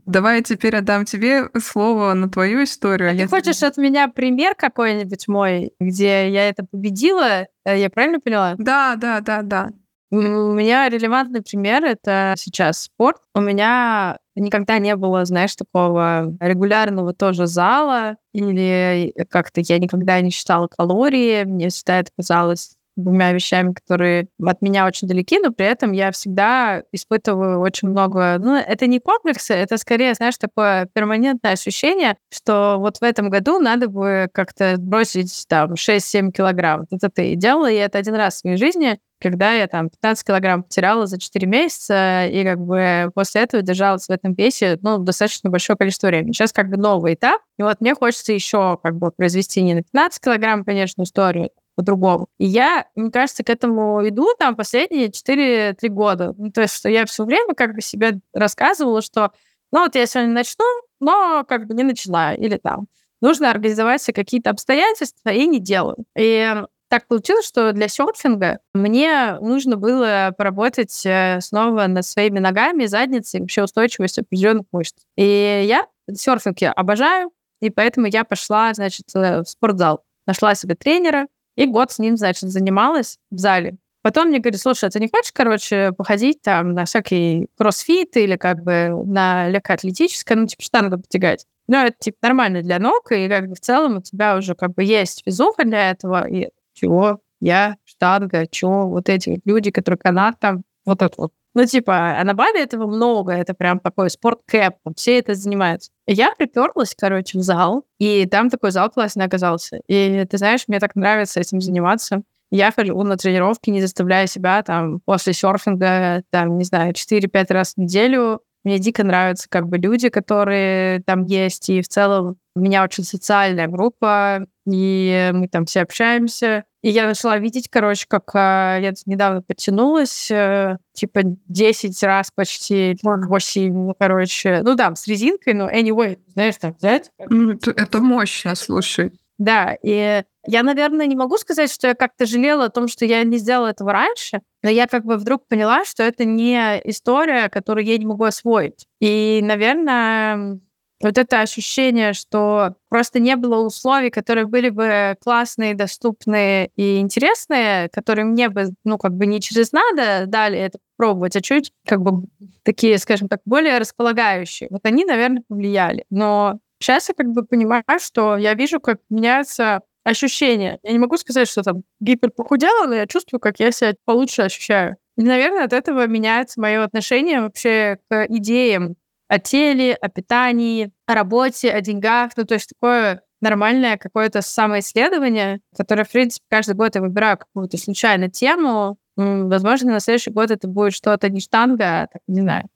Давай 0.07 0.39
я 0.39 0.43
теперь 0.43 0.77
отдам 0.77 1.05
тебе 1.05 1.51
слово 1.63 2.15
на 2.15 2.31
твою 2.31 2.65
историю. 2.65 3.11
А 3.11 3.15
ты 3.15 3.29
хочешь 3.29 3.63
от 3.63 3.77
меня 3.77 4.09
пример 4.09 4.55
какой-нибудь 4.55 5.29
мой, 5.29 5.73
где 5.79 6.31
я 6.31 6.49
это 6.49 6.65
победила? 6.65 7.47
Э, 7.67 7.79
я 7.79 7.91
правильно 7.91 8.21
поняла? 8.21 8.55
Да, 8.57 8.97
да, 8.97 9.21
да, 9.21 9.43
да. 9.43 9.69
У 10.11 10.17
меня 10.17 10.89
релевантный 10.89 11.43
пример— 11.43 11.85
это 11.85 12.35
сейчас 12.39 12.83
спорт. 12.83 13.19
У 13.35 13.41
меня 13.41 14.19
никогда 14.37 14.79
не 14.79 14.95
было, 14.97 15.25
знаешь, 15.25 15.57
такого 15.57 16.33
регулярного 16.41 17.13
тоже 17.13 17.47
зала, 17.47 18.17
или 18.33 19.13
как-то 19.29 19.61
я 19.61 19.79
никогда 19.79 20.21
не 20.21 20.31
считала 20.31 20.69
калории. 20.69 21.45
Мне 21.45 21.69
всегда 21.69 21.99
это 21.99 22.11
казалось 22.17 22.77
двумя 22.97 23.33
вещами, 23.33 23.73
которые 23.73 24.29
от 24.45 24.63
меня 24.63 24.87
очень 24.87 25.09
далеки, 25.09 25.39
но 25.39 25.51
при 25.51 25.67
этом 25.67 25.93
я 25.93 26.13
всегда 26.13 26.83
испытываю 26.93 27.61
очень 27.61 27.89
много... 27.89 28.39
Ну, 28.39 28.57
это 28.57 28.87
не 28.87 29.01
комплексы, 29.01 29.55
это 29.55 29.77
скорее, 29.79 30.15
знаешь, 30.15 30.39
такое 30.39 30.89
перманентное 30.93 31.53
ощущение, 31.53 32.17
что 32.33 32.77
вот 32.79 32.99
в 32.99 33.03
этом 33.03 33.31
году 33.31 33.59
надо 33.59 33.89
бы 33.89 34.29
как-то 34.33 34.77
бросить 34.79 35.45
там 35.49 35.75
6-7 35.75 36.31
килограмм. 36.31 36.87
Это 36.91 37.09
ты 37.09 37.35
делала, 37.35 37.71
и 37.71 37.77
это 37.77 37.99
один 37.99 38.15
раз 38.15 38.35
в 38.35 38.39
своей 38.39 38.57
жизни, 38.57 38.99
когда 39.21 39.55
я 39.55 39.67
там 39.67 39.89
15 39.89 40.27
килограмм 40.27 40.63
потеряла 40.65 41.07
за 41.07 41.19
4 41.19 41.47
месяца, 41.47 42.27
и 42.27 42.45
как 42.45 42.59
бы 42.61 43.11
после 43.15 43.43
этого 43.43 43.63
держалась 43.63 44.07
в 44.07 44.11
этом 44.11 44.35
весе, 44.35 44.79
ну, 44.83 44.99
достаточно 44.99 45.51
большое 45.51 45.77
количество 45.77 46.09
времени. 46.09 46.33
Сейчас 46.33 46.53
как 46.53 46.69
бы 46.69 46.77
новый 46.77 47.15
этап, 47.15 47.41
и 47.59 47.63
вот 47.63 47.81
мне 47.81 47.95
хочется 47.95 48.33
еще 48.33 48.79
как 48.83 48.97
бы 48.97 49.11
произвести 49.11 49.63
не 49.63 49.75
на 49.75 49.83
15 49.83 50.23
килограмм, 50.23 50.65
конечно, 50.65 51.03
историю, 51.03 51.51
по-другому. 51.75 52.29
И 52.39 52.47
я, 52.47 52.87
мне 52.95 53.11
кажется, 53.11 53.45
к 53.45 53.51
этому 53.51 54.07
иду 54.09 54.29
там 54.39 54.57
последние 54.57 55.09
4-3 55.09 55.89
года. 55.89 56.35
Ну, 56.37 56.51
то 56.51 56.63
есть, 56.63 56.75
что 56.75 56.89
я 56.89 57.05
все 57.07 57.25
время 57.25 57.55
как 57.55 57.75
бы 57.75 57.81
себе 57.81 58.21
рассказывала, 58.33 59.03
что 59.03 59.33
ну 59.73 59.81
вот 59.81 59.95
я 59.97 60.07
сегодня 60.07 60.33
начну, 60.33 60.65
но 61.01 61.45
как 61.49 61.67
бы 61.67 61.75
не 61.75 61.83
начала. 61.83 62.35
Или 62.35 62.57
там 62.59 62.87
нужно 63.21 63.51
организовать 63.51 64.03
себе 64.03 64.15
какие-то 64.15 64.51
обстоятельства, 64.51 65.31
и 65.31 65.47
не 65.47 65.59
делаю. 65.59 66.05
И 66.17 66.63
так 66.89 67.09
получилось, 67.09 67.47
что 67.47 67.73
для 67.73 67.89
серфинга 67.89 68.61
мне 68.73 69.37
нужно 69.41 69.77
было 69.77 70.33
поработать 70.37 71.05
э, 71.05 71.41
снова 71.41 71.87
над 71.89 72.07
своими 72.07 72.39
ногами, 72.39 72.87
задницей, 72.87 73.41
вообще 73.41 73.65
устойчивостью 73.65 74.23
определенных 74.23 74.67
мышц. 74.71 74.95
И 75.17 75.65
я 75.67 75.89
серфинг 76.13 76.61
я 76.61 76.73
обожаю, 76.73 77.33
и 77.61 77.71
поэтому 77.71 78.07
я 78.07 78.25
пошла, 78.25 78.73
значит, 78.75 79.07
э, 79.15 79.41
в 79.41 79.49
спортзал. 79.49 80.05
Нашла 80.27 80.55
себе 80.55 80.75
тренера, 80.75 81.27
и 81.57 81.67
год 81.67 81.93
с 81.93 81.99
ним, 81.99 82.17
значит, 82.17 82.51
занималась 82.51 83.19
в 83.31 83.39
зале. 83.39 83.77
Потом 84.03 84.29
мне 84.29 84.39
говорит, 84.39 84.61
слушай, 84.61 84.85
а 84.85 84.91
ты 84.91 85.01
не 85.01 85.09
хочешь, 85.09 85.33
короче, 85.33 85.93
походить 85.93 86.43
там 86.43 86.75
на 86.75 86.85
всякий 86.85 87.49
кроссфит 87.57 88.17
или 88.19 88.37
как 88.37 88.63
бы 88.63 88.91
на 89.07 89.49
легкоатлетическое, 89.49 90.37
ну, 90.37 90.47
типа 90.47 90.63
штангу 90.63 90.99
потягать? 90.99 91.47
Ну, 91.69 91.79
это, 91.79 91.97
типа, 91.99 92.19
нормально 92.21 92.61
для 92.61 92.79
ног, 92.79 93.11
и 93.13 93.29
как 93.29 93.49
бы 93.49 93.55
в 93.55 93.61
целом 93.61 93.97
у 93.97 94.03
тебя 94.03 94.37
уже 94.37 94.55
как 94.55 94.75
бы 94.75 94.85
есть 94.85 95.23
физуха 95.25 95.65
для 95.65 95.91
этого, 95.91 96.29
и 96.29 96.51
чего? 96.75 97.21
Я, 97.41 97.77
штанга, 97.85 98.47
чего? 98.47 98.89
Вот 98.89 99.09
эти 99.09 99.31
вот 99.31 99.41
люди, 99.47 99.71
которые 99.71 99.99
канат 99.99 100.39
там, 100.39 100.65
вот 100.85 101.01
это 101.01 101.15
вот 101.17 101.33
Ну, 101.55 101.65
типа, 101.67 102.19
а 102.19 102.25
на 102.25 102.35
Бали 102.35 102.61
этого 102.61 102.87
много, 102.87 103.33
это 103.33 103.55
прям 103.55 103.79
такой 103.79 104.11
спорткэп, 104.11 104.75
все 104.97 105.19
это 105.19 105.35
занимаются. 105.35 105.93
Я 106.07 106.33
приперлась, 106.37 106.95
короче, 106.99 107.39
в 107.39 107.43
зал, 107.43 107.85
и 107.99 108.27
там 108.27 108.51
такой 108.51 108.73
зал 108.73 108.91
классный 108.91 109.25
оказался. 109.25 109.81
И 109.87 110.25
ты 110.29 110.37
знаешь, 110.39 110.65
мне 110.67 110.81
так 110.81 110.97
нравится 110.97 111.41
этим 111.41 111.61
заниматься. 111.61 112.23
Я 112.51 112.73
хожу 112.73 113.01
на 113.03 113.17
тренировки, 113.17 113.71
не 113.71 113.81
заставляя 113.81 114.27
себя 114.27 114.63
там 114.63 115.01
после 115.05 115.33
серфинга, 115.33 116.25
там, 116.31 116.59
не 116.59 116.65
знаю, 116.65 116.93
4-5 116.93 117.53
раз 117.53 117.75
в 117.75 117.79
неделю. 117.79 118.41
Мне 118.65 118.79
дико 118.79 119.05
нравятся 119.05 119.49
как 119.49 119.69
бы 119.69 119.79
люди, 119.79 120.09
которые 120.09 121.03
там 121.03 121.25
есть, 121.25 121.69
и 121.69 121.83
в 121.83 121.89
целом 121.89 122.37
у 122.57 122.61
меня 122.61 122.83
очень 122.83 123.05
социальная 123.05 123.69
группа, 123.69 124.47
и 124.67 125.31
мы 125.35 125.49
там 125.49 125.67
все 125.67 125.83
общаемся. 125.83 126.65
И 126.85 126.91
я 126.91 127.07
начала 127.07 127.39
видеть, 127.39 127.71
короче, 127.71 128.05
как 128.07 128.35
э, 128.35 128.83
я 128.83 128.93
недавно 129.07 129.41
подтянулась, 129.41 130.31
э, 130.31 130.77
типа 130.93 131.23
10 131.25 132.03
раз 132.03 132.31
почти, 132.31 132.99
8, 133.03 133.73
ну, 133.73 133.95
короче, 133.99 134.61
ну 134.63 134.75
да, 134.75 134.95
с 134.95 135.07
резинкой, 135.07 135.55
но 135.55 135.71
anyway, 135.71 136.19
знаешь, 136.35 136.57
там 136.61 136.75
взять. 136.75 137.11
Это, 137.17 137.71
это 137.71 138.01
мощно, 138.01 138.55
слушай. 138.55 139.13
Да, 139.39 139.79
и 139.83 140.25
я, 140.47 140.63
наверное, 140.63 141.07
не 141.07 141.17
могу 141.17 141.39
сказать, 141.39 141.73
что 141.73 141.89
я 141.89 141.95
как-то 141.95 142.27
жалела 142.27 142.67
о 142.67 142.71
том, 142.71 142.87
что 142.87 143.07
я 143.07 143.25
не 143.25 143.39
сделала 143.39 143.69
этого 143.69 143.91
раньше, 143.91 144.43
но 144.63 144.69
я 144.69 144.87
как 144.87 145.07
бы 145.07 145.17
вдруг 145.17 145.49
поняла, 145.49 145.87
что 145.87 146.03
это 146.03 146.27
не 146.27 146.83
история, 146.85 147.49
которую 147.49 147.87
я 147.87 147.97
не 147.97 148.05
могу 148.05 148.25
освоить. 148.25 148.85
И, 149.01 149.41
наверное, 149.43 150.61
вот 151.05 151.19
это 151.19 151.41
ощущение, 151.41 152.13
что 152.13 152.75
просто 152.89 153.21
не 153.21 153.37
было 153.37 153.65
условий, 153.65 154.11
которые 154.11 154.47
были 154.47 154.71
бы 154.71 155.17
классные, 155.23 155.75
доступные 155.75 156.71
и 156.77 156.99
интересные, 156.99 157.89
которые 157.91 158.25
мне 158.25 158.49
бы, 158.49 158.71
ну, 158.85 158.99
как 158.99 159.13
бы 159.13 159.27
не 159.27 159.41
через 159.41 159.73
надо 159.73 160.25
дали 160.27 160.59
это 160.59 160.79
пробовать, 160.97 161.37
а 161.37 161.41
чуть, 161.41 161.73
как 161.87 162.01
бы, 162.03 162.27
такие, 162.63 162.99
скажем 162.99 163.29
так, 163.29 163.41
более 163.45 163.79
располагающие. 163.79 164.69
Вот 164.71 164.81
они, 164.87 165.05
наверное, 165.05 165.43
повлияли. 165.47 166.05
Но 166.11 166.59
сейчас 166.81 167.09
я 167.09 167.15
как 167.15 167.29
бы 167.29 167.45
понимаю, 167.45 167.85
что 168.01 168.37
я 168.37 168.55
вижу, 168.55 168.81
как 168.81 168.99
меняются 169.11 169.81
ощущения. 170.05 170.79
Я 170.83 170.93
не 170.93 170.99
могу 170.99 171.17
сказать, 171.17 171.49
что 171.49 171.63
там 171.63 171.83
гипер 172.01 172.31
похудела, 172.31 172.87
но 172.87 172.95
я 172.95 173.07
чувствую, 173.07 173.41
как 173.41 173.61
я 173.61 173.73
себя 173.73 173.95
получше 174.05 174.43
ощущаю. 174.43 174.97
И, 175.17 175.23
наверное, 175.23 175.65
от 175.65 175.73
этого 175.73 176.07
меняется 176.07 176.61
мое 176.61 176.83
отношение 176.83 177.41
вообще 177.41 177.99
к 178.11 178.27
идеям 178.29 178.97
о 179.35 179.39
теле, 179.39 179.95
о 179.95 180.09
питании, 180.09 180.91
о 181.07 181.15
работе, 181.15 181.71
о 181.71 181.81
деньгах. 181.81 182.33
Ну, 182.37 182.45
то 182.45 182.55
есть 182.55 182.71
такое 182.71 183.23
нормальное 183.41 183.99
какое-то 183.99 184.43
самоисследование, 184.43 185.61
которое, 185.77 186.05
в 186.05 186.11
принципе, 186.11 186.45
каждый 186.49 186.75
год 186.75 186.95
я 186.95 187.01
выбираю 187.01 187.39
какую-то 187.39 187.77
случайную 187.77 188.31
тему. 188.31 188.97
Возможно, 189.17 189.93
на 189.93 190.01
следующий 190.01 190.31
год 190.31 190.51
это 190.51 190.67
будет 190.67 190.95
что-то 190.95 191.29
не 191.29 191.41
штанга, 191.41 192.03
а, 192.03 192.07
так, 192.07 192.23
не 192.27 192.41
знаю, 192.41 192.69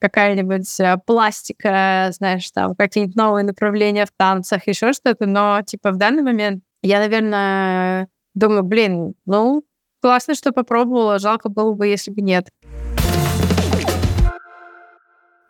какая-нибудь 0.00 0.80
э, 0.80 0.96
пластика, 1.06 2.08
знаешь, 2.12 2.50
там 2.50 2.74
какие-нибудь 2.74 3.16
новые 3.16 3.44
направления 3.44 4.06
в 4.06 4.10
танцах, 4.16 4.66
еще 4.66 4.92
что-то. 4.92 5.26
Но, 5.26 5.62
типа, 5.62 5.92
в 5.92 5.96
данный 5.96 6.22
момент 6.22 6.62
я, 6.82 6.98
наверное, 6.98 8.08
думаю, 8.34 8.64
блин, 8.64 9.14
ну, 9.26 9.64
классно, 10.00 10.34
что 10.34 10.52
попробовала, 10.52 11.18
жалко 11.18 11.48
было 11.48 11.72
бы, 11.72 11.86
если 11.86 12.10
бы 12.10 12.22
нет. 12.22 12.48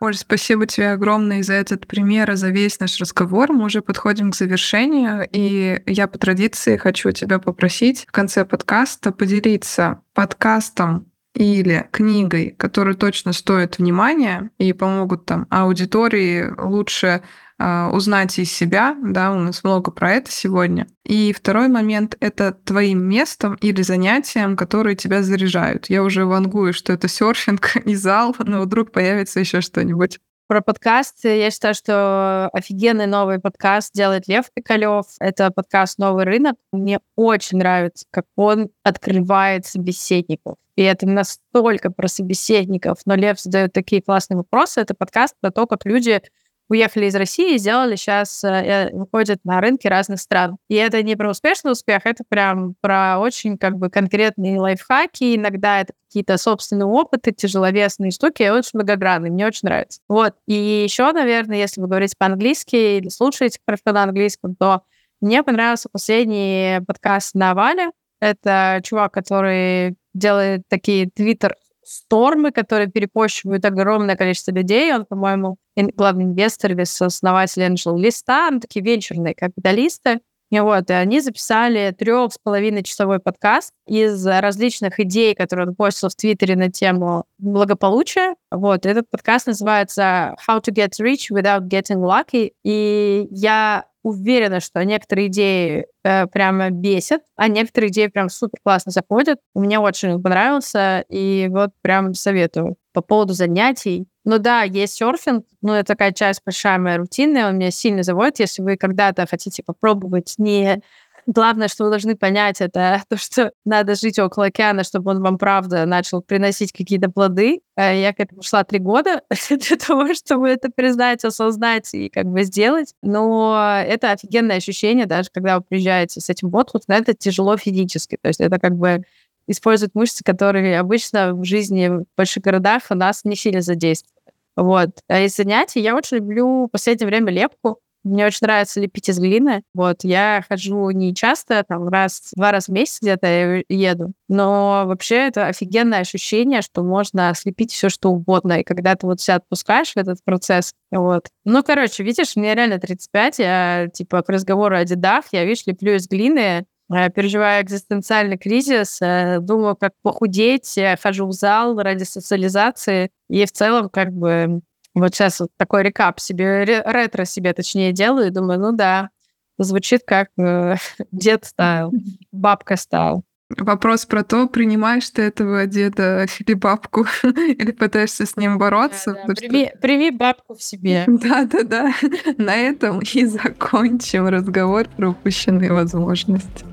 Оль, 0.05 0.13
спасибо 0.13 0.67
тебе 0.67 0.91
огромное 0.91 1.41
за 1.41 1.53
этот 1.53 1.87
пример 1.87 2.29
и 2.29 2.35
за 2.35 2.49
весь 2.49 2.79
наш 2.79 2.99
разговор. 2.99 3.51
Мы 3.51 3.65
уже 3.65 3.81
подходим 3.81 4.29
к 4.29 4.35
завершению, 4.35 5.27
и 5.31 5.81
я 5.87 6.07
по 6.07 6.19
традиции 6.19 6.77
хочу 6.77 7.11
тебя 7.11 7.39
попросить 7.39 8.05
в 8.07 8.11
конце 8.11 8.45
подкаста 8.45 9.11
поделиться 9.11 10.01
подкастом 10.13 11.11
или 11.33 11.87
книгой, 11.91 12.51
которые 12.51 12.95
точно 12.95 13.33
стоят 13.33 13.79
внимания 13.79 14.51
и 14.59 14.73
помогут 14.73 15.25
там 15.25 15.47
аудитории 15.49 16.53
лучше 16.55 17.23
узнать 17.57 18.37
из 18.37 18.51
себя, 18.51 18.97
да, 19.01 19.31
у 19.31 19.39
нас 19.39 19.63
много 19.63 19.91
про 19.91 20.13
это 20.13 20.31
сегодня. 20.31 20.87
И 21.05 21.31
второй 21.33 21.67
момент— 21.69 22.17
это 22.19 22.51
твоим 22.51 23.03
местом 23.07 23.55
или 23.55 23.81
занятием, 23.81 24.57
которые 24.57 24.95
тебя 24.95 25.23
заряжают. 25.23 25.89
Я 25.89 26.03
уже 26.03 26.25
вангую, 26.25 26.73
что 26.73 26.93
это 26.93 27.07
серфинг 27.07 27.77
и 27.85 27.95
зал, 27.95 28.35
но 28.39 28.61
вдруг 28.61 28.91
появится 28.91 29.39
еще 29.39 29.61
что-нибудь. 29.61 30.19
Про 30.47 30.61
подкаст 30.61 31.23
я 31.23 31.49
считаю, 31.49 31.73
что 31.73 32.49
офигенный 32.53 33.07
новый 33.07 33.39
подкаст 33.39 33.91
делает 33.95 34.27
Лев 34.27 34.45
Пикалев. 34.53 35.07
Это 35.19 35.49
подкаст 35.49 35.97
«Новый 35.97 36.23
рынок». 36.23 36.55
Мне 36.71 36.99
очень 37.15 37.57
нравится, 37.57 38.05
как 38.11 38.25
он 38.35 38.69
открывает 38.83 39.65
собеседников. 39.65 40.57
И 40.75 40.83
это 40.83 41.07
настолько 41.07 41.89
про 41.89 42.07
собеседников. 42.07 42.99
Но 43.05 43.15
Лев 43.15 43.39
задает 43.39 43.73
такие 43.73 44.03
классные 44.03 44.37
вопросы. 44.37 44.81
Это 44.81 44.93
подкаст 44.93 45.33
про 45.41 45.49
то, 45.49 45.65
как 45.65 45.83
люди 45.83 46.21
уехали 46.69 47.05
из 47.05 47.15
России 47.15 47.55
и 47.55 47.57
сделали 47.57 47.95
сейчас, 47.95 48.43
э, 48.43 48.47
э, 48.47 48.89
выходят 48.95 49.39
на 49.43 49.61
рынки 49.61 49.87
разных 49.87 50.19
стран. 50.19 50.57
И 50.69 50.75
это 50.75 51.01
не 51.03 51.15
про 51.15 51.29
успешный 51.29 51.71
успех, 51.71 52.01
это 52.05 52.23
прям 52.27 52.75
про 52.81 53.19
очень 53.19 53.57
как 53.57 53.77
бы 53.77 53.89
конкретные 53.89 54.59
лайфхаки, 54.59 55.35
иногда 55.35 55.81
это 55.81 55.93
какие-то 56.07 56.37
собственные 56.37 56.85
опыты, 56.85 57.31
тяжеловесные 57.31 58.11
штуки, 58.11 58.49
очень 58.49 58.71
многогранные, 58.73 59.31
мне 59.31 59.45
очень 59.45 59.67
нравится. 59.67 59.99
Вот. 60.07 60.35
И 60.47 60.53
еще, 60.53 61.11
наверное, 61.11 61.57
если 61.57 61.81
вы 61.81 61.87
говорите 61.87 62.15
по-английски 62.17 62.75
или 62.75 63.09
слушаете 63.09 63.59
хорошо 63.65 63.81
на 63.87 64.03
английском, 64.03 64.55
то 64.55 64.81
мне 65.21 65.43
понравился 65.43 65.89
последний 65.91 66.81
подкаст 66.85 67.35
на 67.35 67.53
Вале. 67.53 67.91
Это 68.19 68.79
чувак, 68.83 69.13
который 69.13 69.97
делает 70.13 70.63
такие 70.69 71.09
твиттер 71.09 71.55
стормы, 71.83 72.51
которые 72.51 72.87
перепощивают 72.87 73.63
огромное 73.65 74.15
количество 74.15 74.51
людей. 74.51 74.93
Он, 74.93 75.05
по-моему, 75.05 75.57
главный 75.75 76.25
инвестор 76.25 76.71
или 76.71 76.83
сооснователь 76.83 77.63
Angel 77.63 77.97
Листа, 77.97 78.49
ну, 78.51 78.59
такие 78.59 78.83
венчурные 78.83 79.35
капиталисты. 79.35 80.21
И 80.51 80.59
вот, 80.59 80.89
и 80.89 80.93
они 80.93 81.21
записали 81.21 81.93
трех 81.97 82.31
с 82.31 82.37
половиной 82.37 82.83
часовой 82.83 83.19
подкаст 83.19 83.71
из 83.87 84.25
различных 84.25 84.99
идей, 84.99 85.33
которые 85.33 85.67
он 85.67 85.75
постил 85.75 86.09
в 86.09 86.15
Твиттере 86.15 86.55
на 86.55 86.71
тему 86.71 87.25
благополучия. 87.39 88.35
Вот, 88.51 88.85
этот 88.85 89.09
подкаст 89.09 89.47
называется 89.47 90.35
How 90.47 90.61
to 90.61 90.71
get 90.71 90.91
rich 91.01 91.31
without 91.31 91.67
getting 91.67 91.97
lucky. 91.97 92.51
И 92.63 93.27
я 93.31 93.85
уверена, 94.05 94.59
что 94.59 94.85
некоторые 94.85 95.27
идеи 95.27 95.87
э, 96.03 96.27
прямо 96.27 96.69
бесят, 96.69 97.23
а 97.35 97.47
некоторые 97.47 97.89
идеи 97.89 98.05
прям 98.05 98.29
супер 98.29 98.59
классно 98.63 98.91
заходят. 98.91 99.39
Мне 99.55 99.79
очень 99.79 100.21
понравился, 100.21 101.03
и 101.09 101.47
вот 101.49 101.71
прям 101.81 102.13
советую. 102.13 102.75
По 102.93 103.01
поводу 103.01 103.33
занятий. 103.33 104.07
Ну 104.23 104.37
да, 104.37 104.61
есть 104.61 104.93
серфинг, 104.93 105.45
но 105.61 105.75
это 105.75 105.87
такая 105.87 106.11
часть 106.11 106.41
большая 106.45 106.77
моя 106.77 106.97
рутины, 106.97 107.45
он 107.45 107.57
меня 107.57 107.71
сильно 107.71 108.03
заводит. 108.03 108.39
Если 108.39 108.61
вы 108.61 108.77
когда-то 108.77 109.25
хотите 109.25 109.63
попробовать 109.63 110.35
не 110.37 110.81
Главное, 111.27 111.67
что 111.67 111.85
вы 111.85 111.89
должны 111.89 112.15
понять, 112.15 112.61
это 112.61 113.01
то, 113.09 113.17
что 113.17 113.51
надо 113.65 113.95
жить 113.95 114.19
около 114.19 114.47
океана, 114.47 114.83
чтобы 114.83 115.11
он 115.11 115.21
вам, 115.21 115.37
правда, 115.37 115.85
начал 115.85 116.21
приносить 116.21 116.71
какие-то 116.71 117.09
плоды. 117.09 117.61
Э, 117.75 117.99
я 117.99 118.13
к 118.13 118.19
этому 118.19 118.43
шла 118.43 118.63
три 118.63 118.79
года 118.79 119.21
для 119.49 119.77
того, 119.77 120.13
чтобы 120.13 120.49
это 120.49 120.69
признать, 120.69 121.25
осознать 121.25 121.93
и 121.93 122.09
как 122.09 122.25
бы 122.25 122.43
сделать. 122.43 122.93
Но 123.01 123.81
это 123.85 124.11
офигенное 124.11 124.57
ощущение, 124.57 125.07
даже 125.07 125.29
когда 125.33 125.57
вы 125.57 125.63
приезжаете 125.63 126.21
с 126.21 126.29
этим 126.29 126.49
в 126.49 126.55
отпуск, 126.55 126.85
но 126.87 126.95
это 126.95 127.13
тяжело 127.13 127.57
физически. 127.57 128.17
То 128.21 128.27
есть 128.27 128.39
это 128.39 128.59
как 128.59 128.75
бы 128.75 129.03
используют 129.47 129.95
мышцы, 129.95 130.23
которые 130.23 130.79
обычно 130.79 131.33
в 131.33 131.43
жизни 131.43 131.87
в 131.87 132.05
больших 132.15 132.43
городах 132.43 132.83
у 132.89 132.95
нас 132.95 133.23
не 133.23 133.35
сильно 133.35 133.61
задействованы. 133.61 134.15
Вот. 134.55 134.89
А 135.07 135.19
из 135.21 135.35
занятий 135.35 135.81
я 135.81 135.95
очень 135.95 136.17
люблю 136.17 136.65
в 136.65 136.69
последнее 136.69 137.07
время 137.07 137.31
лепку. 137.31 137.79
Мне 138.05 138.27
очень 138.27 138.39
нравится 138.41 138.79
лепить 138.79 139.09
из 139.09 139.17
глины. 139.17 139.63
Вот, 139.73 140.03
я 140.03 140.45
хожу 140.47 140.91
не 140.91 141.15
часто, 141.15 141.63
там, 141.67 141.87
раз, 141.87 142.29
два 142.35 142.51
раза 142.51 142.67
в 142.67 142.75
месяц 142.75 142.99
где-то 143.01 143.63
еду. 143.67 144.13
Но 144.29 144.83
вообще 144.85 145.27
это 145.27 145.47
офигенное 145.47 146.01
ощущение, 146.01 146.61
что 146.61 146.83
можно 146.83 147.33
слепить 147.35 147.71
все 147.71 147.89
что 147.89 148.11
угодно. 148.11 148.59
И 148.59 148.63
когда 148.63 148.93
ты 148.95 149.07
вот 149.07 149.21
себя 149.21 149.37
отпускаешь 149.37 149.93
в 149.93 149.97
этот 149.97 150.23
процесс, 150.23 150.71
вот. 150.91 151.29
Ну, 151.45 151.63
короче, 151.63 152.03
видишь, 152.03 152.35
мне 152.35 152.53
реально 152.53 152.77
35, 152.77 153.39
я, 153.39 153.87
типа, 153.91 154.21
к 154.21 154.29
разговору 154.29 154.75
о 154.75 154.85
дедах, 154.85 155.25
я, 155.31 155.43
видишь, 155.43 155.65
леплю 155.65 155.95
из 155.95 156.07
глины, 156.07 156.67
э, 156.93 157.09
переживаю 157.09 157.63
экзистенциальный 157.63 158.37
кризис, 158.37 159.01
э, 159.01 159.39
думаю, 159.39 159.75
как 159.75 159.93
похудеть, 160.03 160.77
хожу 161.01 161.25
в 161.25 161.31
зал 161.31 161.75
ради 161.79 162.03
социализации, 162.03 163.09
и 163.31 163.45
в 163.45 163.51
целом 163.51 163.89
как 163.89 164.13
бы 164.13 164.61
вот 164.95 165.13
сейчас 165.13 165.39
вот 165.39 165.49
такой 165.57 165.83
рекап 165.83 166.19
себе, 166.19 166.63
ретро 166.63 167.25
себе 167.25 167.53
точнее 167.53 167.91
делаю, 167.91 168.27
и 168.27 168.31
думаю, 168.31 168.59
ну 168.59 168.71
да, 168.71 169.09
звучит 169.57 170.01
как 170.05 170.29
э, 170.37 170.75
дед 171.11 171.45
стайл, 171.45 171.91
бабка 172.31 172.77
стайл. 172.77 173.23
Вопрос 173.57 174.07
про 174.07 174.23
то, 174.23 174.47
принимаешь 174.47 175.07
ты 175.11 175.21
этого 175.21 175.67
деда 175.67 176.25
или 176.39 176.53
бабку, 176.55 177.05
или 177.23 177.71
пытаешься 177.71 178.25
с 178.25 178.37
ним 178.37 178.57
бороться. 178.57 179.13
Да, 179.13 179.23
да. 179.27 179.33
Прими, 179.33 179.67
что... 179.67 179.77
прими 179.77 180.11
бабку 180.11 180.55
в 180.55 180.63
себе. 180.63 181.03
Да-да-да. 181.07 181.93
На 182.37 182.55
этом 182.55 183.01
и 183.01 183.25
закончим 183.25 184.27
разговор 184.27 184.87
про 184.89 185.09
упущенные 185.09 185.71
возможности. 185.71 186.65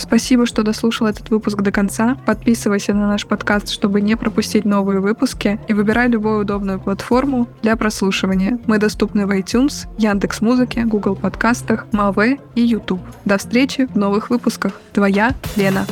Спасибо, 0.00 0.46
что 0.46 0.62
дослушал 0.62 1.06
этот 1.06 1.28
выпуск 1.28 1.60
до 1.60 1.70
конца. 1.70 2.16
Подписывайся 2.24 2.94
на 2.94 3.06
наш 3.06 3.26
подкаст, 3.26 3.68
чтобы 3.68 4.00
не 4.00 4.16
пропустить 4.16 4.64
новые 4.64 5.00
выпуски, 5.00 5.60
и 5.68 5.74
выбирай 5.74 6.08
любую 6.08 6.40
удобную 6.40 6.80
платформу 6.80 7.48
для 7.62 7.76
прослушивания. 7.76 8.58
Мы 8.66 8.78
доступны 8.78 9.26
в 9.26 9.30
iTunes, 9.30 9.86
Яндекс 9.98 10.40
Музыке, 10.40 10.84
Google 10.84 11.16
подкастах, 11.16 11.86
Маве 11.92 12.40
и 12.54 12.62
YouTube. 12.62 13.02
До 13.26 13.36
встречи 13.36 13.86
в 13.86 13.96
новых 13.96 14.30
выпусках. 14.30 14.80
Твоя 14.92 15.34
Лена. 15.56 15.86